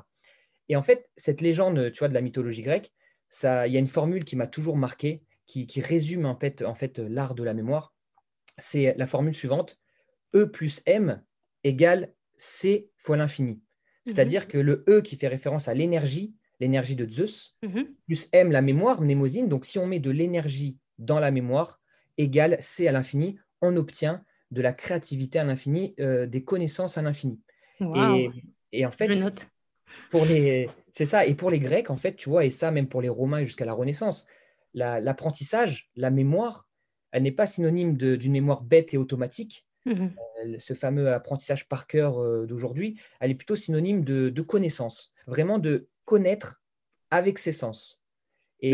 Et 0.69 0.77
en 0.77 0.83
fait, 0.83 1.09
cette 1.17 1.41
légende, 1.41 1.93
tu 1.93 1.99
vois, 1.99 2.09
de 2.09 2.15
la 2.15 2.21
mythologie 2.21 2.63
grecque, 2.63 2.93
ça, 3.29 3.67
il 3.67 3.73
y 3.73 3.77
a 3.77 3.81
une 3.81 3.87
formule 3.87 4.25
qui 4.25 4.37
m'a 4.37 4.47
toujours 4.47 4.77
marqué, 4.77 5.23
qui, 5.51 5.81
résume 5.81 6.27
en 6.27 6.37
fait, 6.37 6.63
en 6.63 6.75
fait 6.75 6.99
l'art 6.99 7.35
de 7.35 7.43
la 7.43 7.55
mémoire. 7.55 7.95
C'est 8.59 8.95
la 8.97 9.07
formule 9.07 9.35
suivante 9.35 9.79
E 10.35 10.47
plus 10.47 10.83
M 10.87 11.23
égale 11.65 12.13
C 12.37 12.91
fois 12.97 13.17
l'infini. 13.17 13.55
Mhm. 13.55 13.61
C'est-à-dire 14.07 14.49
que 14.49 14.59
le 14.59 14.85
E 14.89 15.01
qui 15.01 15.17
fait 15.17 15.29
référence 15.29 15.69
à 15.69 15.75
l'énergie, 15.75 16.35
l'énergie 16.61 16.97
de 16.97 17.11
Zeus, 17.11 17.57
mhm. 17.63 17.87
plus 18.07 18.29
M, 18.33 18.51
la 18.53 18.63
mémoire, 18.63 19.01
mnémosine. 19.01 19.49
Donc, 19.49 19.65
si 19.65 19.79
on 19.79 19.87
met 19.87 20.01
de 20.01 20.11
l'énergie 20.11 20.79
dans 20.99 21.21
la 21.21 21.31
mémoire 21.31 21.81
égale 22.19 22.59
C 22.61 22.87
à 22.87 22.93
l'infini, 22.93 23.39
on 23.61 23.77
obtient 23.77 24.25
de 24.51 24.63
la 24.63 24.73
créativité 24.73 25.39
à 25.39 25.45
l'infini, 25.45 25.95
euh, 26.01 26.27
des 26.27 26.45
connaissances 26.45 26.99
à 26.99 27.03
l'infini. 27.03 27.41
Et, 28.73 28.87
en 28.87 28.91
fait, 28.91 29.11
pour 30.11 30.25
les, 30.27 30.69
c'est 30.93 31.07
ça. 31.07 31.27
Et 31.27 31.35
pour 31.35 31.51
les 31.51 31.59
Grecs, 31.59 31.91
en 31.91 31.97
fait, 31.97 32.15
tu 32.15 32.29
vois, 32.29 32.45
et 32.45 32.51
ça 32.51 32.71
même 32.71 32.89
pour 32.89 33.03
les 33.03 33.09
Romains 33.09 33.43
jusqu'à 33.45 33.65
la 33.65 33.73
Renaissance, 33.73 34.27
l'apprentissage, 34.75 35.91
la, 35.97 36.11
mémoire, 36.11 36.69
elle 37.13 37.23
n'est 37.23 37.33
pas 37.33 37.47
synonyme 37.47 37.97
d'une 37.97 38.33
mémoire 38.33 38.63
bête 38.63 38.95
et 38.95 38.99
automatique. 38.99 39.67
Mhm. 39.87 40.13
Euh, 40.45 40.59
ce 40.59 40.75
fameux 40.75 41.11
apprentissage 41.11 41.67
par 41.67 41.87
cœur 41.87 42.19
euh, 42.19 42.47
d'aujourd'hui, 42.47 43.01
elle 43.19 43.31
est 43.31 43.35
plutôt 43.35 43.57
synonyme 43.57 44.05
de, 44.05 44.29
de 44.29 44.43
connaissance, 44.43 45.15
vraiment 45.27 45.59
de 45.59 45.89
connaître 46.05 46.61
avec 47.11 47.39
ses 47.39 47.53
sens. 47.53 48.01
Mmh 48.63 48.67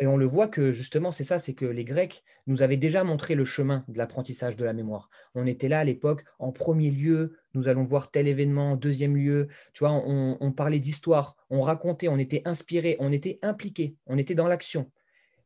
et, 0.00 0.06
on 0.06 0.16
le 0.16 0.26
voit 0.26 0.48
que 0.48 0.72
justement, 0.72 1.12
c'est 1.12 1.24
ça, 1.24 1.38
c'est 1.38 1.54
que 1.54 1.64
les 1.64 1.84
Grecs 1.84 2.24
nous 2.46 2.62
avaient 2.62 2.76
déjà 2.76 3.04
montré 3.04 3.34
le 3.34 3.44
chemin 3.44 3.84
de 3.88 3.98
l'apprentissage 3.98 4.56
de 4.56 4.64
la 4.64 4.72
mémoire. 4.72 5.08
On 5.34 5.46
était 5.46 5.68
là 5.68 5.80
à 5.80 5.84
l'époque, 5.84 6.24
en 6.38 6.52
premier 6.52 6.90
lieu, 6.90 7.38
nous 7.54 7.68
allons 7.68 7.84
voir 7.84 8.10
tel 8.10 8.28
événement, 8.28 8.72
en 8.72 8.76
deuxième 8.76 9.16
lieu, 9.16 9.48
tu 9.72 9.80
vois, 9.80 9.92
on, 9.92 10.52
parlait 10.52 10.78
d'histoire, 10.78 11.36
on 11.48 11.60
racontait, 11.60 12.08
on 12.08 12.18
était 12.18 12.42
inspiré, 12.44 12.96
on 13.00 13.12
était 13.12 13.38
impliqué, 13.42 13.96
on 14.06 14.18
était 14.18 14.34
dans 14.34 14.48
l'action. 14.48 14.90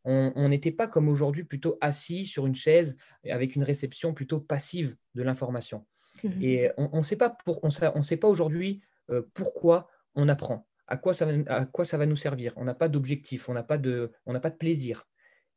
On 0.04 0.48
n'était 0.48 0.70
pas 0.70 0.86
comme 0.86 1.08
aujourd'hui 1.08 1.44
plutôt 1.44 1.78
assis 1.80 2.26
sur 2.26 2.46
une 2.46 2.54
chaise 2.54 2.96
avec 3.28 3.56
une 3.56 3.62
réception 3.62 4.12
plutôt 4.12 4.38
passive 4.38 4.96
de 5.14 5.22
l'information. 5.22 5.86
Mmh 6.22 6.42
et 6.42 6.70
on 6.76 6.98
ne 6.98 7.02
sait 7.02 7.16
pas, 7.16 7.36
on 7.46 8.02
sait 8.02 8.16
pas 8.16 8.28
aujourd'hui 8.28 8.82
euh, 9.10 9.22
pourquoi 9.34 9.88
on 10.14 10.28
apprend 10.28 10.66
à 10.86 10.96
quoi 10.96 11.14
ça 11.14 11.26
va, 11.26 11.32
à 11.46 11.66
quoi 11.66 11.84
ça 11.84 11.96
va 11.96 12.06
nous 12.06 12.16
servir. 12.16 12.52
On 12.56 12.64
n'a 12.64 12.74
pas 12.74 12.88
d'objectif, 12.88 13.48
on 13.48 13.54
n'a 13.54 13.62
pas, 13.62 13.78
de, 13.78 14.12
on 14.26 14.38
pas 14.38 14.50
de 14.50 14.56
plaisir. 14.56 15.06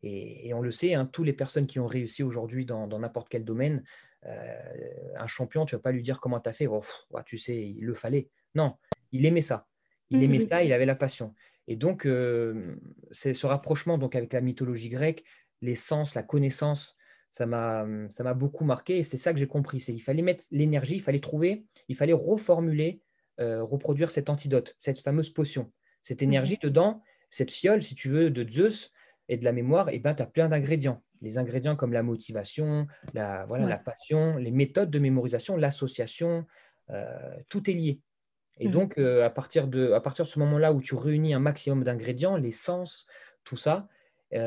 Et, 0.04 0.54
on 0.54 0.62
le 0.62 0.72
sait, 0.72 0.94
hein, 0.94 1.06
toutes 1.06 1.26
les 1.26 1.34
personnes 1.34 1.68
qui 1.68 1.80
ont 1.80 1.88
réussi 1.88 2.24
aujourd'hui 2.24 2.66
dans 2.66 2.88
n'importe 2.88 3.30
quel 3.30 3.44
domaine, 3.44 3.84
euh, 4.26 4.58
un 5.18 5.28
champion, 5.28 5.66
tu 5.66 5.76
ne 5.76 5.80
vas 5.80 5.84
pas 5.84 5.92
lui 5.92 6.04
dire 6.04 6.20
comment 6.20 6.40
tu 6.40 6.50
as 6.50 6.54
fait, 6.54 6.68
oh, 6.68 6.84
tu 7.26 7.38
sais, 7.38 7.58
il 7.58 7.84
le 7.84 7.94
fallait. 7.94 8.30
Non, 8.56 8.76
il 9.12 9.26
aimait 9.26 9.42
ça. 9.42 9.68
Il 10.10 10.24
aimait 10.24 10.40
mmh 10.40 10.48
ça, 10.48 10.64
il 10.64 10.72
avait 10.72 10.86
la 10.86 10.96
passion. 10.96 11.34
Et 11.68 11.76
donc, 11.76 12.06
euh, 12.06 12.76
c'est 13.12 13.34
ce 13.34 13.46
rapprochement 13.46 13.98
donc, 13.98 14.16
avec 14.16 14.34
la 14.34 14.42
mythologie 14.42 14.90
grecque, 14.90 15.24
les 15.62 15.76
sens, 15.76 16.16
la 16.16 16.24
connaissance, 16.24 16.98
ça 17.30 17.46
m'a 17.46 18.34
beaucoup 18.34 18.64
marqué 18.64 18.98
et 18.98 19.04
c'est 19.04 19.18
ça 19.18 19.34
que 19.34 19.40
j'ai 19.40 19.48
compris. 19.48 19.84
Il 19.90 20.02
fallait 20.02 20.22
mettre 20.22 20.46
l'énergie, 20.52 20.96
il 20.96 21.02
fallait 21.02 21.20
trouver, 21.20 21.66
il 21.88 21.96
fallait 21.96 22.14
reformuler 22.14 23.02
euh, 23.40 23.64
reproduire 23.64 24.10
cet 24.10 24.32
antidote, 24.32 24.76
cette 24.80 25.00
fameuse 25.00 25.30
potion. 25.30 25.72
Cette 26.02 26.24
énergie 26.24 26.58
dedans, 26.60 27.04
cette 27.30 27.52
fiole, 27.52 27.84
si 27.84 27.94
tu 27.94 28.10
veux, 28.10 28.32
de 28.32 28.50
Zeus 28.50 28.92
et 29.30 29.38
de 29.38 29.44
la 29.44 29.52
mémoire, 29.52 29.90
et 29.90 30.00
ben, 30.00 30.16
tu 30.16 30.24
as 30.24 30.26
plein 30.26 30.50
d'ingrédients. 30.50 31.04
Les 31.22 31.38
ingrédients 31.38 31.76
comme 31.76 31.94
la 31.94 32.02
motivation, 32.02 32.88
la, 33.14 33.46
voilà, 33.46 33.68
la 33.68 33.78
passion, 33.78 34.38
les 34.38 34.50
méthodes 34.50 34.90
de 34.90 34.98
mémorisation, 34.98 35.56
l'association, 35.56 36.48
euh, 36.90 37.36
tout 37.48 37.70
est 37.70 37.74
lié. 37.74 38.00
Et 38.60 38.68
mmh. 38.68 38.72
donc, 38.72 38.98
euh, 38.98 39.26
à, 39.26 39.30
partir 39.30 39.68
de, 39.68 39.92
à 39.92 40.02
partir 40.02 40.26
de 40.26 40.30
ce 40.30 40.40
moment-là 40.40 40.74
où 40.74 40.82
tu 40.82 40.96
réunis 40.96 41.34
un 41.34 41.40
maximum 41.40 41.84
d'ingrédients, 41.84 42.38
les 42.38 42.52
sens, 42.52 43.08
tout 43.44 43.58
ça, 43.58 43.88
et 44.32 44.40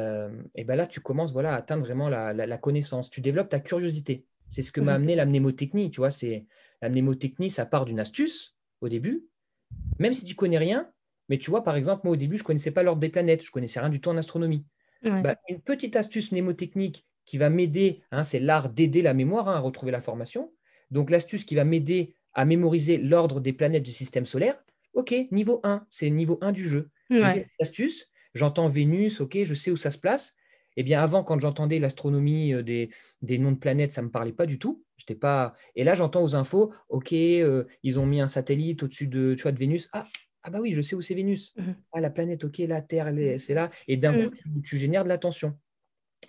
eh 0.56 0.64
ben 0.64 0.76
là, 0.76 0.86
tu 0.86 1.00
commences 1.00 1.32
voilà, 1.32 1.54
à 1.54 1.56
atteindre 1.56 1.82
vraiment 1.82 2.10
la, 2.10 2.58
connaissance. 2.58 3.08
Tu 3.08 3.22
développes 3.22 3.48
ta 3.48 3.60
curiosité. 3.60 4.26
C'est 4.50 4.60
ce 4.60 4.72
que 4.72 4.80
m'a 4.82 4.92
mmh. 4.92 4.96
amené 4.96 5.14
la 5.14 5.24
mnémotechnie. 5.24 5.90
Tu 5.90 6.00
vois, 6.00 6.10
c'est 6.10 6.44
la 6.82 6.90
mnémotechnie, 6.90 7.48
ça 7.48 7.64
part 7.64 7.86
d'une 7.86 7.98
astuce, 7.98 8.56
au 8.80 8.88
début, 8.88 9.26
même 9.98 10.14
si 10.14 10.24
tu 10.24 10.34
connais 10.34 10.58
rien, 10.58 10.90
mais 11.28 11.38
tu 11.38 11.50
vois, 11.50 11.62
par 11.62 11.76
exemple, 11.76 12.02
moi 12.04 12.14
au 12.14 12.16
début, 12.16 12.36
je 12.36 12.42
ne 12.42 12.46
connaissais 12.46 12.70
pas 12.70 12.82
l'ordre 12.82 13.00
des 13.00 13.08
planètes, 13.08 13.42
je 13.42 13.48
ne 13.48 13.52
connaissais 13.52 13.80
rien 13.80 13.88
du 13.88 14.00
tout 14.00 14.08
en 14.08 14.16
astronomie. 14.16 14.64
Bah, 15.02 15.36
une 15.48 15.62
petite 15.62 15.96
astuce 15.96 16.30
mnémotechnique 16.30 17.06
qui 17.24 17.38
va 17.38 17.48
m'aider, 17.48 18.02
hein, 18.10 18.22
c'est 18.22 18.38
l'art 18.38 18.68
d'aider 18.68 19.00
la 19.00 19.14
mémoire 19.14 19.48
hein, 19.48 19.54
à 19.54 19.60
retrouver 19.60 19.92
la 19.92 20.02
formation. 20.02 20.52
Donc 20.90 21.08
l'astuce 21.08 21.44
qui 21.44 21.54
va 21.54 21.64
m'aider 21.64 22.14
à 22.34 22.44
mémoriser 22.44 22.98
l'ordre 22.98 23.40
des 23.40 23.52
planètes 23.52 23.82
du 23.82 23.92
système 23.92 24.26
solaire, 24.26 24.62
ok, 24.94 25.14
niveau 25.30 25.60
1, 25.64 25.86
c'est 25.90 26.10
niveau 26.10 26.38
1 26.40 26.52
du 26.52 26.68
jeu. 26.68 26.90
L'astuce, 27.58 28.08
j'entends 28.34 28.68
Vénus, 28.68 29.20
ok, 29.20 29.38
je 29.44 29.54
sais 29.54 29.70
où 29.70 29.76
ça 29.76 29.90
se 29.90 29.98
place. 29.98 30.34
Eh 30.76 30.82
bien, 30.82 31.02
avant, 31.02 31.24
quand 31.24 31.38
j'entendais 31.40 31.78
l'astronomie 31.78 32.54
euh, 32.54 32.62
des, 32.62 33.38
noms 33.38 33.52
de 33.52 33.58
planètes, 33.58 33.92
ça 33.92 34.02
ne 34.02 34.06
me 34.06 34.10
parlait 34.10 34.32
pas 34.32 34.46
du 34.46 34.58
tout. 34.58 34.84
J'étais 34.96 35.14
pas. 35.16 35.54
Et 35.74 35.84
là, 35.84 35.94
j'entends 35.94 36.22
aux 36.22 36.36
infos, 36.36 36.72
OK, 36.88 37.12
euh, 37.12 37.64
ils 37.82 37.98
ont 37.98 38.06
mis 38.06 38.20
un 38.20 38.28
satellite 38.28 38.82
au-dessus 38.82 39.08
de, 39.08 39.34
tu 39.34 39.42
vois, 39.42 39.52
de 39.52 39.58
Vénus. 39.58 39.88
Ah, 39.92 40.06
ah, 40.42 40.50
bah 40.50 40.60
oui, 40.60 40.72
je 40.72 40.80
sais 40.80 40.94
où 40.94 41.02
c'est 41.02 41.14
Vénus. 41.14 41.52
Mmh 41.56 41.72
ah, 41.92 42.00
la 42.00 42.10
planète, 42.10 42.44
OK, 42.44 42.58
la 42.58 42.80
Terre, 42.80 43.12
c'est 43.38 43.54
là. 43.54 43.70
Et 43.88 43.96
d'un 43.96 44.12
coup, 44.12 44.34
mmh. 44.46 44.62
tu, 44.62 44.78
génères 44.78 45.04
de 45.04 45.08
l'attention. 45.08 45.56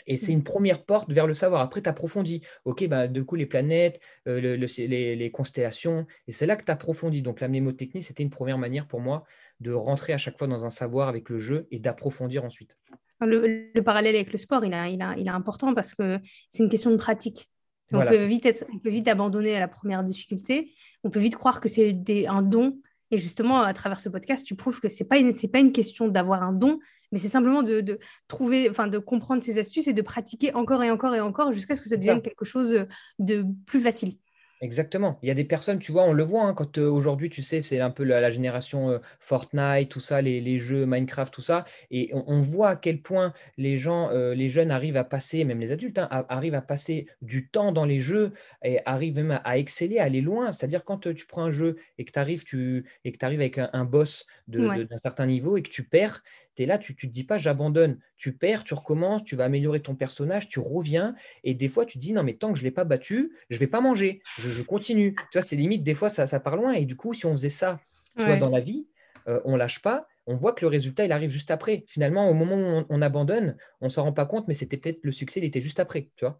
Et 0.08 0.18
c'est 0.18 0.32
une 0.32 0.44
première 0.44 0.84
porte 0.84 1.12
vers 1.12 1.28
le 1.28 1.34
savoir. 1.34 1.62
Après, 1.62 1.82
tu 1.82 1.90
approfondis. 1.90 2.42
OK, 2.66 2.88
bah, 2.88 3.08
du 3.08 3.26
coup, 3.26 3.36
les 3.36 3.46
planètes, 3.46 4.00
euh, 4.28 4.58
les, 4.58 5.32
constellations. 5.32 6.06
Et 6.28 6.34
c'est 6.34 6.46
là 6.46 6.56
que 6.56 6.64
tu 6.64 6.72
approfondis. 6.72 7.22
Donc, 7.22 7.40
la 7.40 7.48
mnémotechnie, 7.48 8.04
c'était 8.04 8.24
une 8.24 8.30
première 8.30 8.58
manière 8.58 8.88
pour 8.88 9.00
moi 9.00 9.24
de 9.60 9.72
rentrer 9.72 10.14
à 10.14 10.18
chaque 10.18 10.38
fois 10.38 10.48
dans 10.48 10.66
un 10.66 10.70
savoir 10.70 11.08
avec 11.08 11.30
le 11.30 11.40
jeu 11.40 11.68
et 11.72 11.80
d'approfondir 11.80 12.44
ensuite. 12.44 12.78
Le, 13.22 13.80
parallèle 13.82 14.16
avec 14.16 14.32
le 14.32 14.40
sport, 14.40 14.66
il, 14.66 14.74
il, 14.74 15.16
il 15.18 15.28
est 15.28 15.30
important 15.30 15.76
parce 15.76 15.94
que 15.94 16.20
c'est 16.50 16.64
une 16.64 16.70
question 16.70 16.90
de 16.90 16.96
pratique. 16.96 17.50
On, 17.94 18.06
peut 18.06 18.16
vite 18.16 18.46
être, 18.46 18.66
on 18.74 18.80
peut 18.80 18.90
vite 18.90 19.08
abandonner 19.08 19.56
à 19.56 19.60
la 19.60 19.68
première 19.68 20.04
difficulté. 20.04 20.74
On 21.04 21.10
peut 21.10 21.20
vite 21.20 21.36
croire 21.36 21.60
que 21.60 21.70
c'est 21.70 21.96
un 22.28 22.42
don. 22.42 22.80
Et 23.12 23.18
justement, 23.18 23.62
à 23.62 23.74
travers 23.74 24.00
ce 24.00 24.10
podcast, 24.10 24.46
tu 24.46 24.56
prouves 24.56 24.80
que 24.80 24.90
ce 24.90 25.04
n'est 25.04 25.08
pas, 25.08 25.18
une, 25.18 25.34
pas 25.34 25.60
une 25.60 25.74
question 25.74 26.08
d'avoir 26.08 26.44
un 26.44 26.54
don, 26.54 26.80
mais 27.12 27.20
c'est 27.20 27.30
simplement 27.30 27.64
de, 27.64 28.00
trouver, 28.28 28.70
enfin 28.70 28.88
de 28.88 28.98
comprendre 28.98 29.44
ces 29.44 29.60
astuces 29.60 29.88
et 29.88 29.94
de 29.94 30.02
pratiquer 30.02 30.54
encore 30.54 30.84
et 30.84 30.92
encore 30.92 31.16
et 31.16 31.20
encore 31.20 31.52
jusqu'à 31.54 31.76
ce 31.76 31.82
que 31.82 31.90
ça 31.90 31.98
devienne 31.98 32.22
quelque 32.22 32.46
chose 32.46 32.86
de 33.20 33.46
plus 33.66 33.82
facile. 33.82 34.18
Exactement. 34.62 35.18
Il 35.24 35.28
y 35.28 35.32
a 35.32 35.34
des 35.34 35.44
personnes, 35.44 35.80
tu 35.80 35.92
vois, 35.92 36.04
on 36.04 36.14
le 36.14 36.24
voit, 36.24 36.44
hein, 36.44 36.54
quand 36.54 36.78
aujourd'hui, 36.78 37.32
tu 37.32 37.42
sais, 37.42 37.62
c'est 37.62 37.80
un 37.80 37.90
peu 37.90 38.04
la, 38.04 38.30
génération 38.30 39.02
Fortnite, 39.20 39.90
tout 39.90 40.00
ça, 40.00 40.22
les, 40.22 40.60
jeux 40.60 40.86
Minecraft, 40.86 41.34
tout 41.34 41.42
ça, 41.42 41.66
et 41.90 42.12
on, 42.14 42.42
voit 42.42 42.70
à 42.70 42.76
quel 42.76 43.02
point 43.02 43.34
les 43.58 43.80
gens, 43.80 44.12
les 44.12 44.50
jeunes 44.50 44.70
arrivent 44.70 44.98
à 44.98 45.04
passer, 45.04 45.46
même 45.46 45.60
les 45.60 45.72
adultes, 45.72 45.98
hein, 45.98 46.08
arrivent 46.30 46.54
à 46.54 46.62
passer 46.62 47.08
du 47.24 47.50
temps 47.50 47.72
dans 47.72 47.86
les 47.86 48.00
jeux 48.00 48.34
et 48.64 48.80
arrivent 48.86 49.16
même 49.16 49.42
à, 49.44 49.58
exceller, 49.58 49.98
à 49.98 50.04
aller 50.04 50.22
loin. 50.22 50.52
C'est-à-dire 50.52 50.86
quand 50.86 51.12
tu 51.12 51.26
prends 51.26 51.46
un 51.46 51.52
jeu 51.52 51.78
et 51.98 52.06
que 52.06 52.12
tu 52.12 52.20
arrives, 52.20 52.44
tu, 52.44 52.86
et 53.04 53.12
que 53.12 53.18
tu 53.18 53.26
arrives 53.26 53.42
avec 53.42 53.58
un, 53.58 53.86
boss 53.86 54.28
d'un 54.48 55.00
certain 55.02 55.26
niveau 55.26 55.58
et 55.58 55.64
que 55.64 55.70
tu 55.70 55.84
perds, 55.84 56.22
tu 56.56 56.64
es 56.64 56.66
là, 56.66 56.78
tu 56.78 56.94
ne 56.94 56.98
te 56.98 57.06
dis 57.08 57.24
pas 57.24 57.38
j'abandonne. 57.38 58.00
Tu 58.18 58.34
perds, 58.34 58.64
tu 58.64 58.74
recommences, 58.74 59.24
tu 59.24 59.36
vas 59.36 59.46
améliorer 59.46 59.82
ton 59.82 59.96
personnage, 59.96 60.48
tu 60.48 60.60
reviens. 60.60 61.16
Et 61.44 61.54
des 61.54 61.68
fois, 61.68 61.86
tu 61.86 61.98
te 61.98 62.04
dis 62.04 62.14
non, 62.14 62.24
mais 62.24 62.34
tant 62.34 62.52
que 62.52 62.58
je 62.58 62.64
ne 62.64 62.68
l'ai 62.68 62.74
pas 62.74 62.84
battu, 62.84 63.32
je 63.50 63.56
ne 63.56 63.60
vais 63.60 63.68
pas 63.68 63.82
manger. 63.82 64.22
Je, 64.40 64.62
continue. 64.64 65.16
Tu 65.32 65.38
vois, 65.38 65.48
c'est 65.48 65.56
limite, 65.56 65.84
des 65.84 65.96
fois, 65.96 66.10
ça, 66.10 66.28
ça 66.28 66.40
part 66.40 66.58
loin. 66.58 66.74
Et 66.74 66.86
du 66.86 66.96
coup, 66.96 67.14
si 67.14 67.26
on 67.26 67.32
faisait 67.32 67.50
ça 67.50 67.80
tu 68.18 68.26
vois, 68.26 68.38
dans 68.38 68.50
la 68.50 68.60
vie, 68.60 68.88
on 69.26 69.32
euh, 69.32 69.40
on 69.46 69.56
lâche 69.56 69.82
pas, 69.82 70.08
on 70.28 70.36
voit 70.36 70.54
que 70.54 70.64
le 70.64 70.68
résultat, 70.68 71.06
il 71.06 71.12
arrive 71.12 71.30
juste 71.30 71.52
après. 71.52 71.84
Finalement, 71.88 72.30
au 72.30 72.34
moment 72.34 72.56
où 72.56 72.86
on, 72.90 73.02
abandonne, 73.02 73.58
on 73.82 73.86
ne 73.86 73.90
s'en 73.90 74.04
rend 74.04 74.14
pas 74.14 74.26
compte, 74.26 74.48
mais 74.48 74.54
c'était 74.54 74.78
peut-être 74.78 75.00
le 75.04 75.12
succès, 75.12 75.40
il 75.40 75.46
était 75.46 75.62
juste 75.62 75.80
après. 75.80 76.10
Tu 76.16 76.26
vois 76.26 76.40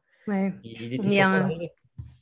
il, 0.64 0.94
était 0.94 1.08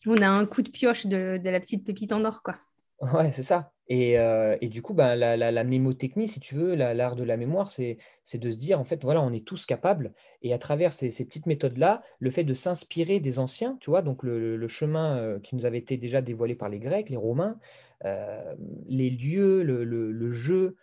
On 0.07 0.21
a 0.21 0.29
un 0.29 0.45
coup 0.45 0.61
de 0.61 0.69
pioche 0.69 1.05
de, 1.05 1.37
de 1.37 1.49
la 1.49 1.59
petite 1.59 1.85
pépite 1.85 2.13
en 2.13 2.23
or, 2.23 2.43
quoi. 2.43 2.55
Ouais, 3.01 3.31
c'est 3.31 3.43
ça. 3.43 3.71
Euh, 3.91 4.57
et, 4.61 4.69
du 4.69 4.81
coup, 4.81 4.93
ben, 4.93 5.15
la, 5.15 5.63
mémotechnie, 5.63 6.27
si 6.27 6.39
tu 6.39 6.55
veux, 6.55 6.75
l'art 6.75 7.15
de 7.15 7.23
la 7.23 7.37
mémoire, 7.37 7.71
c'est 7.71 7.97
de 8.33 8.51
se 8.51 8.57
dire, 8.57 8.79
en 8.79 8.83
fait, 8.83 9.03
voilà, 9.03 9.21
on 9.21 9.33
est 9.33 9.45
tous 9.45 9.65
capables. 9.65 10.13
Et 10.41 10.53
à 10.53 10.59
travers 10.59 10.93
ces, 10.93 11.09
petites 11.09 11.47
méthodes-là, 11.47 12.01
le 12.19 12.29
fait 12.29 12.43
de 12.43 12.53
s'inspirer 12.53 13.19
des 13.19 13.39
anciens, 13.39 13.77
tu 13.81 13.89
vois, 13.89 14.01
donc 14.01 14.23
le, 14.23 14.67
chemin 14.67 15.17
euh, 15.17 15.39
qui 15.39 15.55
nous 15.55 15.65
avait 15.65 15.79
été 15.79 15.97
déjà 15.97 16.21
dévoilé 16.21 16.55
par 16.55 16.69
les 16.69 16.79
Grecs, 16.79 17.09
les 17.09 17.17
Romains, 17.17 17.57
euh, 18.05 18.55
les 18.87 19.09
lieux, 19.09 19.63
le, 19.63 20.31
jeu, 20.31 20.75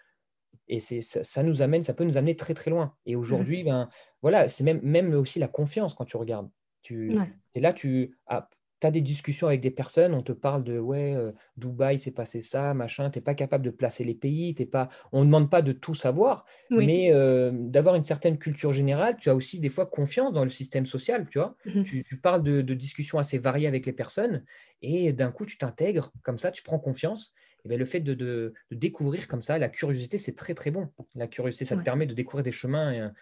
et 0.68 0.80
ça, 0.80 1.22
ça, 1.22 1.42
nous 1.44 1.62
amène, 1.62 1.84
ça 1.84 1.94
peut 1.94 2.04
nous 2.04 2.16
amener 2.16 2.34
très 2.34 2.54
très 2.54 2.72
loin. 2.72 2.94
Et 3.06 3.14
mmh 3.14 3.18
aujourd'hui, 3.20 3.62
ben, 3.62 3.88
voilà, 4.20 4.48
c'est 4.48 4.64
même, 4.64 4.80
même 4.82 5.14
aussi 5.14 5.38
la 5.38 5.46
confiance 5.46 5.94
quand 5.94 6.04
tu 6.04 6.16
regardes. 6.16 6.50
Tu, 6.82 7.16
Et 7.54 7.60
là, 7.60 7.72
tu, 7.72 8.16
as 8.26 8.48
tu 8.80 8.86
as 8.86 8.90
des 8.90 9.00
discussions 9.00 9.46
avec 9.46 9.60
des 9.60 9.70
personnes, 9.70 10.12
on 10.12 10.22
te 10.22 10.32
parle 10.32 10.62
de 10.62 10.78
ouais, 10.78 11.14
euh, 11.14 11.32
Dubaï, 11.56 11.98
c'est 11.98 12.10
passé 12.10 12.40
ça, 12.42 12.74
machin, 12.74 13.10
tu 13.10 13.18
n'es 13.18 13.22
pas 13.22 13.34
capable 13.34 13.64
de 13.64 13.70
placer 13.70 14.04
les 14.04 14.14
pays, 14.14 14.54
t'es 14.54 14.66
pas... 14.66 14.88
on 15.12 15.20
ne 15.20 15.24
demande 15.26 15.50
pas 15.50 15.62
de 15.62 15.72
tout 15.72 15.94
savoir, 15.94 16.44
mais 16.70 17.12
euh, 17.12 17.50
d'avoir 17.52 17.94
une 17.94 18.04
certaine 18.04 18.38
culture 18.38 18.72
générale, 18.72 19.16
tu 19.18 19.30
as 19.30 19.34
aussi 19.34 19.60
des 19.60 19.70
fois 19.70 19.86
confiance 19.86 20.32
dans 20.32 20.44
le 20.44 20.50
système 20.50 20.84
social, 20.84 21.26
tu 21.30 21.38
vois? 21.38 21.56
Mmh 21.64 21.82
tu, 21.84 22.16
parles 22.18 22.42
de, 22.42 22.74
discussions 22.74 23.18
assez 23.18 23.38
variées 23.38 23.66
avec 23.66 23.86
les 23.86 23.92
personnes, 23.92 24.44
et 24.82 25.12
d'un 25.12 25.30
coup, 25.30 25.46
tu 25.46 25.56
t'intègres, 25.56 26.12
comme 26.22 26.38
ça, 26.38 26.50
tu 26.50 26.62
prends 26.62 26.78
confiance. 26.78 27.32
Et 27.64 27.68
bien, 27.68 27.78
le 27.78 27.84
fait 27.84 28.00
de, 28.00 28.52
découvrir 28.70 29.28
comme 29.28 29.42
ça, 29.42 29.58
la 29.58 29.68
curiosité, 29.68 30.18
c'est 30.18 30.34
très 30.34 30.54
très 30.54 30.70
bon. 30.70 30.88
La 31.14 31.26
curiosité, 31.26 31.64
ça 31.64 31.76
te 31.76 31.82
permet 31.82 32.06
de 32.06 32.14
découvrir 32.14 32.44
des 32.44 32.52
chemins 32.52 33.12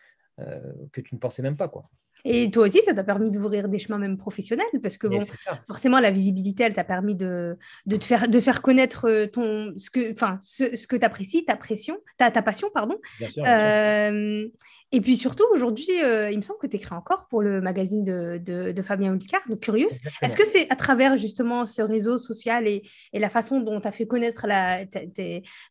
euh, 0.41 0.59
que 0.93 1.01
tu 1.01 1.15
ne 1.15 1.21
pensais 1.21 1.43
même 1.43 1.57
pas. 1.57 1.69
quoi. 1.69 1.89
Et 2.25 2.51
toi 2.51 2.65
aussi, 2.67 2.83
ça 2.83 2.95
t'a 2.95 3.05
permis 3.05 3.31
d'ouvrir 3.31 3.69
des 3.69 3.79
chemins 3.79 3.99
même 3.99 4.17
professionnels, 4.17 4.67
parce 4.83 4.97
que 4.97 5.07
bon, 5.07 5.21
forcément, 5.67 6.01
la 6.01 6.11
visibilité, 6.11 6.65
elle 6.65 6.75
t'a 6.75 6.85
permis 6.85 7.15
de, 7.15 7.59
de, 7.87 7.97
te 7.97 8.05
faire, 8.05 8.29
de 8.29 8.41
faire 8.41 8.63
connaître 8.63 9.09
euh, 9.09 9.27
ton, 9.27 9.75
ce 9.77 9.91
que, 9.91 10.13
enfin, 10.13 10.39
ce, 10.41 10.75
ce 10.75 10.87
que 10.87 10.97
tu 10.97 11.05
apprécies, 11.05 11.45
ta, 11.45 11.57
pression, 11.57 11.99
ta, 12.17 12.31
ta 12.31 12.41
passion. 12.41 12.71
Pardon. 12.73 12.97
Euh, 13.39 14.49
et 14.93 15.01
puis 15.01 15.17
surtout, 15.17 15.45
aujourd'hui, 15.53 16.03
euh, 16.05 16.31
il 16.31 16.37
me 16.37 16.43
semble 16.43 16.61
que 16.61 16.69
tu 16.69 16.77
écris 16.77 16.95
encore 16.95 17.27
pour 17.29 17.43
le 17.43 17.61
magazine 17.61 18.05
de, 18.05 18.39
de, 18.73 18.83
Fabien 18.83 19.13
Olicard, 19.13 19.43
donc 19.49 19.61
Curious. 19.61 19.89
Est-ce 20.23 20.37
que 20.37 20.47
c'est 20.47 20.71
à 20.71 20.77
travers 20.77 21.17
justement 21.17 21.67
ce 21.67 21.83
réseau 21.83 22.17
social 22.17 22.69
et, 22.69 22.89
et 23.13 23.19
la 23.19 23.29
façon 23.29 23.61
dont 23.61 23.81
tu 23.81 23.89
as 23.89 23.93
fait 23.93 24.07
connaître 24.07 24.47
la, 24.47 24.87
ta, 24.87 25.01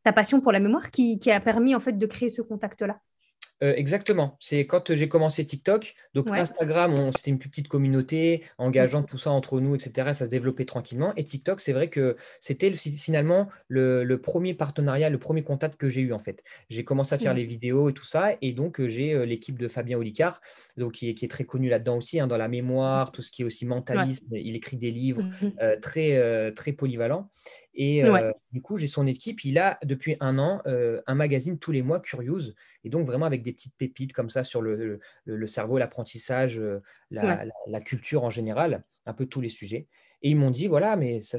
ta, 0.03 0.13
passion 0.13 0.41
pour 0.41 0.51
la 0.51 0.59
mémoire 0.59 0.91
qui, 0.91 1.19
qui 1.19 1.31
a 1.31 1.39
permis 1.39 1.73
en 1.73 1.79
fait 1.79 1.97
de 1.97 2.05
créer 2.05 2.29
ce 2.29 2.41
contact-là? 2.41 2.99
Euh, 3.61 3.73
exactement. 3.75 4.37
C'est 4.39 4.65
quand 4.65 4.93
j'ai 4.93 5.07
commencé 5.07 5.45
TikTok. 5.45 5.95
Donc 6.13 6.29
Instagram, 6.29 7.11
c'était 7.15 7.31
une 7.31 7.39
petite 7.39 7.67
communauté, 7.67 8.43
engageant 8.57 9.03
tout 9.03 9.17
ça 9.17 9.31
entre 9.31 9.59
nous, 9.59 9.75
etc. 9.75 10.13
Ça 10.13 10.25
se 10.25 10.29
développait 10.29 10.65
tranquillement. 10.65 11.13
Et 11.15 11.23
TikTok, 11.23 11.61
c'est 11.61 11.73
vrai 11.73 11.89
que 11.89 12.17
c'était 12.39 12.71
finalement 12.71 13.47
le, 13.67 14.15
premier 14.17 14.53
partenariat, 14.53 15.09
le 15.09 15.17
premier 15.17 15.43
contact 15.43 15.77
que 15.77 15.89
j'ai 15.89 16.01
eu 16.01 16.13
en 16.13 16.19
fait. 16.19 16.43
J'ai 16.69 16.83
commencé 16.83 17.15
à 17.15 17.17
faire 17.17 17.33
les 17.33 17.45
vidéos 17.45 17.89
et 17.89 17.93
tout 17.93 18.05
ça. 18.05 18.31
Et 18.41 18.51
donc 18.51 18.79
euh, 18.79 18.89
j'ai 18.89 19.13
euh, 19.13 19.25
l'équipe 19.25 19.57
de 19.57 19.67
Fabien 19.67 19.97
Olicard, 19.97 20.41
donc, 20.77 20.93
qui, 20.93 21.09
est, 21.09 21.31
très 21.31 21.45
connu 21.45 21.69
là-dedans 21.69 21.97
aussi, 21.97 22.19
hein, 22.19 22.27
dans 22.27 22.37
la 22.37 22.47
mémoire, 22.47 23.11
tout 23.11 23.21
ce 23.21 23.31
qui 23.31 23.43
est 23.43 23.45
aussi 23.45 23.65
mentalisme. 23.65 24.27
Il 24.31 24.55
écrit 24.55 24.77
des 24.77 24.91
livres 24.91 25.21
mmh 25.21 25.79
très, 25.81 26.51
très 26.53 26.71
polyvalents. 26.73 27.29
Et 27.75 28.03
du 28.51 28.62
coup, 28.62 28.77
j'ai 28.77 28.88
son 28.88 29.07
équipe. 29.07 29.43
Il 29.43 29.57
a 29.57 29.79
depuis 29.83 30.15
un 30.19 30.38
an 30.38 30.62
un 30.65 31.15
magazine 31.15 31.57
tous 31.57 31.71
les 31.71 31.81
mois, 31.81 31.99
Curious, 31.99 32.53
et 32.83 32.89
donc 32.89 33.07
vraiment 33.07 33.25
avec 33.25 33.41
des 33.41 33.53
petites 33.53 33.75
pépites 33.75 34.13
comme 34.13 34.29
ça 34.29 34.43
sur 34.43 34.62
le, 34.62 34.99
cerveau, 35.47 35.77
l'apprentissage, 35.77 36.62
la, 37.12 37.81
culture 37.81 38.23
en 38.23 38.29
général, 38.29 38.83
un 39.05 39.13
peu 39.13 39.25
tous 39.25 39.41
les 39.41 39.49
sujets. 39.49 39.88
Et 40.21 40.29
ils 40.29 40.36
m'ont 40.36 40.51
dit 40.51 40.67
voilà, 40.67 40.95
mais 40.95 41.19
ça, 41.21 41.38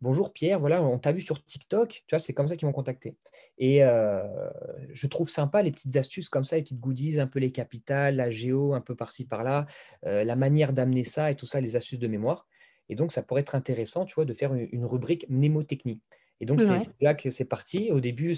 bonjour 0.00 0.32
Pierre, 0.32 0.60
voilà, 0.60 0.82
on 0.82 0.98
t'a 0.98 1.12
vu 1.12 1.20
sur 1.20 1.44
TikTok, 1.44 2.04
tu 2.06 2.14
vois, 2.14 2.18
c'est 2.18 2.32
comme 2.32 2.48
ça 2.48 2.56
qu'ils 2.56 2.66
m'ont 2.66 2.72
contacté. 2.72 3.16
Et 3.58 3.80
je 3.80 5.06
trouve 5.08 5.28
sympa 5.28 5.62
les 5.62 5.72
petites 5.72 5.96
astuces 5.96 6.28
comme 6.28 6.44
ça, 6.44 6.56
les 6.56 6.62
petites 6.62 6.80
goodies, 6.80 7.18
un 7.18 7.26
peu 7.26 7.40
les 7.40 7.50
capitales, 7.50 8.16
la 8.16 8.30
géo, 8.30 8.74
un 8.74 8.80
peu 8.80 8.94
par-ci 8.94 9.24
par-là, 9.24 9.66
la 10.02 10.36
manière 10.36 10.72
d'amener 10.72 11.04
ça 11.04 11.30
et 11.30 11.34
tout 11.34 11.46
ça, 11.46 11.60
les 11.60 11.74
astuces 11.74 11.98
de 11.98 12.08
mémoire. 12.08 12.46
Et 12.88 12.94
donc, 12.94 13.12
ça 13.12 13.22
pourrait 13.22 13.40
être 13.40 13.54
intéressant, 13.54 14.04
tu 14.04 14.14
vois, 14.14 14.24
de 14.24 14.34
faire 14.34 14.54
une, 14.54 14.84
rubrique 14.84 15.26
mnémotechnie. 15.28 16.00
Et 16.40 16.44
donc, 16.44 16.60
c'est 16.60 16.76
là 17.00 17.14
que 17.14 17.30
c'est 17.30 17.44
parti. 17.44 17.92
Au 17.92 18.00
début, 18.00 18.36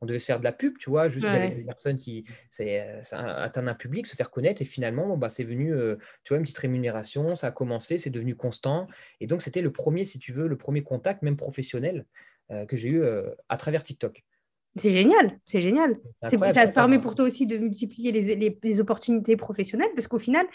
on 0.00 0.06
devait 0.06 0.20
se 0.20 0.26
faire 0.26 0.38
de 0.38 0.44
la 0.44 0.52
pub, 0.52 0.78
tu 0.78 0.88
vois, 0.88 1.08
juste 1.08 1.26
avec 1.26 1.56
des 1.56 1.64
personnes 1.64 1.96
qui 1.96 2.24
euh, 2.60 3.02
atteindre 3.12 3.68
un 3.68 3.74
public, 3.74 4.06
se 4.06 4.14
faire 4.14 4.30
connaître. 4.30 4.62
Et 4.62 4.64
finalement, 4.64 5.16
bah, 5.16 5.28
c'est 5.28 5.42
venu, 5.42 5.74
euh, 5.74 5.96
tu 6.22 6.28
vois, 6.28 6.36
une 6.36 6.44
petite 6.44 6.58
rémunération, 6.58 7.34
ça 7.34 7.48
a 7.48 7.50
commencé, 7.50 7.98
c'est 7.98 8.10
devenu 8.10 8.36
constant. 8.36 8.86
Et 9.18 9.26
donc, 9.26 9.42
c'était 9.42 9.62
le 9.62 9.72
premier, 9.72 10.04
si 10.04 10.20
tu 10.20 10.30
veux, 10.30 10.46
le 10.46 10.56
premier 10.56 10.84
contact, 10.84 11.22
même 11.22 11.36
professionnel, 11.36 12.06
euh, 12.52 12.66
que 12.66 12.76
j'ai 12.76 12.88
eu 12.88 13.02
à 13.48 13.56
travers 13.56 13.82
TikTok. 13.82 14.24
C'est 14.76 14.92
génial, 14.92 15.40
c'est 15.44 15.60
génial. 15.60 15.98
ça 16.22 16.30
te 16.30 16.72
permet 16.72 17.00
pour 17.00 17.16
toi 17.16 17.24
aussi 17.24 17.48
de 17.48 17.58
multiplier 17.58 18.12
les, 18.12 18.56
les 18.62 18.80
opportunités 18.80 19.36
professionnelles 19.36 19.90
parce 19.96 20.06
qu'au 20.06 20.20
final, 20.20 20.46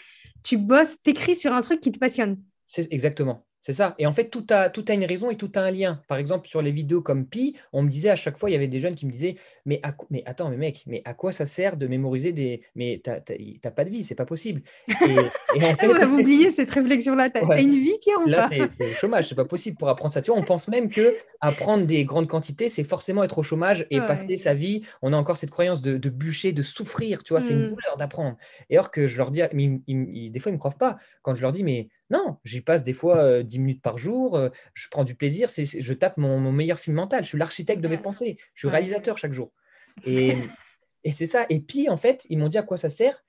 tu 0.43 0.57
bosses, 0.57 1.01
t'écris 1.01 1.35
sur 1.35 1.51
un 1.51 1.59
truc 1.59 1.81
qui 1.81 1.91
te 1.91 1.99
passionne. 1.99 2.37
C'est 2.65 2.91
exactement. 2.91 3.45
C'est 3.65 3.73
ça. 3.73 3.95
Et 3.97 4.05
en 4.05 4.13
fait, 4.13 4.29
tout 4.29 4.45
a, 4.51 4.69
tout 4.69 4.85
a 4.89 4.93
une 4.93 5.05
raison 5.05 5.31
et 5.31 5.37
tout 5.37 5.51
a 5.55 5.59
un 5.59 5.71
lien. 5.71 5.99
Par 6.07 6.19
exemple, 6.19 6.47
sur 6.47 6.61
les 6.61 6.69
vidéos 6.69 7.01
comme 7.01 7.25
Pi, 7.25 7.55
on 7.73 7.81
me 7.81 7.89
disait 7.89 8.11
à 8.11 8.15
chaque 8.15 8.37
fois, 8.37 8.51
il 8.51 8.53
y 8.53 8.55
avait 8.55 8.67
des 8.67 8.79
jeunes 8.79 8.93
qui 8.93 9.07
me 9.07 9.11
disaient 9.11 9.37
Mais, 9.65 9.81
mais 10.11 10.21
attends, 10.27 10.51
mais 10.51 10.57
mec, 10.57 10.83
mais 10.85 11.01
à 11.03 11.15
quoi 11.15 11.31
ça 11.31 11.47
sert 11.47 11.75
de 11.75 11.87
mémoriser 11.87 12.31
des. 12.31 12.61
Mais 12.75 13.01
t'as 13.03 13.71
pas 13.71 13.83
de 13.83 13.89
vie, 13.89 14.03
c'est 14.03 14.13
pas 14.13 14.27
possible. 14.27 14.61
Et, 14.87 15.63
en 15.63 15.75
fait... 15.79 15.87
Vous 15.87 16.19
oublié 16.19 16.51
cette 16.51 16.69
réflexion-là. 16.69 17.31
T'as 17.31 17.43
as 17.49 17.59
une 17.59 17.71
vie, 17.71 17.97
Pierre 17.99 18.19
ou 18.23 18.29
Là, 18.29 18.47
c'est 18.51 18.59
le 18.59 18.91
chômage, 18.91 19.29
c'est 19.29 19.35
pas 19.35 19.45
possible 19.45 19.77
pour 19.77 19.89
apprendre 19.89 20.13
ça. 20.13 20.21
Tu 20.21 20.29
vois, 20.29 20.39
on 20.39 20.43
pense 20.43 20.67
même 20.67 20.87
que 20.87 21.15
apprendre 21.41 21.87
des 21.87 22.05
grandes 22.05 22.27
quantités, 22.27 22.69
c'est 22.69 22.83
forcément 22.83 23.23
être 23.23 23.39
au 23.39 23.43
chômage 23.43 23.87
et 23.89 23.99
passer 23.99 24.37
sa 24.37 24.53
vie. 24.53 24.83
On 25.01 25.11
a 25.11 25.17
encore 25.17 25.37
cette 25.37 25.49
croyance 25.49 25.81
de, 25.81 25.97
bûcher, 26.09 26.53
de 26.53 26.61
souffrir. 26.61 27.23
Tu 27.23 27.33
vois, 27.33 27.41
c'est 27.41 27.53
une 27.53 27.65
mmh. 27.65 27.69
douleur 27.69 27.97
d'apprendre. 27.97 28.37
Et 28.69 28.75
alors 28.77 28.91
que 28.91 29.07
je 29.07 29.17
leur 29.17 29.31
dis, 29.31 29.41
mais 29.53 29.81
des 30.29 30.39
fois, 30.39 30.51
ils 30.51 30.53
me 30.53 30.59
croient 30.59 30.69
pas. 30.69 30.97
Quand 31.23 31.33
je 31.33 31.41
leur 31.41 31.51
dis 31.51 31.63
Mais 31.63 31.89
non, 32.09 32.37
j'y 32.43 32.61
passe 32.61 32.83
des 32.83 32.93
fois 32.93 33.43
10 33.43 33.59
minutes 33.59 33.81
par 33.81 33.97
jour, 33.97 34.39
je 34.73 34.87
prends 34.89 35.03
du 35.03 35.15
plaisir, 35.15 35.49
c'est, 35.49 35.65
je 35.65 35.93
tape 35.93 36.17
mon, 36.17 36.51
meilleur 36.51 36.79
film 36.79 36.95
mental, 36.95 37.23
je 37.23 37.29
suis 37.29 37.37
l'architecte 37.37 37.81
de 37.81 37.87
mes 37.87 37.97
pensées, 37.97 38.37
je 38.53 38.59
suis 38.59 38.67
réalisateur 38.67 39.17
chaque 39.17 39.33
jour. 39.33 39.51
Et, 40.05 41.11
c'est 41.11 41.25
ça. 41.25 41.45
Et 41.49 41.59
puis, 41.59 41.87
en 41.89 41.97
fait, 41.97 42.25
ils 42.29 42.37
m'ont 42.37 42.47
dit 42.47 42.57
à 42.57 42.63
quoi 42.63 42.77
ça 42.77 42.89
sert. 42.89 43.23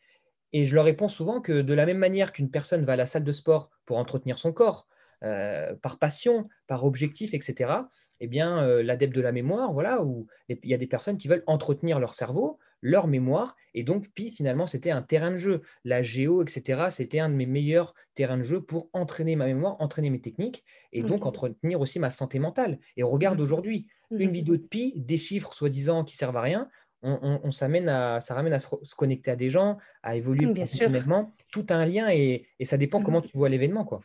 Et 0.52 0.64
je 0.64 0.74
leur 0.74 0.84
réponds 0.84 1.08
souvent 1.08 1.42
que 1.42 1.60
de 1.60 1.74
la 1.74 1.84
même 1.84 1.98
manière 1.98 2.32
qu'une 2.32 2.50
personne 2.50 2.84
va 2.84 2.94
à 2.94 2.96
la 2.96 3.04
salle 3.04 3.24
de 3.24 3.32
sport 3.32 3.70
pour 3.84 3.98
entretenir 3.98 4.38
son 4.38 4.52
corps, 4.52 4.88
par 5.20 5.98
passion, 5.98 6.48
par 6.66 6.84
objectif, 6.84 7.34
etc., 7.34 7.74
eh 8.20 8.28
bien, 8.28 8.66
l'adepte 8.82 9.14
de 9.14 9.20
la 9.20 9.32
mémoire, 9.32 9.72
voilà, 9.72 10.02
où 10.02 10.26
il 10.48 10.58
y 10.64 10.74
a 10.74 10.78
des 10.78 10.86
personnes 10.86 11.18
qui 11.18 11.28
veulent 11.28 11.44
entretenir 11.46 12.00
leur 12.00 12.14
cerveau, 12.14 12.58
leur 12.86 13.08
mémoire. 13.08 13.56
Et 13.74 13.82
donc, 13.82 14.08
Pi, 14.14 14.30
finalement, 14.30 14.66
c'était 14.66 14.90
un 14.90 15.02
terrain 15.02 15.32
de 15.32 15.36
jeu. 15.36 15.62
La 15.84 16.02
géo, 16.02 16.42
etc., 16.42 16.86
c'était 16.90 17.18
un 17.18 17.28
de 17.28 17.34
mes 17.34 17.46
meilleurs 17.46 17.94
terrains 18.14 18.38
de 18.38 18.44
jeu 18.44 18.60
pour 18.60 18.88
entraîner 18.92 19.34
ma 19.34 19.46
mémoire, 19.46 19.76
entraîner 19.80 20.08
mes 20.08 20.20
techniques 20.20 20.64
et 20.92 21.02
donc 21.02 21.26
entretenir 21.26 21.80
aussi 21.80 21.98
ma 21.98 22.10
santé 22.10 22.38
mentale. 22.38 22.78
Et 22.96 23.02
regarde 23.02 23.40
aujourd'hui, 23.40 23.86
une 24.10 24.30
vidéo 24.30 24.56
de 24.56 24.62
Pi, 24.62 24.94
des 24.96 25.18
chiffres 25.18 25.52
soi-disant 25.52 26.04
qui 26.04 26.16
servent 26.16 26.36
à 26.36 26.40
rien, 26.40 26.68
on, 27.02 27.50
s'amène 27.50 27.88
à, 27.88 28.20
ça 28.20 28.34
ramène 28.34 28.52
à 28.52 28.58
se, 28.58 28.68
connecter 28.96 29.30
à 29.30 29.36
des 29.36 29.50
gens, 29.50 29.78
à 30.02 30.16
évoluer 30.16 30.46
professionnellement. 30.46 31.34
Tout 31.52 31.66
a 31.68 31.74
un 31.74 31.86
lien 31.86 32.08
et, 32.10 32.46
ça 32.64 32.76
dépend 32.76 33.02
comment 33.02 33.20
tu 33.20 33.36
vois 33.36 33.48
l'événement. 33.48 33.84
quoi. 33.84 34.00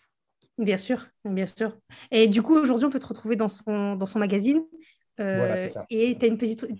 Bien 0.57 0.77
sûr, 0.77 1.07
bien 1.23 1.45
sûr. 1.45 1.77
Et 2.11 2.27
du 2.27 2.41
coup, 2.41 2.59
aujourd'hui, 2.59 2.87
on 2.87 2.91
peut 2.91 2.99
te 2.99 3.07
retrouver 3.07 3.35
dans 3.35 3.47
son, 3.47 3.95
dans 3.95 4.05
son 4.05 4.19
magazine 4.19 4.61
et 5.19 6.17
tu 6.19 6.25
as, 6.25 6.29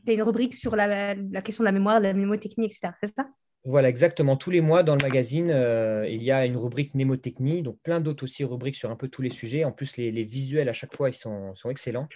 as, 0.07 0.13
une 0.13 0.23
rubrique 0.23 0.55
sur 0.55 0.75
la, 0.75 1.15
la, 1.15 1.41
question 1.41 1.63
de 1.63 1.67
la 1.67 1.71
mémoire, 1.71 1.99
de 1.99 2.05
la 2.05 2.13
mémotechnie, 2.13 2.65
etc. 2.65 2.91
C'est 3.01 3.13
ça? 3.13 3.27
Voilà, 3.63 3.89
exactement. 3.89 4.37
Tous 4.37 4.49
les 4.49 4.59
mois, 4.59 4.81
dans 4.81 4.95
le 4.95 5.03
magazine, 5.03 5.51
euh, 5.51 6.07
il 6.09 6.23
y 6.23 6.31
a 6.31 6.47
une 6.47 6.57
rubrique 6.57 6.95
mnémotechnie, 6.95 7.61
donc 7.61 7.77
plein 7.83 8.01
d'autres 8.01 8.23
aussi 8.23 8.43
rubriques 8.43 8.73
sur 8.73 8.89
un 8.89 8.95
peu 8.95 9.07
tous 9.07 9.21
les 9.21 9.29
sujets. 9.29 9.65
En 9.65 9.71
plus, 9.71 9.97
les, 9.97 10.23
visuels 10.23 10.67
à 10.67 10.73
chaque 10.73 10.95
fois, 10.95 11.09
ils 11.09 11.13
sont, 11.13 11.53
excellents. 11.69 12.07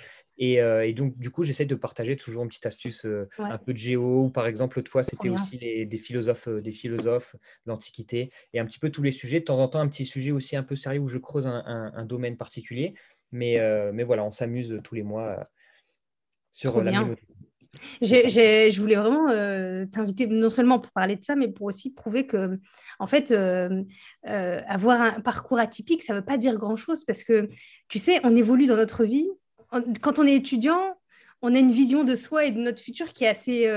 Euh, 0.42 0.82
et, 0.82 0.94
donc, 0.94 1.16
du 1.20 1.30
coup, 1.30 1.44
j'essaie 1.44 1.68
de 1.68 1.76
partager 1.76 2.16
toujours 2.16 2.42
une 2.42 2.50
petite 2.50 2.66
astuce, 2.66 3.06
euh, 3.06 3.30
un 3.38 3.60
peu 3.60 3.74
de 3.74 3.78
géo. 3.78 4.30
Par 4.30 4.48
exemple, 4.48 4.80
l'autre 4.80 4.90
fois, 4.90 5.04
c'était 5.04 5.30
aussi 5.30 5.60
des 5.60 5.98
philosophes, 5.98 6.50
des 6.50 6.72
philosophes 6.72 7.36
de 7.36 7.72
l'Antiquité, 7.72 8.32
et 8.54 8.60
un 8.60 8.66
petit 8.66 8.80
peu 8.80 8.90
tous 8.90 9.04
les 9.04 9.12
sujets. 9.12 9.40
De 9.40 9.46
temps 9.46 9.60
en 9.60 9.68
temps, 9.68 9.82
un 9.82 9.88
petit 9.88 10.06
sujet 10.06 10.32
aussi 10.32 10.56
un 10.56 10.64
peu 10.64 10.76
sérieux 10.76 11.02
où 11.02 11.10
je 11.10 11.20
creuse 11.20 11.46
un, 11.46 12.06
domaine 12.06 12.38
particulier. 12.38 12.96
Mais, 13.32 13.60
mais 13.94 14.04
voilà, 14.04 14.24
on 14.26 14.32
s'amuse 14.32 14.80
tous 14.84 14.96
les 14.96 15.04
mois 15.04 15.48
sur 16.56 16.82
la 16.82 16.92
mnémotechnie. 16.92 17.38
je 18.02 18.80
voulais 18.80 18.96
vraiment 18.96 19.30
euh, 19.30 19.86
t'inviter 19.88 20.26
non 20.28 20.50
seulement 20.50 20.80
pour 20.80 20.92
parler 20.94 21.18
de 21.18 21.24
ça, 21.26 21.36
mais 21.36 21.50
pour 21.50 21.68
aussi 21.68 21.94
prouver 21.94 22.26
que, 22.26 22.58
en 23.00 23.08
fait, 23.08 23.32
euh, 23.32 23.84
euh, 24.30 24.62
avoir 24.68 25.02
un 25.02 25.20
parcours 25.20 25.60
atypique, 25.60 26.02
ça 26.02 26.14
ne 26.14 26.20
veut 26.20 26.26
pas 26.26 26.38
dire 26.38 26.56
grand-chose 26.58 27.04
parce 27.04 27.26
que, 27.26 27.48
tu 27.90 28.00
sais, 28.00 28.22
on 28.24 28.36
évolue 28.38 28.68
dans 28.68 28.78
notre 28.78 29.04
vie. 29.04 29.28
Quand 30.02 30.18
on 30.18 30.26
est 30.26 30.36
étudiant, 30.36 30.98
on 31.42 31.54
a 31.54 31.60
une 31.60 31.72
vision 31.72 32.06
de 32.06 32.16
soi 32.16 32.46
et 32.46 32.52
de 32.52 32.60
notre 32.60 32.82
futur 32.82 33.12
qui 33.12 33.26
est 33.26 33.28
assez, 33.28 33.70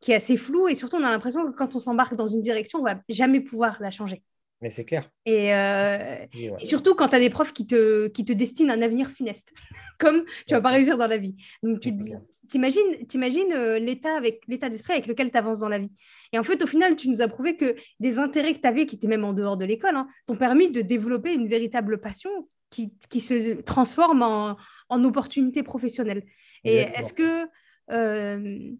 qui 0.00 0.12
est 0.12 0.14
assez 0.14 0.36
floue 0.36 0.68
et 0.68 0.76
surtout, 0.76 0.96
on 0.96 1.02
a 1.02 1.10
l'impression 1.10 1.44
que 1.50 1.56
quand 1.56 1.74
on 1.74 1.80
s'embarque 1.80 2.14
dans 2.14 2.28
une 2.28 2.42
direction, 2.42 2.78
on 2.78 2.84
ne 2.84 2.90
va 2.90 3.00
jamais 3.08 3.40
pouvoir 3.40 3.78
la 3.80 3.90
changer. 3.90 4.22
Mais 4.62 4.70
c'est 4.70 4.84
clair. 4.84 5.10
Et, 5.26 5.54
euh, 5.54 6.16
surtout 6.62 6.94
quand 6.94 7.08
tu 7.08 7.16
as 7.16 7.20
des 7.20 7.30
profs 7.30 7.52
qui 7.52 7.66
te, 7.66 8.06
qui 8.08 8.24
te 8.24 8.32
destinent 8.32 8.72
un 8.72 8.80
avenir 8.80 9.10
funeste, 9.10 9.52
comme 9.98 10.24
tu 10.46 10.54
vas 10.54 10.60
pas 10.60 10.70
réussir 10.70 10.96
dans 10.96 11.08
la 11.08 11.18
vie. 11.18 11.36
Donc 11.62 11.80
tu 11.80 11.92
t'imagines, 12.48 13.06
t'imagines 13.08 13.52
euh, 13.52 13.78
l'état 13.80 14.16
avec 14.16 14.42
l'état 14.46 14.70
d'esprit 14.70 14.92
avec 14.92 15.06
lequel 15.06 15.32
tu 15.32 15.36
avances 15.36 15.58
dans 15.58 15.68
la 15.68 15.78
vie. 15.78 15.92
Et 16.32 16.38
en 16.38 16.44
fait, 16.44 16.62
au 16.62 16.66
final, 16.66 16.94
tu 16.94 17.10
nous 17.10 17.22
as 17.22 17.28
prouvé 17.28 17.56
que 17.56 17.74
des 17.98 18.18
intérêts 18.18 18.54
que 18.54 18.60
tu 18.60 18.68
avais, 18.68 18.86
qui 18.86 18.96
étaient 18.96 19.08
même 19.08 19.24
en 19.24 19.32
dehors 19.32 19.56
de 19.56 19.64
l'école, 19.64 19.96
hein, 19.96 20.06
t'ont 20.26 20.36
permis 20.36 20.70
de 20.70 20.80
développer 20.80 21.34
une 21.34 21.48
véritable 21.48 22.00
passion 22.00 22.30
qui, 22.70 22.94
qui 23.10 23.20
se 23.20 23.60
transforme 23.62 24.22
en, 24.22 24.56
en 24.88 25.04
opportunité 25.04 25.62
professionnelle. 25.62 26.24
Et 26.64 26.76
est-ce 26.76 27.12
que 27.12 27.48
euh, 27.90 28.70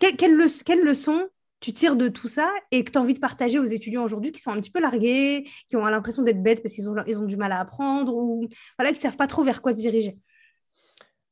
quelle, 0.00 0.16
quelle 0.16 0.82
leçon 0.82 1.28
tu 1.60 1.72
tires 1.72 1.96
de 1.96 2.08
tout 2.08 2.28
ça 2.28 2.50
et 2.70 2.84
que 2.84 2.90
tu 2.90 2.98
as 2.98 3.00
envie 3.00 3.14
de 3.14 3.20
partager 3.20 3.58
aux 3.58 3.64
étudiants 3.64 4.02
aujourd'hui 4.02 4.32
qui 4.32 4.40
sont 4.40 4.50
un 4.50 4.60
petit 4.60 4.70
peu 4.70 4.80
largués, 4.80 5.48
qui 5.68 5.76
ont 5.76 5.84
l'impression 5.84 6.22
d'être 6.22 6.42
bêtes 6.42 6.62
parce 6.62 6.74
qu'ils 6.74 6.88
ont, 6.88 6.96
ils 7.06 7.18
ont 7.18 7.26
du 7.26 7.36
mal 7.36 7.52
à 7.52 7.60
apprendre 7.60 8.14
ou 8.14 8.48
voilà, 8.78 8.92
qui 8.92 8.98
ne 8.98 9.02
savent 9.02 9.16
pas 9.16 9.26
trop 9.26 9.42
vers 9.42 9.60
quoi 9.62 9.72
se 9.72 9.76
diriger. 9.76 10.18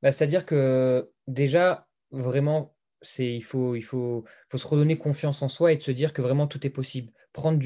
Bah, 0.02 0.12
C'est-à-dire 0.12 0.44
que 0.44 1.10
déjà, 1.26 1.86
vraiment, 2.10 2.74
il 3.18 3.42
faut, 3.42 3.74
il 3.74 3.82
faut, 3.82 4.24
faut 4.48 4.58
se 4.58 4.66
redonner 4.66 4.98
confiance 4.98 5.42
en 5.42 5.48
soi 5.48 5.72
et 5.72 5.76
de 5.76 5.82
se 5.82 5.90
dire 5.90 6.12
que 6.12 6.22
vraiment 6.22 6.46
tout 6.46 6.66
est 6.66 6.70
possible 6.70 7.12
prendre 7.38 7.58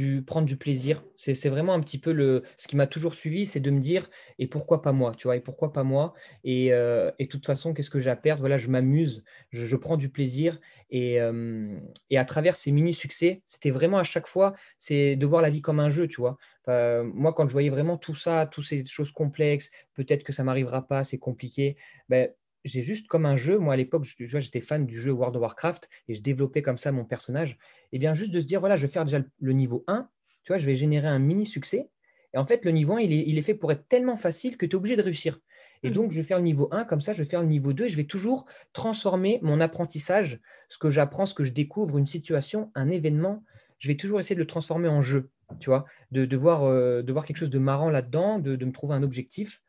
du, 0.45 0.57
plaisir. 0.57 1.03
C'est 1.17 1.49
vraiment 1.49 1.73
un 1.73 1.81
petit 1.81 1.99
peu 1.99 2.13
le, 2.13 2.43
ce 2.59 2.69
qui 2.69 2.77
m'a 2.77 2.87
toujours 2.87 3.15
suivi, 3.15 3.47
c'est 3.47 3.61
de 3.61 3.71
me 3.71 3.81
dire 3.81 4.11
et 4.39 4.47
pourquoi 4.47 4.83
pas 4.83 4.93
moi, 4.93 5.15
tu 5.17 5.27
vois, 5.27 5.37
et 5.37 5.41
pourquoi 5.41 5.73
pas 5.73 5.83
moi? 5.83 6.13
Et, 6.45 6.73
euh, 6.73 7.11
de 7.19 7.25
toute 7.25 7.47
façon, 7.47 7.73
qu'est-ce 7.73 7.89
que 7.91 8.01
j'ai 8.01 8.11
à 8.11 8.17
perdre? 8.17 8.41
Voilà, 8.41 8.59
je 8.59 8.69
m'amuse, 8.69 9.25
je, 9.51 9.77
prends 9.77 9.97
du 9.97 10.11
plaisir 10.11 10.61
et, 10.91 11.21
euh, 11.21 11.79
et 12.11 12.19
à 12.19 12.25
travers 12.25 12.57
ces 12.57 12.71
mini-succès, 12.71 13.43
c'était 13.47 13.71
vraiment 13.71 13.99
à 13.99 14.05
chaque 14.05 14.27
fois, 14.27 14.55
c'est 14.79 15.17
de 15.17 15.27
voir 15.27 15.41
la 15.41 15.51
vie 15.51 15.63
comme 15.63 15.81
un 15.81 15.91
jeu, 15.91 16.07
tu 16.07 16.21
vois. 16.21 16.37
moi, 16.69 17.33
quand 17.33 17.47
je 17.47 17.53
voyais 17.53 17.71
vraiment 17.71 17.97
tout 17.97 18.15
ça, 18.15 18.47
toutes 18.47 18.67
ces 18.67 18.85
choses 18.85 19.11
complexes, 19.11 19.71
peut-être 19.95 20.23
que 20.23 20.33
ça 20.33 20.45
m'arrivera 20.45 20.87
pas, 20.87 21.05
c'est 21.05 21.19
compliqué, 21.19 21.77
ben, 22.09 22.31
j'ai 22.65 22.83
juste 22.83 23.07
comme 23.09 23.27
un 23.27 23.37
jeu, 23.37 23.59
moi 23.59 23.75
à 23.75 23.77
l'époque, 23.77 24.05
j'étais 24.05 24.61
fan 24.61 24.87
du 24.87 25.01
jeu 25.01 25.13
World 25.13 25.37
of 25.37 25.43
Warcraft 25.43 25.89
et 26.09 26.15
je 26.15 26.23
développais 26.23 26.63
comme 26.63 26.79
ça 26.79 26.93
mon 26.93 27.05
personnage. 27.05 27.59
Et 27.93 27.99
bien 27.99 28.15
juste 28.15 28.33
de 28.33 28.41
se 28.41 28.47
dire, 28.47 28.61
voilà, 28.61 28.77
je 28.77 28.83
vais 28.83 28.93
faire 28.93 29.05
déjà 29.05 29.21
le 29.41 29.53
niveau 29.53 29.85
1, 29.87 30.09
tu 30.45 30.53
vois, 30.53 30.59
je 30.59 30.67
vais 30.67 30.77
générer 30.77 31.09
un 31.09 31.19
mini 31.19 31.47
succès. 31.47 31.91
Et 32.35 32.39
en 32.39 32.47
fait, 32.47 32.65
le 32.65 32.71
niveau 32.71 32.95
1, 32.95 33.01
il 33.01 33.39
est, 33.39 33.43
fait 33.43 33.55
pour 33.55 33.71
être 33.73 33.87
tellement 33.89 34.17
facile 34.17 34.57
que 34.57 34.65
tu 34.65 34.73
es 34.73 34.77
obligé 34.77 34.97
de 34.97 35.03
réussir. 35.03 35.39
Et 35.83 35.91
mmh. 35.91 35.93
donc, 35.93 36.13
je 36.13 36.17
vais 36.17 36.23
faire 36.23 36.39
le 36.39 36.45
niveau 36.45 36.69
1, 36.71 36.85
comme 36.85 37.01
ça, 37.01 37.13
je 37.13 37.23
vais 37.23 37.29
faire 37.29 37.43
le 37.43 37.49
niveau 37.49 37.73
2 37.73 37.85
et 37.85 37.89
je 37.91 37.97
vais 37.97 38.05
toujours 38.05 38.47
transformer 38.73 39.39
mon 39.43 39.61
apprentissage, 39.61 40.41
ce 40.69 40.79
que 40.79 40.89
j'apprends, 40.89 41.27
ce 41.27 41.35
que 41.35 41.45
je 41.45 41.53
découvre, 41.53 41.99
une 41.99 42.07
situation, 42.07 42.71
un 42.75 42.89
événement, 42.89 43.45
je 43.79 43.89
vais 43.89 43.97
toujours 43.97 44.21
essayer 44.21 44.37
de 44.37 44.41
le 44.41 44.47
transformer 44.47 44.89
en 44.89 45.03
jeu, 45.03 45.31
tu 45.59 45.69
vois, 45.69 45.85
de, 46.13 46.37
voir, 46.37 46.63
euh, 46.63 47.03
de 47.03 47.13
voir 47.13 47.27
quelque 47.27 47.37
chose 47.37 47.51
de 47.51 47.59
marrant 47.59 47.91
là-dedans, 47.91 48.39
de, 48.39 48.65
me 48.65 48.73
trouver 48.73 48.95
un 48.95 49.03
objectif. 49.03 49.61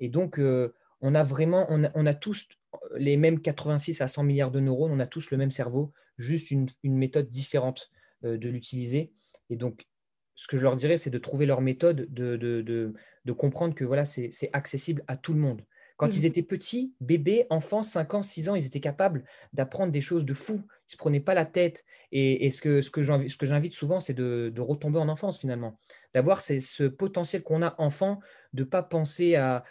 Et 0.00 0.08
donc, 0.08 0.38
euh, 0.38 0.74
on 1.04 1.14
a 1.14 1.22
vraiment, 1.22 1.66
on 1.68 2.06
a, 2.06 2.14
tous 2.14 2.48
les 2.96 3.18
mêmes 3.18 3.40
86 3.40 4.00
à 4.00 4.08
100 4.08 4.24
milliards 4.24 4.50
de 4.50 4.58
neurones, 4.58 4.90
on 4.90 4.98
a 5.00 5.06
tous 5.06 5.30
le 5.30 5.36
même 5.36 5.50
cerveau, 5.50 5.92
juste 6.16 6.50
une, 6.50 6.66
méthode 6.82 7.28
différente 7.28 7.90
euh, 8.24 8.38
de 8.38 8.48
l'utiliser. 8.48 9.12
Et 9.50 9.56
donc, 9.56 9.86
ce 10.34 10.46
que 10.48 10.56
je 10.56 10.62
leur 10.62 10.76
dirais, 10.76 10.96
c'est 10.96 11.10
de 11.10 11.18
trouver 11.18 11.44
leur 11.44 11.60
méthode, 11.60 12.06
de, 12.08 12.36
de 12.36 13.32
comprendre 13.32 13.74
que 13.74 13.84
voilà, 13.84 14.06
c'est 14.06 14.50
accessible 14.54 15.04
à 15.06 15.18
tout 15.18 15.34
le 15.34 15.40
monde. 15.40 15.62
Quand 15.96 16.16
ils 16.16 16.22
mmh. 16.22 16.26
étaient 16.26 16.42
petits, 16.42 16.92
bébés, 17.00 17.46
enfants, 17.50 17.84
5 17.84 18.14
ans, 18.14 18.22
6 18.22 18.48
ans, 18.48 18.54
ils 18.56 18.66
étaient 18.66 18.80
capables 18.80 19.24
d'apprendre 19.52 19.92
des 19.92 20.00
choses 20.00 20.24
de 20.24 20.34
fou. 20.34 20.54
Ils 20.54 20.56
ne 20.56 20.92
se 20.92 20.96
prenaient 20.96 21.20
pas 21.20 21.34
la 21.34 21.46
tête. 21.46 21.84
Et, 22.10 22.50
ce 22.50 22.60
que, 22.60 22.82
ce 22.82 22.90
que 22.90 23.02
j'invite 23.02 23.72
souvent, 23.72 24.00
c'est 24.00 24.14
de, 24.14 24.52
retomber 24.58 24.98
en 24.98 25.08
enfance 25.08 25.38
finalement. 25.38 25.78
D'avoir 26.14 26.40
ce 26.40 26.84
potentiel 26.84 27.42
qu'on 27.42 27.60
a 27.62 27.74
enfant, 27.78 28.20
de 28.52 28.62
ne 28.62 28.68
pas 28.68 28.82
penser 28.82 29.34
à, 29.34 29.64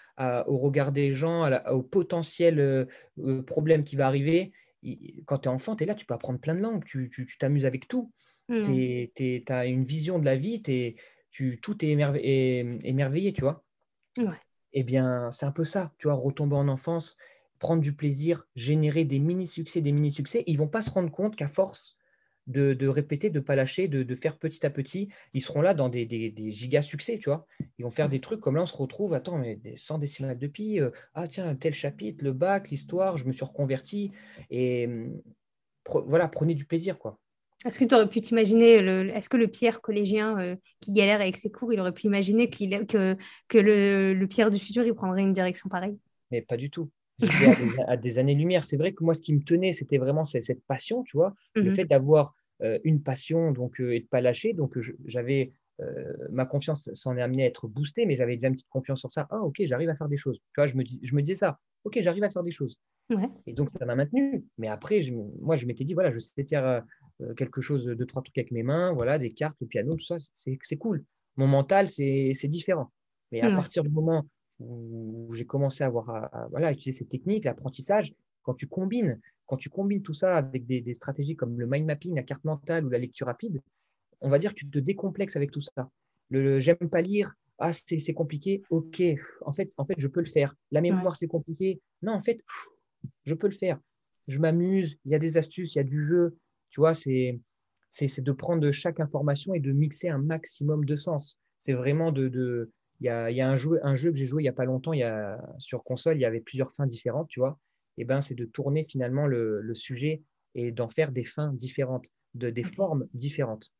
au 0.47 0.57
regard 0.57 0.91
des 0.91 1.13
gens, 1.13 1.49
au 1.71 1.81
potentiel 1.81 2.59
euh, 2.59 2.85
euh, 3.19 3.41
problème 3.41 3.83
qui 3.83 3.95
va 3.95 4.07
arriver. 4.07 4.51
Quand 5.25 5.39
tu 5.39 5.49
es 5.49 5.51
enfant, 5.51 5.75
tu 5.75 5.83
es 5.83 5.87
là, 5.87 5.95
tu 5.95 6.05
peux 6.05 6.13
apprendre 6.13 6.39
plein 6.39 6.55
de 6.55 6.61
langues, 6.61 6.83
tu 6.83 7.09
t'amuses 7.39 7.65
avec 7.65 7.87
tout. 7.87 8.11
Mmh. 8.49 9.09
Tu 9.15 9.43
as 9.47 9.65
une 9.65 9.85
vision 9.85 10.19
de 10.19 10.25
la 10.25 10.35
vie, 10.35 10.61
tu, 11.31 11.59
tout 11.61 11.85
est 11.85 11.89
émerveillé, 11.89 13.33
tu 13.33 13.41
vois. 13.41 13.63
Ouais 14.17 14.37
eh 14.73 14.83
bien, 14.83 15.31
c'est 15.31 15.45
un 15.45 15.51
peu 15.51 15.63
ça, 15.63 15.93
tu 15.97 16.07
vois, 16.07 16.15
retomber 16.15 16.55
en 16.55 16.67
enfance, 16.67 17.17
prendre 17.59 17.81
du 17.81 17.93
plaisir, 17.93 18.45
générer 18.55 19.05
des 19.05 19.19
mini-succès, 19.19 19.81
des 19.81 19.91
mini-succès. 19.91 20.43
Ils 20.47 20.53
ne 20.53 20.59
vont 20.59 20.67
pas 20.67 20.81
se 20.81 20.89
rendre 20.89 21.11
compte 21.11 21.35
qu'à 21.35 21.47
force 21.47 21.95
de, 22.47 22.87
répéter, 22.87 23.29
de 23.29 23.39
ne 23.39 23.43
pas 23.43 23.55
lâcher, 23.55 23.87
de, 23.87 24.15
faire 24.15 24.37
petit 24.37 24.65
à 24.65 24.69
petit, 24.69 25.09
ils 25.33 25.41
seront 25.41 25.61
là 25.61 25.73
dans 25.73 25.89
des, 25.89 26.05
des, 26.05 26.51
giga-succès, 26.51 27.17
tu 27.17 27.29
vois. 27.29 27.45
Ils 27.77 27.83
vont 27.83 27.89
faire 27.89 28.09
des 28.09 28.19
trucs 28.19 28.41
comme 28.41 28.55
là, 28.55 28.63
on 28.63 28.67
se 28.67 28.75
retrouve, 28.75 29.13
attends, 29.13 29.37
mais 29.37 29.55
des 29.55 29.75
100 29.77 29.99
décimales 29.99 30.37
de 30.37 30.47
pi, 30.47 30.79
euh, 30.79 30.89
ah 31.13 31.27
tiens, 31.27 31.55
tel 31.55 31.73
chapitre, 31.73 32.23
le 32.23 32.33
bac, 32.33 32.69
l'histoire, 32.69 33.17
je 33.17 33.25
me 33.25 33.31
suis 33.31 33.45
reconverti. 33.45 34.11
Et 34.49 34.87
hum, 34.87 35.21
voilà, 35.85 36.27
prenez 36.27 36.55
du 36.55 36.65
plaisir, 36.65 36.99
quoi. 36.99 37.19
Est-ce 37.65 37.79
que 37.79 37.85
tu 37.85 37.95
aurais 37.95 38.09
pu 38.09 38.19
t'imaginer, 38.19 38.73
est-ce 39.15 39.29
que 39.29 39.37
le 39.37 39.47
Pierre 39.47 39.79
collégien 39.79 40.37
euh, 40.37 40.55
qui 40.81 40.91
galère 40.91 41.21
avec 41.21 41.37
ses 41.37 41.49
cours, 41.49 41.71
il 41.71 41.79
aurait 41.79 41.93
pu 41.93 42.07
imaginer 42.07 42.49
que, 42.49 43.15
que 43.47 43.57
le, 43.57 44.25
Pierre 44.25 44.51
du 44.51 44.59
futur, 44.59 44.83
il 44.83 44.93
prendrait 44.93 45.21
une 45.21 45.33
direction 45.33 45.69
pareille? 45.69 45.97
Mais 46.29 46.41
pas 46.41 46.57
du 46.57 46.69
tout. 46.69 46.89
à, 47.87 47.97
des, 47.97 48.19
années-lumière. 48.19 48.63
C'est 48.63 48.77
vrai 48.77 48.93
que 48.93 49.03
moi, 49.03 49.13
ce 49.13 49.21
qui 49.21 49.33
me 49.33 49.43
tenait, 49.43 49.71
c'était 49.71 49.97
vraiment 49.97 50.25
cette, 50.25 50.63
passion, 50.65 51.03
tu 51.03 51.17
vois, 51.17 51.33
le 51.55 51.63
mhm. 51.63 51.71
fait 51.71 51.85
d'avoir 51.85 52.35
euh, 52.61 52.79
une 52.83 53.01
passion 53.01 53.51
donc, 53.51 53.79
euh, 53.79 53.93
et 53.93 53.99
de 53.99 54.05
ne 54.05 54.09
pas 54.09 54.21
lâcher. 54.21 54.53
Donc, 54.53 54.77
j'avais 55.05 55.51
ma 56.29 56.45
confiance 56.45 56.89
s'en 56.93 57.17
est 57.17 57.21
amenée 57.21 57.43
à 57.43 57.47
être 57.47 57.67
boostée, 57.67 58.05
mais 58.05 58.15
j'avais 58.15 58.35
déjà 58.35 58.47
une 58.47 58.53
petite 58.53 58.69
confiance 58.69 58.99
sur 58.99 59.11
ça. 59.11 59.27
Ah, 59.31 59.41
ok, 59.41 59.55
j'arrive 59.65 59.89
à 59.89 59.95
faire 59.95 60.07
des 60.07 60.17
choses. 60.17 60.37
Tu 60.37 60.61
vois, 60.61 60.67
je 60.67 60.75
me, 60.75 60.83
dis, 60.83 61.01
je 61.03 61.13
me 61.13 61.21
disais 61.21 61.35
ça. 61.35 61.59
Ok, 61.83 61.97
j'arrive 61.99 62.23
à 62.23 62.29
faire 62.29 62.43
des 62.43 62.51
choses. 62.51 62.77
Et 63.45 63.53
donc, 63.53 63.69
ça 63.71 63.85
m'a 63.85 63.95
maintenu. 63.95 64.45
Mais 64.57 64.67
après, 64.67 65.01
je, 65.01 65.13
moi, 65.13 65.55
je 65.55 65.65
m'étais 65.65 65.83
dit, 65.83 65.93
voilà, 65.93 66.11
je 66.11 66.19
sais 66.19 66.43
faire 66.43 66.83
euh, 67.21 67.33
quelque 67.33 67.61
chose, 67.61 67.85
de 67.85 68.05
trois 68.05 68.21
trucs 68.21 68.37
avec 68.37 68.51
mes 68.51 68.63
mains, 68.63 68.93
voilà, 68.93 69.19
des 69.19 69.31
cartes, 69.31 69.57
le 69.61 69.67
piano, 69.67 69.95
tout 69.95 70.05
ça, 70.05 70.17
c'est 70.35 70.77
cool. 70.77 71.03
Mon 71.35 71.47
mental, 71.47 71.89
c'est 71.89 72.33
différent. 72.45 72.91
Mais 73.31 73.41
à 73.41 73.49
partir 73.49 73.83
du 73.83 73.89
moment 73.89 74.25
où 74.63 75.29
j'ai 75.33 75.45
commencé 75.45 75.83
à, 75.83 75.87
avoir, 75.87 76.09
à, 76.09 76.47
voilà, 76.51 76.71
utiliser 76.71 76.99
cette 76.99 77.09
technique, 77.09 77.45
l'apprentissage, 77.45 78.13
quand 78.43 78.53
tu 78.53 78.67
combines, 78.67 79.19
quand 79.45 79.57
tu 79.57 79.69
combines 79.69 80.01
tout 80.01 80.13
ça 80.13 80.37
avec 80.37 80.65
des, 80.65 80.93
stratégies 80.93 81.35
comme 81.35 81.59
le 81.59 81.67
mind 81.67 81.85
mapping, 81.85 82.15
la 82.15 82.23
carte 82.23 82.43
mentale 82.43 82.85
ou 82.85 82.89
la 82.89 82.99
lecture 82.99 83.27
rapide, 83.27 83.61
on 84.21 84.29
va 84.29 84.39
dire 84.39 84.51
que 84.51 84.59
tu 84.59 84.69
te 84.69 84.79
décomplexes 84.79 85.35
avec 85.35 85.51
tout 85.51 85.61
ça. 85.61 85.89
Le, 86.29 86.59
j'aime 86.59 86.89
pas 86.89 87.01
lire, 87.01 87.33
ah 87.59 87.71
c'est 87.73 88.13
compliqué, 88.13 88.63
ok, 88.69 89.01
en 89.41 89.51
fait, 89.51 89.71
en 89.77 89.85
fait 89.85 89.95
je 89.97 90.07
peux 90.07 90.21
le 90.21 90.25
faire. 90.25 90.55
La 90.71 90.81
mémoire 90.81 91.15
c'est 91.15 91.27
compliqué, 91.27 91.81
non 92.01 92.13
en 92.13 92.21
fait 92.21 92.41
je 93.25 93.33
peux 93.33 93.47
le 93.47 93.53
faire. 93.53 93.79
Je 94.27 94.39
m'amuse, 94.39 94.97
il 95.05 95.11
y 95.11 95.15
a 95.15 95.19
des 95.19 95.37
astuces, 95.37 95.75
il 95.75 95.79
y 95.79 95.81
a 95.81 95.83
du 95.83 96.05
jeu, 96.05 96.37
tu 96.69 96.79
vois, 96.79 96.93
c'est 96.93 97.39
de 97.99 98.31
prendre 98.31 98.71
chaque 98.71 98.99
information 98.99 99.53
et 99.53 99.59
de 99.59 99.71
mixer 99.71 100.09
un 100.09 100.17
maximum 100.17 100.85
de 100.85 100.95
sens. 100.95 101.37
C'est 101.59 101.73
vraiment 101.73 102.11
de. 102.11 102.71
Il, 102.99 103.05
y 103.05 103.09
a, 103.09 103.31
y 103.31 103.41
a, 103.41 103.49
un 103.49 103.55
jeu, 103.55 103.79
un 103.83 103.95
jeu 103.95 104.11
que 104.11 104.17
j'ai 104.17 104.27
joué 104.27 104.41
il 104.41 104.45
n'y 104.45 104.49
a 104.49 104.53
pas 104.53 104.65
longtemps, 104.65 104.93
il 104.93 104.99
y 104.99 105.03
a, 105.03 105.39
sur 105.57 105.83
console, 105.83 106.17
il 106.17 106.21
y 106.21 106.25
avait 106.25 106.41
plusieurs 106.41 106.71
fins 106.71 106.85
différentes, 106.85 107.27
tu 107.27 107.39
vois. 107.39 107.59
Et 107.97 108.01
eh 108.01 108.05
ben, 108.05 108.21
c'est 108.21 108.33
de 108.33 108.45
tourner 108.45 108.85
finalement 108.85 109.27
le, 109.27 109.61
le 109.61 109.73
sujet 109.75 110.23
et 110.55 110.71
d'en 110.71 110.89
faire 110.89 111.11
des 111.11 111.23
fins 111.23 111.53
différentes, 111.53 112.07
de, 112.33 112.49
des 112.49 112.63
formes 112.63 113.07
différentes. 113.13 113.71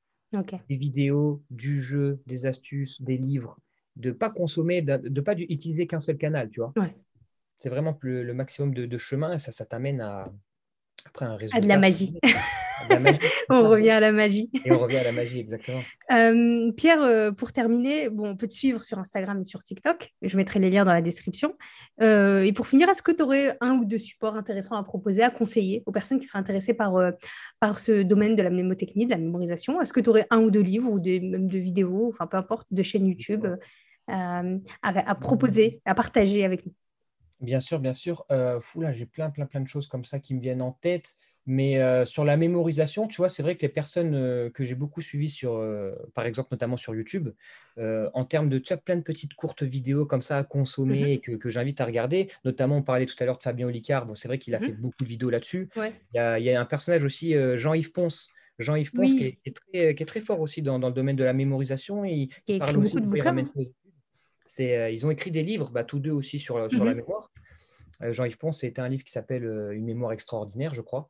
Des 0.70 0.78
vidéos, 0.78 1.43
du 1.49 1.82
jeu, 1.82 2.22
des 2.26 2.45
astuces, 2.45 3.01
des 3.01 3.18
livres, 3.18 3.59
de 3.95 4.09
ne 4.09 4.14
pas 4.14 4.30
consommer, 4.30 4.82
de 4.82 5.09
ne 5.09 5.22
pas 5.22 5.36
utiliser 5.38 5.88
qu'un 5.88 5.99
seul 5.99 6.18
canal, 6.18 6.49
tu 6.49 6.59
vois. 6.59 6.74
C'est 7.59 7.70
vraiment 7.70 7.97
le, 8.01 8.34
maximum 8.34 8.74
de, 8.74 8.97
chemin 8.97 9.34
et 9.34 9.39
ça, 9.39 9.51
ça 9.51 9.66
t'amène 9.66 10.01
à, 10.01 10.32
après 11.05 11.25
un 11.25 11.35
résultat. 11.35 11.57
À 11.57 11.61
de 11.61 11.67
la 11.67 11.77
magie. 11.77 12.19
on 13.49 13.69
revient 13.69 13.91
à 13.91 13.99
la 13.99 14.11
magie. 14.11 14.49
Et 14.65 14.71
on 14.71 14.79
revient 14.79 14.97
à 14.97 15.03
la 15.03 15.11
magie, 15.11 15.39
exactement. 15.39 15.81
Euh, 16.11 16.71
Pierre, 16.73 17.01
euh, 17.01 17.31
pour 17.31 17.51
terminer, 17.51 18.09
bon, 18.09 18.29
on 18.29 18.35
peut 18.35 18.47
te 18.47 18.53
suivre 18.53 18.83
sur 18.83 18.99
Instagram 18.99 19.39
et 19.41 19.43
sur 19.43 19.63
TikTok. 19.63 20.09
Je 20.21 20.37
mettrai 20.37 20.59
les 20.59 20.69
liens 20.69 20.85
dans 20.85 20.93
la 20.93 21.01
description. 21.01 21.53
Euh, 22.01 22.43
et 22.43 22.51
pour 22.51 22.67
finir, 22.67 22.89
est-ce 22.89 23.01
que 23.01 23.11
tu 23.11 23.23
aurais 23.23 23.57
un 23.61 23.73
ou 23.75 23.85
deux 23.85 23.97
supports 23.97 24.35
intéressants 24.35 24.75
à 24.75 24.83
proposer, 24.83 25.23
à 25.23 25.29
conseiller 25.29 25.83
aux 25.85 25.91
personnes 25.91 26.19
qui 26.19 26.25
seraient 26.25 26.39
intéressées 26.39 26.73
par, 26.73 26.93
par 27.59 27.79
ce 27.79 28.03
domaine 28.03 28.35
de 28.35 28.43
la 28.43 28.49
mnémotechnie, 28.49 29.05
de 29.05 29.11
la 29.11 29.17
mémorisation? 29.17 29.81
Est-ce 29.81 29.93
que 29.93 29.99
tu 29.99 30.09
aurais 30.09 30.27
un 30.29 30.39
ou 30.39 30.51
deux 30.51 30.61
livres 30.61 30.91
ou 30.91 30.99
des, 30.99 31.19
même 31.19 31.47
de 31.47 31.57
vidéos, 31.57 32.09
enfin 32.13 32.27
peu 32.27 32.37
importe, 32.37 32.67
de 32.71 32.83
chaînes 32.83 33.07
YouTube 33.07 33.45
à, 34.07 34.43
à, 34.81 35.15
proposer, 35.15 35.81
à 35.85 35.95
partager 35.95 36.43
avec 36.43 36.65
nous? 36.65 36.73
Bien 37.43 37.59
sûr, 37.59 37.79
bien 37.79 37.93
sûr. 37.93 38.25
fou, 38.61 38.81
là, 38.81 38.91
j'ai 38.91 39.05
plein, 39.05 39.29
plein, 39.29 39.45
plein 39.45 39.61
de 39.61 39.67
choses 39.67 39.87
comme 39.87 40.05
ça 40.05 40.19
qui 40.19 40.33
me 40.33 40.39
viennent 40.39 40.61
en 40.61 40.71
tête. 40.71 41.15
Mais 41.45 41.81
euh, 41.81 42.05
sur 42.05 42.23
la 42.23 42.37
mémorisation, 42.37 43.07
tu 43.07 43.17
vois, 43.17 43.27
c'est 43.27 43.43
vrai 43.43 43.55
que 43.57 43.61
les 43.63 43.69
personnes 43.69 44.15
euh, 44.15 44.49
que 44.49 44.63
j'ai 44.63 44.75
beaucoup 44.75 45.01
suivies 45.01 45.29
sur, 45.29 45.55
euh, 45.55 45.91
par 46.13 46.25
exemple, 46.25 46.49
notamment 46.51 46.77
sur 46.77 46.95
YouTube, 46.95 47.29
en 47.77 48.23
termes 48.23 48.49
de, 48.49 48.59
tu 48.59 48.71
as 48.71 48.77
plein 48.77 48.95
de 48.95 49.01
petites 49.01 49.33
courtes 49.33 49.63
vidéos 49.63 50.05
comme 50.05 50.21
ça 50.21 50.37
à 50.37 50.43
consommer 50.43 51.03
mmh 51.03 51.07
et 51.07 51.37
que, 51.37 51.49
j'invite 51.49 51.81
à 51.81 51.85
regarder. 51.85 52.29
Notamment, 52.45 52.77
on 52.77 52.81
parlait 52.81 53.05
tout 53.05 53.15
à 53.19 53.25
l'heure 53.25 53.37
de 53.37 53.43
Fabien 53.43 53.67
Olicard. 53.67 54.05
Bon, 54.05 54.15
c'est 54.15 54.27
vrai 54.27 54.37
qu'il 54.37 54.55
a 54.55 54.59
mmh 54.59 54.65
fait 54.65 54.73
beaucoup 54.73 55.03
de 55.03 55.09
vidéos 55.09 55.29
là-dessus. 55.29 55.69
Il, 56.13 56.13
y 56.13 56.19
a, 56.19 56.61
un 56.61 56.65
personnage 56.65 57.03
aussi, 57.03 57.35
Jean-Yves 57.55 57.91
Ponce. 57.91 58.29
Jean-Yves 58.59 58.91
Ponce, 58.91 59.13
qui, 59.15 59.25
est, 59.25 59.55
très, 59.55 59.95
qui, 59.95 60.03
est, 60.03 60.05
très, 60.05 60.21
fort 60.21 60.39
aussi 60.39 60.61
dans, 60.61 60.77
le 60.77 60.91
domaine 60.91 61.15
de 61.15 61.23
la 61.23 61.33
mémorisation. 61.33 62.05
Il, 62.05 62.29
il 62.47 62.59
parle 62.59 62.77
aussi 62.77 62.95
de 62.95 63.01
bouquins. 63.01 63.35
ils 64.59 65.05
ont 65.05 65.11
écrit 65.11 65.31
des 65.31 65.43
livres, 65.43 65.71
bah, 65.71 65.83
tous 65.83 65.99
deux 65.99 66.11
aussi 66.11 66.39
sur, 66.39 66.71
sur 66.71 66.85
la 66.85 66.93
mmh 66.93 66.97
mémoire. 66.97 67.32
Jean-Yves 68.11 68.37
Ponce, 68.37 68.59
c'était 68.59 68.81
un 68.81 68.89
livre 68.89 69.03
qui 69.03 69.11
s'appelle 69.11 69.43
Une 69.71 69.85
mémoire 69.85 70.11
extraordinaire, 70.11 70.73
je 70.73 70.81
crois. 70.81 71.09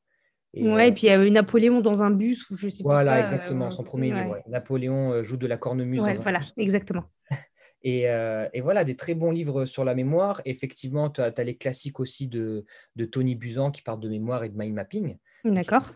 Et, 0.54 0.68
ouais, 0.68 0.88
et 0.88 0.92
euh, 0.92 0.94
puis 0.94 1.04
il 1.04 1.10
y 1.10 1.10
a 1.10 1.26
eu 1.26 1.32
Napoléon 1.32 1.82
dans 1.82 2.04
un 2.04 2.12
bus, 2.12 2.50
ou 2.52 2.58
je 2.58 2.70
sais 2.70 2.84
pas. 2.84 2.90
Voilà, 2.90 3.20
exactement, 3.20 3.72
son 3.72 3.84
premier 3.84 4.12
livre. 4.12 4.40
Napoléon 4.48 5.12
euh, 5.12 5.24
joue 5.24 5.38
de 5.38 5.48
la 5.48 5.58
cornemuse. 5.58 6.02
dans 6.02 6.14
voilà, 6.22 6.42
exactement. 6.58 7.06
Et, 7.86 8.10
euh, 8.10 8.48
et, 8.54 8.62
voilà, 8.62 8.86
des 8.86 8.96
très 8.96 9.14
bons 9.14 9.32
livres 9.32 9.66
sur 9.66 9.84
la 9.84 9.94
mémoire. 9.94 10.42
Effectivement, 10.46 11.10
tu 11.10 11.20
as, 11.20 11.44
les 11.44 11.58
classiques 11.58 12.00
aussi 12.00 12.30
de, 12.30 12.64
de, 12.96 13.04
Tony 13.04 13.36
Buzan 13.36 13.72
qui 13.72 13.82
parlent 13.82 14.00
de 14.00 14.08
mémoire 14.08 14.46
et 14.46 14.48
de 14.48 14.58
mind 14.58 14.74
mapping. 14.74 15.18
D'accord. 15.44 15.92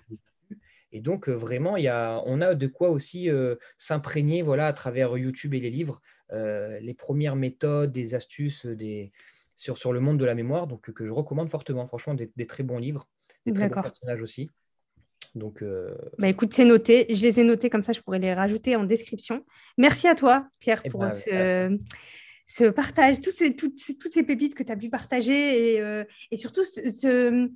Et 0.92 1.00
donc, 1.00 1.30
vraiment, 1.30 1.78
y 1.78 1.88
a, 1.88 2.22
on 2.26 2.42
a 2.42 2.56
de 2.56 2.68
quoi 2.68 2.90
aussi 2.90 3.30
s'imprégner 3.78 4.42
voilà, 4.42 4.68
à 4.68 4.74
travers 4.74 5.18
YouTube 5.18 5.54
et 5.54 5.62
les 5.62 5.70
livres, 5.70 6.02
les 6.34 6.94
premières 6.94 7.38
méthodes, 7.38 7.94
des 7.94 8.16
astuces 8.16 8.66
des, 8.66 9.14
sur, 9.58 9.78
sur 9.78 9.92
le 9.92 10.00
monde 10.00 10.18
de 10.18 10.24
la 10.24 10.36
mémoire, 10.36 10.68
donc 10.68 10.92
que 10.92 11.06
je 11.06 11.12
recommande 11.12 11.50
fortement. 11.50 11.86
Franchement, 11.88 12.14
des 12.14 12.46
très 12.46 12.64
bons 12.64 12.78
livres 12.78 13.10
des 13.52 13.54
très 13.54 13.70
personnages 13.70 14.22
aussi. 14.22 14.50
Donc, 15.36 15.62
euh, 15.62 15.94
bah 16.18 16.30
écoute, 16.30 16.54
c'est 16.54 16.66
noté. 16.66 17.06
Je 17.10 17.22
les 17.22 17.40
ai 17.40 17.44
notés 17.44 17.70
comme 17.70 17.84
ça, 17.84 17.94
je 17.94 18.02
pourrais 18.02 18.20
les 18.20 18.34
rajouter 18.34 18.76
en 18.76 18.84
description. 18.84 19.46
Merci 19.78 20.08
à 20.08 20.16
toi, 20.16 20.48
Pierre, 20.60 20.82
eh 20.84 20.90
pour 20.90 21.02
ben, 21.02 21.12
ce, 21.12 21.78
ce, 22.46 22.64
partage, 22.66 23.18
ces, 23.22 23.56
toutes, 23.56 23.78
ces, 23.78 23.98
toutes 23.98 24.12
ces 24.12 24.24
pépites 24.24 24.56
que 24.56 24.64
tu 24.64 24.72
as 24.72 24.78
pu 24.78 24.90
partager 24.90 25.74
et, 25.74 25.82
euh, 25.82 26.04
et 26.32 26.38
surtout, 26.38 26.64
ce, 26.64 27.50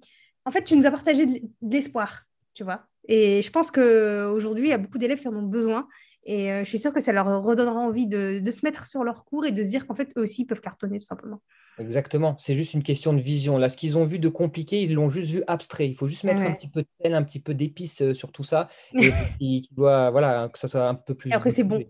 en 0.45 0.52
fait, 0.52 0.64
tu 0.64 0.76
nous 0.76 0.86
as 0.86 0.91
partagé 0.91 1.26
de 1.26 1.41
l'espoir, 1.62 2.24
tu 2.54 2.64
vois. 2.64 2.88
Et 3.08 3.41
je 3.41 3.49
pense 3.49 3.72
qu'aujourd'hui, 3.72 4.68
il 4.68 4.70
y 4.70 4.74
a 4.74 4.78
beaucoup 4.78 4.99
d'élèves 4.99 5.20
qui 5.20 5.28
en 5.28 5.36
ont 5.36 5.47
besoin. 5.47 5.88
Et 6.24 6.52
euh, 6.52 6.64
je 6.64 6.70
suis 6.70 6.78
sûre 6.78 6.93
que 6.93 7.02
ça 7.02 7.14
leur 7.14 7.41
redonnera 7.41 7.80
envie 7.80 8.06
de, 8.06 8.39
de, 8.43 8.52
se 8.52 8.64
mettre 8.64 8.86
sur 8.86 9.04
leur 9.04 9.26
cours 9.26 9.45
et 9.45 9.52
de 9.52 9.64
se 9.64 9.70
dire 9.70 9.88
qu'en 9.88 9.95
fait, 9.95 10.14
eux 10.18 10.22
aussi 10.22 10.45
peuvent 10.45 10.62
cartonner, 10.62 10.99
tout 10.99 11.06
simplement. 11.06 11.41
Exactement, 11.82 12.36
c'est 12.38 12.53
juste 12.53 12.73
une 12.73 12.84
question 12.84 13.13
de 13.13 13.19
vision. 13.19 13.57
Là, 13.57 13.69
ce 13.69 13.75
qu'ils 13.75 13.97
ont 13.97 14.03
vu 14.03 14.19
de 14.19 14.29
compliqué, 14.29 14.82
ils 14.82 14.93
l'ont 14.93 15.09
juste 15.09 15.29
vu 15.29 15.43
abstrait. 15.47 15.88
Il 15.88 15.95
faut 15.95 16.07
juste 16.07 16.23
mettre 16.23 16.41
un 16.41 16.51
petit 16.51 16.67
peu 16.67 16.82
de 16.82 16.88
sel, 17.01 17.15
un 17.15 17.23
petit 17.23 17.39
peu 17.39 17.53
d'épices 17.53 18.01
euh, 18.01 18.13
sur 18.13 18.32
tout 18.32 18.43
ça, 18.43 18.69
et 18.93 19.11
qui, 19.39 19.69
doit, 19.71 20.11
voilà, 20.11 20.49
que 20.53 20.59
ça 20.59 20.67
soit 20.67 20.88
un 20.88 20.95
peu 20.95 21.15
plus. 21.15 21.32
Et 21.32 21.34
après, 21.34 21.49
c'est 21.49 21.63
bon. 21.63 21.84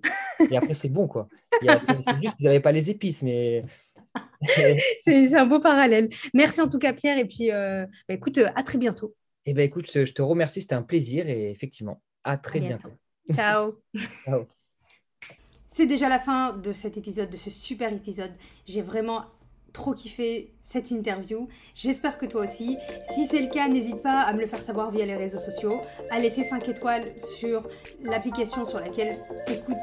Et 0.49 0.57
après, 0.57 0.73
c'est 0.73 0.89
bon, 0.89 1.07
quoi. 1.07 1.27
C'est 1.61 2.17
juste 2.21 2.35
qu'ils 2.37 2.45
n'avaient 2.45 2.61
pas 2.61 2.71
les 2.71 2.89
épices, 2.89 3.21
mais. 3.21 3.61
c'est 5.01 5.35
un 5.35 5.45
beau 5.45 5.59
parallèle. 5.59 6.09
Merci 6.33 6.61
en 6.61 6.67
tout 6.67 6.79
cas, 6.79 6.93
Pierre, 6.93 7.17
et 7.17 7.25
puis 7.25 7.51
euh, 7.51 7.85
bah, 8.07 8.15
écoute, 8.15 8.37
euh, 8.37 8.49
à 8.55 8.63
très 8.63 8.77
bientôt. 8.77 9.13
Eh 9.45 9.53
ben, 9.53 9.63
écoute, 9.63 9.89
je 9.91 10.11
te 10.11 10.21
remercie, 10.21 10.61
c'était 10.61 10.75
un 10.75 10.83
plaisir, 10.83 11.27
et 11.27 11.51
effectivement, 11.51 12.01
à 12.23 12.37
très 12.37 12.59
bientôt. 12.59 12.89
Ciao. 13.33 13.75
Ciao. 14.25 14.47
C'est 15.67 15.85
déjà 15.85 16.09
la 16.09 16.19
fin 16.19 16.57
de 16.57 16.71
cet 16.73 16.97
épisode, 16.97 17.29
de 17.29 17.37
ce 17.37 17.49
super 17.49 17.93
épisode. 17.93 18.31
J'ai 18.65 18.81
vraiment 18.81 19.25
trop 19.74 19.93
kiffé 19.93 20.53
cette 20.63 20.91
interview. 20.91 21.47
J'espère 21.76 22.17
que 22.17 22.26
toi 22.26 22.43
aussi. 22.43 22.78
Si 23.13 23.28
c'est 23.28 23.41
le 23.41 23.49
cas, 23.49 23.67
n'hésite 23.67 24.01
pas 24.01 24.22
à 24.22 24.34
me 24.34 24.39
le 24.39 24.47
faire 24.47 24.61
savoir 24.61 24.91
via 24.91 25.05
les 25.05 25.15
réseaux 25.15 25.39
sociaux, 25.39 25.82
à 26.09 26.19
laisser 26.19 26.43
5 26.43 26.67
étoiles 26.69 27.05
sur 27.38 27.67
l'application 28.03 28.65
sur 28.65 28.80
laquelle 28.80 29.17
tu 29.47 29.53
écoutes 29.53 29.78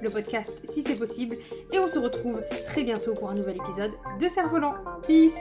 le 0.00 0.10
podcast 0.10 0.62
si 0.70 0.82
c'est 0.82 0.98
possible. 0.98 1.36
Et 1.72 1.78
on 1.78 1.88
se 1.88 1.98
retrouve 1.98 2.42
très 2.66 2.84
bientôt 2.84 3.14
pour 3.14 3.30
un 3.30 3.34
nouvel 3.34 3.56
épisode 3.56 3.92
de 4.20 4.28
Cerf-Volant. 4.28 4.74
Peace 5.06 5.32